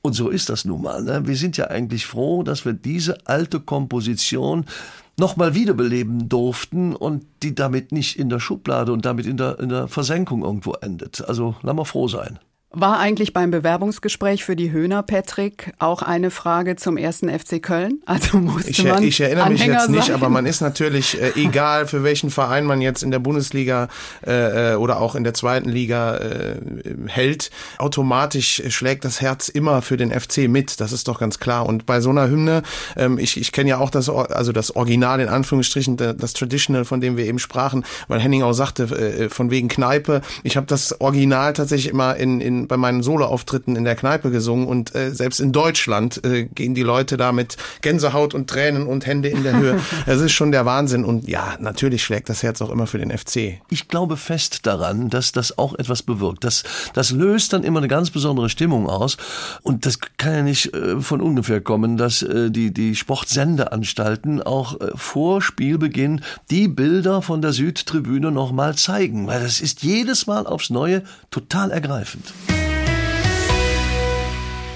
Und 0.03 0.13
so 0.13 0.29
ist 0.29 0.51
das 0.51 0.65
nun 0.65 0.83
mal. 0.83 1.03
Ne? 1.03 1.27
Wir 1.27 1.37
sind 1.37 1.57
ja 1.57 1.69
eigentlich 1.69 2.07
froh, 2.07 2.43
dass 2.43 2.65
wir 2.67 2.75
diese 2.75 3.27
alte 3.27 3.59
Komposition 3.61 4.67
nochmal 5.19 5.55
wiederbeleben 5.55 6.29
durften 6.29 6.95
und 6.95 7.25
die 7.43 7.55
damit 7.55 7.93
nicht 7.93 8.19
in 8.19 8.29
der 8.29 8.41
Schublade 8.41 8.93
und 8.93 9.05
damit 9.07 9.27
in 9.27 9.37
der, 9.37 9.59
in 9.61 9.69
der 9.69 9.89
Versenkung 9.89 10.43
irgendwo 10.43 10.73
endet. 10.75 11.27
Also 11.27 11.57
lass 11.63 11.75
mal 11.75 11.85
froh 11.85 12.09
sein. 12.09 12.39
War 12.77 12.99
eigentlich 12.99 13.33
beim 13.33 13.51
Bewerbungsgespräch 13.53 14.45
für 14.45 14.57
die 14.57 14.73
Höhner, 14.73 15.03
Patrick, 15.05 15.73
auch 15.79 16.03
eine 16.03 16.31
Frage 16.31 16.75
zum 16.75 16.97
ersten 16.97 17.29
FC 17.29 17.63
Köln? 17.63 18.01
Also 18.05 18.39
musste 18.41 18.71
Ich, 18.71 18.83
man 18.85 19.03
ich 19.03 19.21
erinnere 19.21 19.49
mich 19.49 19.61
Anhänger 19.63 19.81
jetzt 19.81 19.91
nicht, 19.91 20.07
sein? 20.07 20.15
aber 20.17 20.29
man 20.29 20.45
ist 20.45 20.61
natürlich, 20.61 21.21
äh, 21.23 21.33
egal 21.37 21.87
für 21.87 22.03
welchen 22.03 22.31
Verein 22.31 22.65
man 22.67 22.81
jetzt 22.81 23.03
in 23.05 23.13
der 23.13 23.21
Bundesliga 23.21 23.89
äh, 24.27 24.73
äh, 24.73 24.75
oder 24.75 25.01
auch 25.01 25.15
in 25.15 25.23
der 25.23 25.35
zweiten 25.35 25.69
Liga 25.69 26.17
äh, 26.17 26.57
hält, 27.07 27.51
automatisch 27.79 28.63
schlägt 28.71 29.05
das 29.05 29.21
Herz 29.21 29.49
immer 29.49 29.81
für 29.81 29.97
den 29.97 30.11
FC 30.11 30.49
mit. 30.49 30.81
Das 30.81 30.91
ist 30.91 31.07
doch 31.07 31.21
ganz 31.21 31.39
klar. 31.39 31.67
Und 31.67 31.87
bei 31.87 32.01
so 32.01 32.11
einer 32.11 32.29
Hymne, 32.29 32.63
ähm, 32.97 33.19
ich, 33.19 33.41
ich 33.41 33.53
kenne 33.53 33.71
ja 33.71 33.79
auch 33.79 33.91
das, 33.91 34.09
also 34.09 34.51
das 34.51 34.75
Original 34.75 35.21
in 35.21 35.29
Anführungsstrichen, 35.29 35.97
da- 35.97 36.13
das 36.13 36.33
Traditional, 36.33 36.85
von 36.85 37.01
dem 37.01 37.17
wir 37.17 37.27
eben 37.27 37.39
sprachen, 37.39 37.85
weil 38.09 38.19
Henning 38.21 38.43
auch 38.43 38.53
sagte, 38.53 38.85
äh, 38.85 39.29
von 39.29 39.51
wegen 39.53 39.69
Kneipe. 39.69 40.23
Ich 40.43 40.57
habe 40.57 40.67
das 40.67 41.01
Original 41.01 41.53
tatsächlich 41.53 41.93
immer 41.93 42.17
in, 42.17 42.41
in 42.41 42.64
bei 42.69 42.77
meinen 42.77 43.03
Soloauftritten 43.03 43.77
in 43.77 43.85
der 43.85 43.97
Kneipe 43.97 44.31
gesungen 44.31 44.67
und 44.67 44.95
äh, 44.95 45.11
selbst 45.11 45.41
in 45.41 45.53
Deutschland 45.53 46.25
äh, 46.25 46.45
gehen 46.45 46.75
die 46.75 46.83
Leute 46.83 47.17
da 47.17 47.33
mit 47.33 47.57
Gänsehaut 47.83 48.35
und 48.35 48.49
Tränen 48.49 48.87
und 48.87 49.07
Hände 49.07 49.29
in 49.29 49.43
der 49.43 49.57
Höhe. 49.57 49.81
Das 50.07 50.21
ist 50.21 50.33
schon 50.33 50.53
der 50.53 50.67
Wahnsinn 50.67 51.05
und 51.05 51.29
ja, 51.29 51.57
natürlich 51.61 52.05
schlägt 52.05 52.29
das 52.29 52.43
Herz 52.43 52.61
auch 52.61 52.71
immer 52.71 52.87
für 52.87 52.99
den 52.99 53.17
FC. 53.17 53.61
Ich 53.71 53.89
glaube 53.89 54.17
fest 54.17 54.67
daran, 54.67 55.09
dass 55.09 55.33
das 55.33 55.57
auch 55.59 55.75
etwas 55.79 56.03
bewirkt. 56.03 56.45
Das, 56.45 56.65
das 56.93 57.11
löst 57.11 57.53
dann 57.53 57.65
immer 57.65 57.79
eine 57.79 57.89
ganz 57.89 58.11
besondere 58.11 58.49
Stimmung 58.49 58.89
aus. 58.89 59.17
Und 59.63 59.87
das 59.87 59.99
kann 60.17 60.35
ja 60.35 60.43
nicht 60.43 60.75
äh, 60.75 61.01
von 61.01 61.21
ungefähr 61.21 61.61
kommen, 61.61 61.97
dass 61.97 62.23
äh, 62.23 62.51
die, 62.51 62.73
die 62.73 62.95
Sportsendeanstalten 62.97 64.43
auch 64.43 64.81
äh, 64.81 64.91
vor 64.95 65.43
Spielbeginn 65.43 66.21
die 66.51 66.69
Bilder 66.69 67.23
von 67.23 67.43
der 67.43 67.53
Südtribüne 67.53 68.31
nochmal 68.31 68.77
zeigen. 68.77 69.27
Weil 69.27 69.43
das 69.43 69.61
ist 69.61 69.83
jedes 69.83 70.27
Mal 70.27 70.47
aufs 70.47 70.71
Neue 70.71 71.03
total 71.31 71.71
ergreifend. 71.71 72.33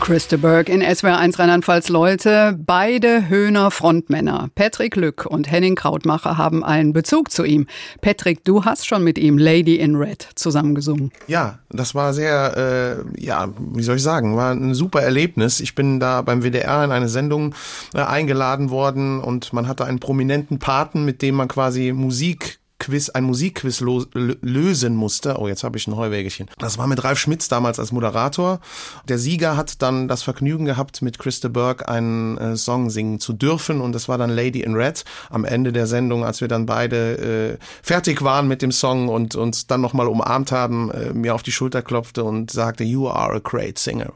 Christa 0.00 0.36
Berg 0.36 0.68
in 0.68 0.82
SWR1 0.82 1.38
Rheinland-Pfalz 1.38 1.88
Leute, 1.88 2.58
beide 2.58 3.28
Höhner 3.28 3.70
Frontmänner. 3.70 4.48
Patrick 4.54 4.96
Lück 4.96 5.26
und 5.26 5.50
Henning 5.50 5.74
Krautmacher 5.74 6.38
haben 6.38 6.64
einen 6.64 6.92
Bezug 6.92 7.30
zu 7.30 7.44
ihm. 7.44 7.66
Patrick, 8.00 8.44
du 8.44 8.64
hast 8.64 8.86
schon 8.86 9.04
mit 9.04 9.18
ihm 9.18 9.36
Lady 9.36 9.76
in 9.76 9.96
Red 9.96 10.28
zusammengesungen. 10.34 11.12
Ja, 11.26 11.58
das 11.70 11.94
war 11.94 12.14
sehr, 12.14 13.04
äh, 13.16 13.22
ja, 13.22 13.48
wie 13.58 13.82
soll 13.82 13.96
ich 13.96 14.02
sagen, 14.02 14.36
war 14.36 14.52
ein 14.52 14.74
super 14.74 15.02
Erlebnis. 15.02 15.60
Ich 15.60 15.74
bin 15.74 16.00
da 16.00 16.22
beim 16.22 16.42
WDR 16.42 16.84
in 16.84 16.92
eine 16.92 17.08
Sendung 17.08 17.54
äh, 17.94 18.00
eingeladen 18.00 18.70
worden 18.70 19.20
und 19.20 19.52
man 19.52 19.68
hatte 19.68 19.84
einen 19.84 20.00
prominenten 20.00 20.58
Paten, 20.58 21.04
mit 21.04 21.22
dem 21.22 21.34
man 21.34 21.48
quasi 21.48 21.92
Musik 21.92 22.57
Quiz, 22.78 23.10
ein 23.10 23.24
Musikquiz 23.24 23.80
lösen 23.80 24.94
musste. 24.94 25.36
Oh, 25.38 25.48
jetzt 25.48 25.64
habe 25.64 25.76
ich 25.76 25.86
ein 25.88 25.96
Heuwägelchen. 25.96 26.48
Das 26.58 26.78
war 26.78 26.86
mit 26.86 27.02
Ralf 27.02 27.18
Schmitz 27.18 27.48
damals 27.48 27.78
als 27.78 27.90
Moderator. 27.90 28.60
Der 29.08 29.18
Sieger 29.18 29.56
hat 29.56 29.82
dann 29.82 30.06
das 30.06 30.22
Vergnügen 30.22 30.64
gehabt, 30.64 31.02
mit 31.02 31.18
Christa 31.18 31.48
Burke 31.48 31.88
einen 31.88 32.38
äh, 32.38 32.56
Song 32.56 32.90
singen 32.90 33.18
zu 33.18 33.32
dürfen 33.32 33.80
und 33.80 33.92
das 33.92 34.08
war 34.08 34.16
dann 34.16 34.30
Lady 34.30 34.62
in 34.62 34.74
Red 34.74 35.04
am 35.30 35.44
Ende 35.44 35.72
der 35.72 35.86
Sendung, 35.86 36.24
als 36.24 36.40
wir 36.40 36.48
dann 36.48 36.66
beide 36.66 37.58
äh, 37.58 37.64
fertig 37.82 38.22
waren 38.22 38.46
mit 38.46 38.62
dem 38.62 38.72
Song 38.72 39.08
und 39.08 39.34
uns 39.34 39.66
dann 39.66 39.80
nochmal 39.80 40.06
umarmt 40.06 40.52
haben, 40.52 40.90
äh, 40.90 41.12
mir 41.12 41.34
auf 41.34 41.42
die 41.42 41.52
Schulter 41.52 41.82
klopfte 41.82 42.22
und 42.24 42.50
sagte, 42.50 42.84
you 42.84 43.08
are 43.08 43.34
a 43.34 43.40
great 43.40 43.78
singer. 43.78 44.12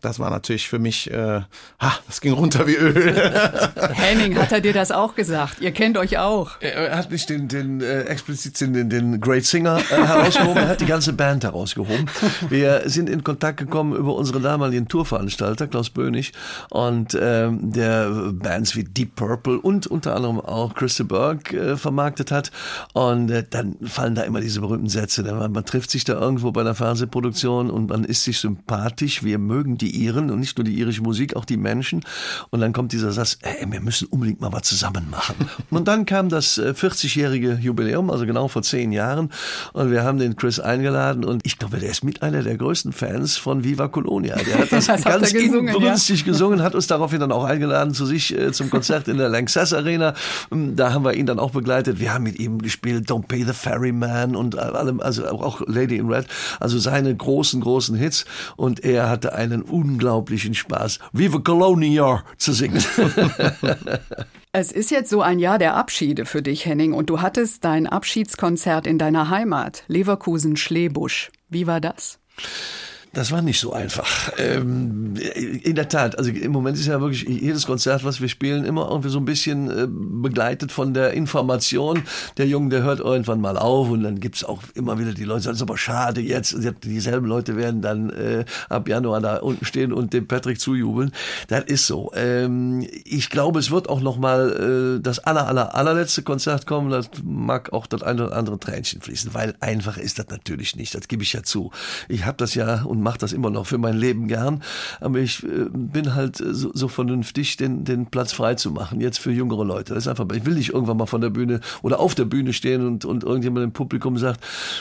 Das 0.00 0.18
war 0.18 0.30
natürlich 0.30 0.68
für 0.68 0.78
mich, 0.78 1.10
äh, 1.10 1.40
ha, 1.80 1.98
das 2.06 2.20
ging 2.20 2.32
runter 2.32 2.66
wie 2.66 2.76
Öl. 2.76 3.14
Henning, 3.92 4.36
hat 4.36 4.50
er 4.52 4.60
dir 4.60 4.72
das 4.72 4.90
auch 4.90 5.14
gesagt? 5.14 5.60
Ihr 5.60 5.72
kennt 5.72 5.98
euch 5.98 6.18
auch. 6.18 6.52
Er 6.60 6.96
hat 6.96 7.10
nicht 7.10 7.28
den, 7.28 7.48
den 7.48 7.80
äh, 7.80 8.02
explizit 8.02 8.60
den, 8.60 8.88
den, 8.88 9.20
Great 9.20 9.44
Singer 9.44 9.78
äh, 9.78 9.94
herausgehoben, 9.94 10.56
er 10.56 10.68
hat 10.68 10.80
die 10.80 10.86
ganze 10.86 11.12
Band 11.12 11.44
herausgehoben. 11.44 12.06
Wir 12.48 12.82
sind 12.86 13.10
in 13.10 13.22
Kontakt 13.24 13.58
gekommen 13.58 13.94
über 13.94 14.14
unseren 14.14 14.42
damaligen 14.42 14.88
Tourveranstalter, 14.88 15.66
Klaus 15.66 15.90
Bönig, 15.90 16.32
und 16.70 17.16
ähm, 17.20 17.72
der 17.72 18.10
Bands 18.32 18.76
wie 18.76 18.84
Deep 18.84 19.16
Purple 19.16 19.60
und 19.60 19.86
unter 19.86 20.16
anderem 20.16 20.40
auch 20.40 20.74
Christa 20.74 21.04
Berg 21.04 21.52
äh, 21.52 21.76
vermarktet 21.76 22.30
hat. 22.30 22.50
Und 22.94 23.30
äh, 23.30 23.44
dann 23.48 23.76
fallen 23.84 24.14
da 24.14 24.22
immer 24.22 24.40
diese 24.40 24.60
berühmten 24.60 24.88
Sätze. 24.88 25.22
denn 25.22 25.36
Man, 25.36 25.52
man 25.52 25.64
trifft 25.64 25.90
sich 25.90 26.04
da 26.04 26.14
irgendwo 26.14 26.52
bei 26.52 26.62
einer 26.62 26.74
Fernsehproduktion 26.74 27.70
und 27.70 27.90
man 27.90 28.04
ist 28.04 28.24
sich 28.24 28.38
sympathisch, 28.38 29.22
wir 29.22 29.38
mögen 29.38 29.76
die 29.76 29.89
Iren 29.90 30.30
und 30.30 30.40
nicht 30.40 30.56
nur 30.58 30.64
die 30.64 30.78
irische 30.78 31.02
Musik, 31.02 31.36
auch 31.36 31.44
die 31.44 31.56
Menschen. 31.56 32.02
Und 32.50 32.60
dann 32.60 32.72
kommt 32.72 32.92
dieser 32.92 33.12
Satz, 33.12 33.38
ey, 33.42 33.70
wir 33.70 33.80
müssen 33.80 34.08
unbedingt 34.08 34.40
mal 34.40 34.52
was 34.52 34.62
zusammen 34.62 35.08
machen. 35.10 35.36
Und 35.70 35.88
dann 35.88 36.04
kam 36.04 36.28
das 36.28 36.58
äh, 36.58 36.74
40-jährige 36.76 37.58
Jubiläum, 37.60 38.10
also 38.10 38.26
genau 38.26 38.48
vor 38.48 38.62
zehn 38.62 38.92
Jahren. 38.92 39.30
Und 39.72 39.90
wir 39.90 40.02
haben 40.02 40.18
den 40.18 40.36
Chris 40.36 40.60
eingeladen 40.60 41.24
und 41.24 41.46
ich 41.46 41.58
glaube, 41.58 41.78
der 41.78 41.90
ist 41.90 42.04
mit 42.04 42.22
einer 42.22 42.42
der 42.42 42.56
größten 42.56 42.92
Fans 42.92 43.36
von 43.36 43.64
Viva 43.64 43.88
Colonia. 43.88 44.36
Der 44.36 44.58
hat 44.58 44.72
das, 44.72 44.86
Das 44.86 45.04
ganz 45.04 45.32
gesungen, 45.32 45.68
inbrünstig 45.68 46.24
gesungen, 46.24 46.62
hat 46.62 46.74
uns 46.74 46.86
daraufhin 46.86 47.20
dann 47.20 47.32
auch 47.32 47.44
eingeladen 47.44 47.94
zu 47.94 48.06
sich 48.06 48.36
äh, 48.36 48.52
zum 48.52 48.70
Konzert 48.70 49.08
in 49.08 49.18
der 49.18 49.28
Lanxess 49.28 49.72
Arena. 49.72 50.14
Ähm, 50.50 50.76
Da 50.76 50.92
haben 50.92 51.04
wir 51.04 51.14
ihn 51.14 51.26
dann 51.26 51.38
auch 51.38 51.50
begleitet. 51.50 52.00
Wir 52.00 52.12
haben 52.14 52.24
mit 52.24 52.38
ihm 52.38 52.60
gespielt 52.60 53.08
Don't 53.08 53.26
Pay 53.26 53.44
the 53.44 53.52
Ferryman 53.52 54.36
und 54.36 54.58
allem, 54.58 55.00
also 55.00 55.26
auch 55.26 55.62
Lady 55.66 55.96
in 55.96 56.08
Red, 56.10 56.26
also 56.58 56.78
seine 56.78 57.14
großen, 57.14 57.60
großen 57.60 57.96
Hits. 57.96 58.24
Und 58.56 58.84
er 58.84 59.08
hatte 59.08 59.34
einen 59.34 59.62
unglaublichen 59.80 60.54
Spaß, 60.54 60.98
Viva 61.12 61.38
Colonia 61.38 62.24
zu 62.36 62.52
singen. 62.52 62.82
Es 64.52 64.72
ist 64.72 64.90
jetzt 64.90 65.10
so 65.10 65.22
ein 65.22 65.38
Jahr 65.38 65.60
der 65.60 65.76
Abschiede 65.76 66.26
für 66.26 66.42
dich, 66.42 66.66
Henning, 66.66 66.92
und 66.92 67.08
du 67.08 67.20
hattest 67.20 67.64
dein 67.64 67.86
Abschiedskonzert 67.86 68.84
in 68.84 68.98
deiner 68.98 69.30
Heimat, 69.30 69.84
Leverkusen-Schlebusch. 69.86 71.30
Wie 71.48 71.68
war 71.68 71.80
das? 71.80 72.18
Das 73.12 73.32
war 73.32 73.42
nicht 73.42 73.58
so 73.58 73.72
einfach. 73.72 74.30
Ähm, 74.38 75.16
in 75.16 75.74
der 75.74 75.88
Tat, 75.88 76.16
also 76.16 76.30
im 76.30 76.52
Moment 76.52 76.78
ist 76.78 76.86
ja 76.86 77.00
wirklich 77.00 77.22
jedes 77.22 77.66
Konzert, 77.66 78.04
was 78.04 78.20
wir 78.20 78.28
spielen, 78.28 78.64
immer 78.64 78.88
irgendwie 78.88 79.08
so 79.08 79.18
ein 79.18 79.24
bisschen 79.24 79.68
äh, 79.68 79.88
begleitet 79.88 80.70
von 80.70 80.94
der 80.94 81.12
Information. 81.14 82.04
Der 82.36 82.46
Junge, 82.46 82.68
der 82.68 82.84
hört 82.84 83.00
irgendwann 83.00 83.40
mal 83.40 83.58
auf 83.58 83.90
und 83.90 84.04
dann 84.04 84.20
gibt's 84.20 84.44
auch 84.44 84.62
immer 84.74 85.00
wieder 85.00 85.12
die 85.12 85.24
Leute, 85.24 85.48
das 85.48 85.56
ist 85.56 85.62
aber 85.62 85.76
schade 85.76 86.20
jetzt. 86.20 86.56
Dieselben 86.84 87.26
Leute 87.26 87.56
werden 87.56 87.82
dann 87.82 88.10
äh, 88.10 88.44
ab 88.68 88.88
Januar 88.88 89.20
da 89.20 89.38
unten 89.38 89.64
stehen 89.64 89.92
und 89.92 90.12
dem 90.12 90.28
Patrick 90.28 90.60
zujubeln. 90.60 91.10
Das 91.48 91.64
ist 91.64 91.88
so. 91.88 92.12
Ähm, 92.14 92.86
ich 93.04 93.28
glaube, 93.28 93.58
es 93.58 93.72
wird 93.72 93.88
auch 93.88 94.00
noch 94.00 94.18
mal 94.18 94.98
äh, 94.98 95.02
das 95.02 95.18
aller, 95.18 95.48
aller, 95.48 95.74
allerletzte 95.74 96.22
Konzert 96.22 96.64
kommen. 96.68 96.90
Das 96.90 97.10
mag 97.24 97.72
auch 97.72 97.88
das 97.88 98.04
eine 98.04 98.26
oder 98.26 98.36
andere 98.36 98.60
Tränchen 98.60 99.00
fließen, 99.00 99.34
weil 99.34 99.56
einfach 99.58 99.96
ist 99.96 100.20
das 100.20 100.28
natürlich 100.28 100.76
nicht. 100.76 100.94
Das 100.94 101.08
gebe 101.08 101.24
ich 101.24 101.32
ja 101.32 101.42
zu. 101.42 101.72
Ich 102.08 102.24
habe 102.24 102.36
das 102.36 102.54
ja 102.54 102.82
und 102.82 102.99
mache 103.00 103.18
das 103.18 103.32
immer 103.32 103.50
noch 103.50 103.66
für 103.66 103.78
mein 103.78 103.96
Leben 103.96 104.28
gern. 104.28 104.62
Aber 105.00 105.18
ich 105.18 105.42
äh, 105.42 105.66
bin 105.72 106.14
halt 106.14 106.36
so, 106.36 106.70
so 106.72 106.88
vernünftig, 106.88 107.56
den, 107.56 107.84
den 107.84 108.06
Platz 108.06 108.32
frei 108.32 108.54
zu 108.54 108.70
machen, 108.70 109.00
jetzt 109.00 109.18
für 109.18 109.32
jüngere 109.32 109.64
Leute. 109.64 109.94
Das 109.94 110.04
ist 110.04 110.08
einfach, 110.08 110.26
ich 110.34 110.46
will 110.46 110.54
nicht 110.54 110.70
irgendwann 110.70 110.96
mal 110.96 111.06
von 111.06 111.20
der 111.20 111.30
Bühne 111.30 111.60
oder 111.82 112.00
auf 112.00 112.14
der 112.14 112.24
Bühne 112.24 112.52
stehen 112.52 112.86
und, 112.86 113.04
und 113.04 113.24
irgendjemand 113.24 113.64
im 113.64 113.72
Publikum 113.72 114.18
sagt, 114.18 114.40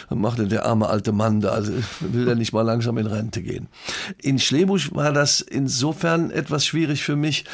macht 0.09 0.39
denn 0.39 0.49
der 0.49 0.65
arme 0.65 0.87
alte 0.87 1.11
Mann 1.11 1.41
da? 1.41 1.49
Also 1.49 1.73
will 1.99 2.25
der 2.25 2.35
nicht 2.35 2.53
mal 2.53 2.61
langsam 2.61 2.97
in 2.97 3.07
Rente 3.07 3.41
gehen? 3.41 3.67
In 4.21 4.39
Schlebusch 4.39 4.93
war 4.93 5.13
das 5.13 5.41
insofern 5.41 6.31
etwas 6.31 6.65
schwierig 6.65 7.03
für 7.03 7.15
mich, 7.15 7.45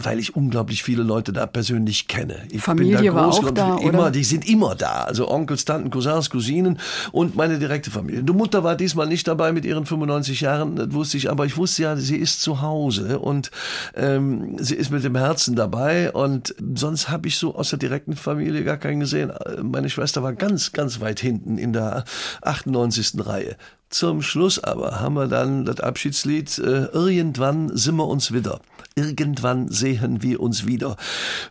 weil 0.00 0.18
ich 0.18 0.36
unglaublich 0.36 0.82
viele 0.82 1.02
Leute 1.02 1.32
da 1.32 1.46
persönlich 1.46 2.06
kenne. 2.08 2.36
Ich 2.50 2.62
Familie 2.62 3.14
war 3.14 3.28
auch 3.28 3.50
da, 3.50 3.76
immer, 3.78 4.00
oder? 4.00 4.10
Die 4.10 4.24
sind 4.24 4.48
immer 4.48 4.74
da. 4.74 5.04
Also 5.04 5.28
Onkels, 5.28 5.64
Tanten, 5.64 5.90
Cousins, 5.90 6.30
Cousinen 6.30 6.78
und 7.12 7.36
meine 7.36 7.58
direkte 7.58 7.90
Familie. 7.90 8.22
Die 8.22 8.32
Mutter 8.32 8.62
war 8.62 8.76
diesmal 8.76 9.08
nicht 9.08 9.26
dabei 9.26 9.52
mit 9.52 9.64
ihren 9.64 9.86
95 9.86 10.40
Jahren, 10.40 10.76
das 10.76 10.92
wusste 10.92 11.16
ich, 11.16 11.30
aber 11.30 11.46
ich 11.46 11.56
wusste 11.56 11.82
ja, 11.82 11.96
sie 11.96 12.16
ist 12.16 12.42
zu 12.42 12.60
Hause 12.60 13.18
und 13.18 13.50
ähm, 13.96 14.56
sie 14.58 14.76
ist 14.76 14.90
mit 14.90 15.02
dem 15.02 15.16
Herzen 15.16 15.56
dabei 15.56 16.12
und 16.12 16.54
sonst 16.74 17.10
habe 17.10 17.28
ich 17.28 17.36
so 17.36 17.54
aus 17.54 17.70
der 17.70 17.78
direkten 17.78 18.14
Familie 18.14 18.64
gar 18.64 18.76
keinen 18.76 19.00
gesehen. 19.00 19.32
Meine 19.62 19.90
Schwester 19.90 20.22
war 20.22 20.32
ganz, 20.32 20.72
ganz 20.72 21.00
weit 21.00 21.20
hinten 21.20 21.58
in 21.58 21.72
der 21.72 22.04
98. 22.42 23.14
Reihe. 23.18 23.56
Zum 23.90 24.20
Schluss 24.20 24.62
aber 24.62 25.00
haben 25.00 25.14
wir 25.14 25.28
dann 25.28 25.64
das 25.64 25.80
Abschiedslied 25.80 26.58
äh, 26.58 26.84
Irgendwann 26.92 27.74
sind 27.74 27.96
wir 27.96 28.06
uns 28.06 28.32
wieder. 28.32 28.60
Irgendwann 28.98 29.68
sehen 29.68 30.22
wir 30.22 30.40
uns 30.40 30.66
wieder. 30.66 30.96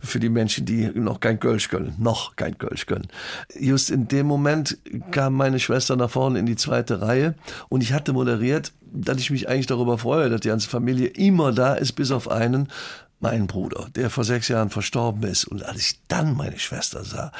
Für 0.02 0.20
die 0.20 0.28
Menschen, 0.28 0.66
die 0.66 0.88
noch 0.94 1.22
kein 1.22 1.40
Kölsch 1.40 1.70
können. 1.70 1.96
Noch 1.98 2.36
kein 2.36 2.58
Kölsch 2.58 2.86
können. 2.88 3.08
Just 3.58 3.90
in 3.90 4.10
dem 4.10 4.28
Moment 4.28 4.78
kam 5.12 5.34
meine 5.34 5.60
Schwester 5.60 5.96
nach 5.96 6.10
vorne 6.10 6.40
in 6.40 6.46
die 6.46 6.58
zweite 6.58 7.02
Reihe 7.02 7.36
und 7.70 7.82
ich 7.82 7.94
hatte 7.94 8.12
moderiert, 8.12 8.74
dass 8.92 9.18
ich 9.20 9.32
mich 9.32 9.48
eigentlich 9.48 9.68
darüber 9.68 9.98
freue, 9.98 10.30
dass 10.30 10.42
die 10.42 10.50
ganze 10.50 10.68
Familie 10.70 11.08
immer 11.08 11.54
da 11.54 11.74
ist, 11.76 11.94
bis 11.94 12.12
auf 12.12 12.30
einen, 12.30 12.68
mein 13.22 13.48
Bruder, 13.48 13.88
der 13.96 14.10
vor 14.10 14.26
sechs 14.26 14.50
Jahren 14.50 14.70
verstorben 14.70 15.24
ist. 15.24 15.46
Und 15.46 15.64
als 15.64 15.80
ich 15.80 16.00
dann 16.10 16.36
meine 16.36 16.60
Schwester 16.60 17.04
sah, 17.04 17.32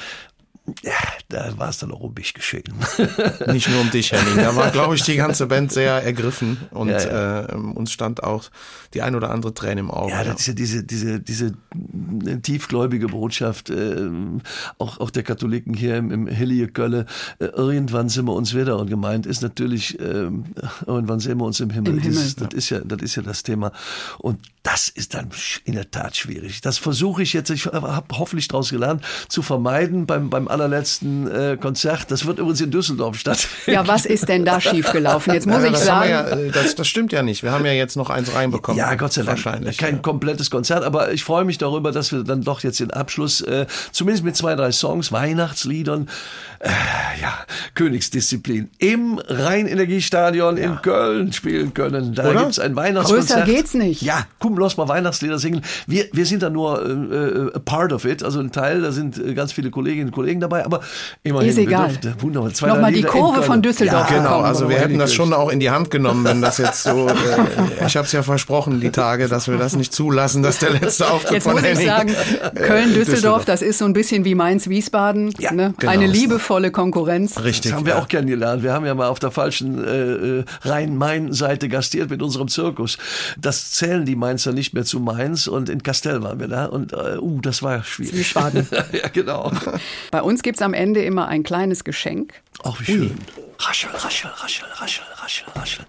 ja, 0.82 0.92
da 1.28 1.58
war 1.58 1.68
es 1.68 1.78
dann 1.78 1.92
auch 1.92 2.00
um 2.00 2.14
mich 2.14 2.34
geschehen. 2.34 2.74
Nicht 3.46 3.68
nur 3.68 3.80
um 3.80 3.90
dich, 3.90 4.12
Henning. 4.12 4.36
Da 4.36 4.54
war, 4.56 4.70
glaube 4.70 4.94
ich, 4.94 5.02
die 5.02 5.16
ganze 5.16 5.46
Band 5.46 5.72
sehr 5.72 6.02
ergriffen 6.02 6.58
und 6.70 6.88
Ja, 6.88 7.00
ja. 7.00 7.44
Äh, 7.46 7.54
uns 7.54 7.92
stand 7.92 8.22
auch 8.22 8.44
die 8.94 9.02
ein 9.02 9.14
oder 9.14 9.30
andere 9.30 9.54
Träne 9.54 9.80
im 9.80 9.90
Auge. 9.90 10.12
Ja, 10.12 10.24
das 10.24 10.40
ist 10.40 10.46
ja 10.46 10.52
diese, 10.54 10.84
diese, 10.84 11.20
diese 11.20 11.52
tiefgläubige 12.42 13.08
Botschaft, 13.08 13.70
äh, 13.70 14.08
auch, 14.78 14.98
auch 14.98 15.10
der 15.10 15.22
Katholiken 15.22 15.74
hier 15.74 15.96
im, 15.96 16.10
im 16.10 16.26
Hillige 16.26 16.68
Kölle. 16.68 17.06
Äh, 17.38 17.46
irgendwann 17.46 18.08
sind 18.08 18.26
wir 18.26 18.34
uns 18.34 18.54
wieder 18.54 18.78
und 18.78 18.88
gemeint 18.88 19.26
ist 19.26 19.42
natürlich, 19.42 19.98
äh, 20.00 20.30
irgendwann 20.86 21.20
sehen 21.20 21.38
wir 21.38 21.44
uns 21.44 21.60
im 21.60 21.70
Himmel. 21.70 21.94
Im 21.94 21.98
Himmel, 21.98 22.22
das, 22.22 22.36
das, 22.36 22.54
ist 22.54 22.70
ja, 22.70 22.80
das 22.80 23.02
ist 23.02 23.16
ja 23.16 23.22
das 23.22 23.42
Thema. 23.42 23.72
Und 24.18 24.40
das 24.62 24.88
ist 24.88 25.14
dann 25.14 25.30
in 25.64 25.74
der 25.74 25.90
Tat 25.90 26.16
schwierig. 26.16 26.60
Das 26.60 26.78
versuche 26.78 27.22
ich 27.22 27.32
jetzt, 27.32 27.50
ich 27.50 27.66
habe 27.66 28.04
hoffentlich 28.12 28.48
daraus 28.48 28.70
gelernt, 28.70 29.04
zu 29.28 29.42
vermeiden 29.42 30.06
beim, 30.06 30.30
beim 30.30 30.48
allerletzten 30.60 31.30
äh, 31.30 31.56
Konzert. 31.60 32.10
Das 32.10 32.26
wird 32.26 32.38
übrigens 32.38 32.60
in 32.60 32.70
Düsseldorf 32.70 33.18
stattfinden. 33.18 33.70
Ja, 33.70 33.86
was 33.86 34.06
ist 34.06 34.28
denn 34.28 34.44
da 34.44 34.60
schiefgelaufen? 34.60 35.32
Jetzt 35.34 35.46
muss 35.46 35.62
Ja, 35.62 35.66
ich 35.66 35.72
das, 35.72 35.84
sagen, 35.84 36.10
ja, 36.10 36.28
äh, 36.28 36.50
das, 36.50 36.74
das 36.74 36.88
stimmt 36.88 37.12
ja 37.12 37.22
nicht. 37.22 37.42
Wir 37.42 37.52
haben 37.52 37.64
ja 37.64 37.72
jetzt 37.72 37.96
noch 37.96 38.10
eins 38.10 38.34
reinbekommen. 38.34 38.78
Ja, 38.78 38.94
Gott 38.94 39.12
sei 39.12 39.22
Dank. 39.22 39.44
Wahrscheinlich. 39.44 39.78
Kein 39.78 39.96
ja. 39.96 40.00
komplettes 40.00 40.50
Konzert, 40.50 40.84
aber 40.84 41.12
ich 41.12 41.24
freue 41.24 41.44
mich 41.44 41.58
darüber, 41.58 41.92
dass 41.92 42.12
wir 42.12 42.24
dann 42.24 42.42
doch 42.42 42.62
jetzt 42.62 42.80
den 42.80 42.90
Abschluss, 42.90 43.40
äh, 43.40 43.66
zumindest 43.92 44.24
mit 44.24 44.36
zwei, 44.36 44.54
drei 44.54 44.72
Songs, 44.72 45.12
Weihnachtsliedern, 45.12 46.08
äh, 46.60 46.68
ja, 47.20 47.34
Königsdisziplin, 47.74 48.70
im 48.78 49.20
Rhein-Energiestadion 49.26 50.56
in 50.56 50.82
Köln 50.82 51.32
spielen 51.32 51.74
können. 51.74 52.14
Da 52.14 52.30
Oder? 52.30 52.40
gibt's 52.40 52.58
ein 52.58 52.74
Weihnachtskonzert. 52.76 53.44
Größer 53.44 53.56
geht's 53.56 53.74
nicht. 53.74 54.02
Ja, 54.02 54.26
komm, 54.38 54.58
lass 54.58 54.76
mal 54.76 54.88
Weihnachtslieder 54.88 55.38
singen. 55.38 55.62
Wir, 55.86 56.06
wir 56.12 56.26
sind 56.26 56.42
da 56.42 56.50
nur 56.50 56.84
äh, 56.84 56.90
äh, 56.90 57.52
a 57.54 57.58
part 57.58 57.92
of 57.92 58.04
it, 58.04 58.22
also 58.22 58.40
ein 58.40 58.52
Teil, 58.52 58.82
da 58.82 58.92
sind 58.92 59.36
ganz 59.36 59.52
viele 59.52 59.70
Kolleginnen 59.70 60.08
und 60.08 60.14
Kollegen 60.14 60.40
dabei, 60.40 60.47
aber 60.52 60.80
immerhin. 61.22 61.48
Ist 61.48 61.58
egal. 61.58 61.90
Wunderbar. 62.18 62.52
Zwei, 62.52 62.68
Nochmal 62.68 62.92
die 62.92 63.02
Kurve 63.02 63.36
Köln. 63.36 63.46
von 63.46 63.62
Düsseldorf 63.62 64.10
Ja, 64.10 64.18
Genau, 64.18 64.40
also 64.40 64.68
wir 64.68 64.78
hätten 64.78 64.98
das 64.98 65.14
schon 65.14 65.32
auch 65.32 65.50
in 65.50 65.60
die 65.60 65.70
Hand 65.70 65.90
genommen, 65.90 66.24
wenn 66.24 66.40
das 66.40 66.58
jetzt 66.58 66.82
so. 66.82 67.08
Äh, 67.08 67.14
ich 67.86 67.96
habe 67.96 68.06
es 68.06 68.12
ja 68.12 68.22
versprochen, 68.22 68.80
die 68.80 68.90
Tage, 68.90 69.28
dass 69.28 69.48
wir 69.48 69.56
das 69.58 69.76
nicht 69.76 69.92
zulassen, 69.92 70.42
dass 70.42 70.58
der 70.58 70.70
letzte 70.70 71.10
Auftritt 71.10 71.32
Jetzt 71.32 71.44
von 71.44 71.52
muss 71.52 71.62
ich 71.62 71.68
Henning. 71.68 71.86
sagen, 71.86 72.14
äh, 72.54 72.60
Köln-Düsseldorf, 72.60 73.44
das 73.44 73.62
ist 73.62 73.78
so 73.78 73.84
ein 73.84 73.92
bisschen 73.92 74.24
wie 74.24 74.34
Mainz-Wiesbaden. 74.34 75.34
Ja, 75.38 75.52
ne? 75.52 75.74
genau. 75.78 75.92
Eine 75.92 76.06
liebevolle 76.06 76.70
Konkurrenz. 76.70 77.38
Richtig. 77.42 77.70
Das 77.70 77.78
haben 77.78 77.86
wir 77.86 77.94
ja. 77.94 78.02
auch 78.02 78.08
kennengelernt. 78.08 78.62
Wir 78.62 78.72
haben 78.72 78.86
ja 78.86 78.94
mal 78.94 79.08
auf 79.08 79.18
der 79.18 79.30
falschen 79.30 79.84
äh, 79.84 80.40
äh, 80.40 80.44
Rhein-Main-Seite 80.62 81.68
gastiert 81.68 82.10
mit 82.10 82.22
unserem 82.22 82.48
Zirkus. 82.48 82.98
Das 83.38 83.70
zählen 83.72 84.04
die 84.04 84.16
Mainzer 84.16 84.52
nicht 84.52 84.74
mehr 84.74 84.84
zu 84.84 85.00
Mainz 85.00 85.46
und 85.46 85.68
in 85.68 85.82
Kastell 85.82 86.22
waren 86.22 86.40
wir 86.40 86.48
da 86.48 86.66
und 86.66 86.92
äh, 86.92 87.18
uh, 87.18 87.40
das 87.40 87.62
war 87.62 87.82
schwierig. 87.84 88.14
Wiesbaden. 88.14 88.66
ja, 88.92 89.08
genau. 89.12 89.52
Bei 90.10 90.22
uns 90.28 90.42
gibt's 90.42 90.60
am 90.60 90.74
Ende 90.74 91.02
immer 91.02 91.26
ein 91.28 91.42
kleines 91.42 91.84
Geschenk. 91.84 92.34
Ach, 92.62 92.78
wie 92.80 92.84
schön. 92.84 93.18
Raschel, 93.60 93.90
raschel, 93.92 94.30
raschel, 94.36 94.66
raschel, 94.76 95.04
raschel, 95.16 95.46
raschel. 95.56 95.84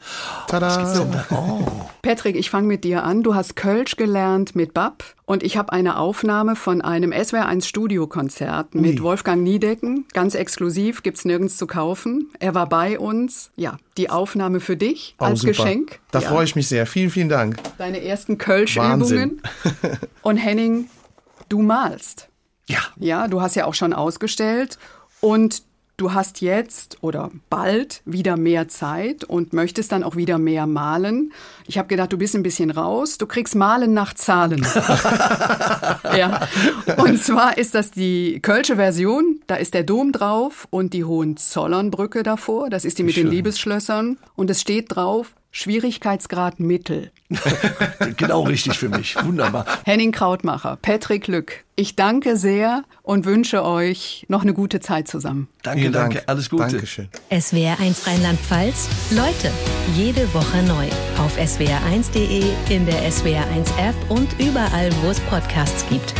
Tada. 0.48 1.26
Oh. 1.30 1.68
Patrick, 2.02 2.36
ich 2.38 2.50
fange 2.50 2.68
mit 2.68 2.84
dir 2.86 3.04
an. 3.04 3.22
Du 3.22 3.36
hast 3.36 3.56
Kölsch 3.56 3.96
gelernt 3.98 4.56
mit 4.56 4.74
Bab 4.74 5.04
und 5.26 5.44
ich 5.44 5.58
habe 5.58 5.74
eine 5.74 5.98
Aufnahme 6.00 6.56
von 6.56 6.82
einem 6.82 7.12
SWR1 7.12 7.66
Studiokonzert 7.66 8.74
mit 8.74 9.04
Wolfgang 9.04 9.44
Niedecken. 9.44 10.06
Ganz 10.14 10.36
exklusiv, 10.36 11.04
gibt's 11.04 11.26
nirgends 11.26 11.58
zu 11.58 11.68
kaufen. 11.68 12.30
Er 12.40 12.56
war 12.56 12.68
bei 12.70 12.98
uns. 12.98 13.52
Ja, 13.58 13.78
die 13.98 14.10
Aufnahme 14.10 14.62
für 14.62 14.78
dich 14.78 15.16
Oh, 15.20 15.26
als 15.26 15.42
super. 15.42 15.52
Geschenk. 15.52 16.00
Da 16.12 16.20
ja. 16.22 16.30
freue 16.30 16.46
ich 16.46 16.56
mich 16.56 16.68
sehr. 16.70 16.86
Vielen, 16.86 17.10
vielen 17.10 17.30
Dank. 17.30 17.58
Deine 17.78 18.02
ersten 18.02 18.38
Kölsch-Übungen. 18.38 19.42
Und 20.22 20.38
Henning, 20.38 20.90
du 21.50 21.62
malst. 21.62 22.29
Ja, 22.70 22.80
Ja, 22.98 23.28
du 23.28 23.42
hast 23.42 23.56
ja 23.56 23.66
auch 23.66 23.74
schon 23.74 23.94
ausgestellt 23.94 24.78
und 25.22 25.64
du 25.98 26.14
hast 26.14 26.42
jetzt 26.42 26.98
oder 27.02 27.30
bald 27.50 28.02
wieder 28.06 28.38
mehr 28.38 28.68
Zeit 28.68 29.24
und 29.24 29.54
möchtest 29.54 29.92
dann 29.92 30.04
auch 30.04 30.16
wieder 30.16 30.38
mehr 30.38 30.66
malen. 30.66 31.34
Ich 31.68 31.78
habe 31.78 31.88
gedacht, 31.88 32.14
du 32.14 32.18
bist 32.18 32.36
ein 32.36 32.44
bisschen 32.44 32.72
raus. 32.72 33.18
Du 33.18 33.28
kriegst 33.28 33.56
Malen 33.56 33.94
nach 33.94 34.14
Zahlen. 34.14 34.62
ja. 36.16 36.48
Und 36.98 37.22
zwar 37.22 37.58
ist 37.58 37.76
das 37.76 37.92
die 37.92 38.40
Kölsche 38.42 38.78
Version. 38.78 39.42
Da 39.48 39.56
ist 39.56 39.74
der 39.74 39.84
Dom 39.84 40.12
drauf 40.12 40.68
und 40.70 40.94
die 40.94 41.04
Hohenzollernbrücke 41.04 42.24
davor. 42.24 42.70
Das 42.70 42.86
ist 42.86 42.98
die 42.98 43.04
mit 43.04 43.18
den 43.18 43.28
Liebesschlössern. 43.28 44.18
Und 44.36 44.50
es 44.50 44.62
steht 44.62 44.96
drauf, 44.96 45.34
Schwierigkeitsgrad 45.52 46.60
Mittel. 46.60 47.12
genau 48.18 48.42
richtig 48.44 48.78
für 48.78 48.90
mich. 48.90 49.16
Wunderbar. 49.24 49.66
Henning 49.86 50.12
Krautmacher, 50.12 50.78
Patrick 50.82 51.28
Lück, 51.28 51.64
ich 51.76 51.96
danke 51.96 52.36
sehr 52.38 52.84
und 53.04 53.26
wünsche 53.26 53.64
euch 53.64 54.26
noch 54.28 54.42
eine 54.42 54.54
gute 54.54 54.80
Zeit 54.80 55.08
zusammen. 55.08 55.48
Danke, 55.64 55.80
Vielen 55.82 55.94
danke. 55.94 56.16
Dank. 56.18 56.30
Alles 56.30 56.50
Gute. 56.50 56.68
Dankeschön. 56.68 57.08
SWR1 57.32 58.08
Rheinland-Pfalz. 58.08 58.90
Leute, 59.12 59.52
jede 59.96 60.32
Woche 60.34 60.62
neu. 60.64 60.88
Auf 61.24 61.38
swr1.de, 61.38 62.44
in 62.70 62.86
der 62.86 63.10
SWR1 63.10 63.68
App 63.80 63.96
und 64.10 64.28
überall, 64.40 64.90
wo 65.02 65.10
es 65.10 65.20
Podcasts 65.22 65.88
gibt. 65.90 66.14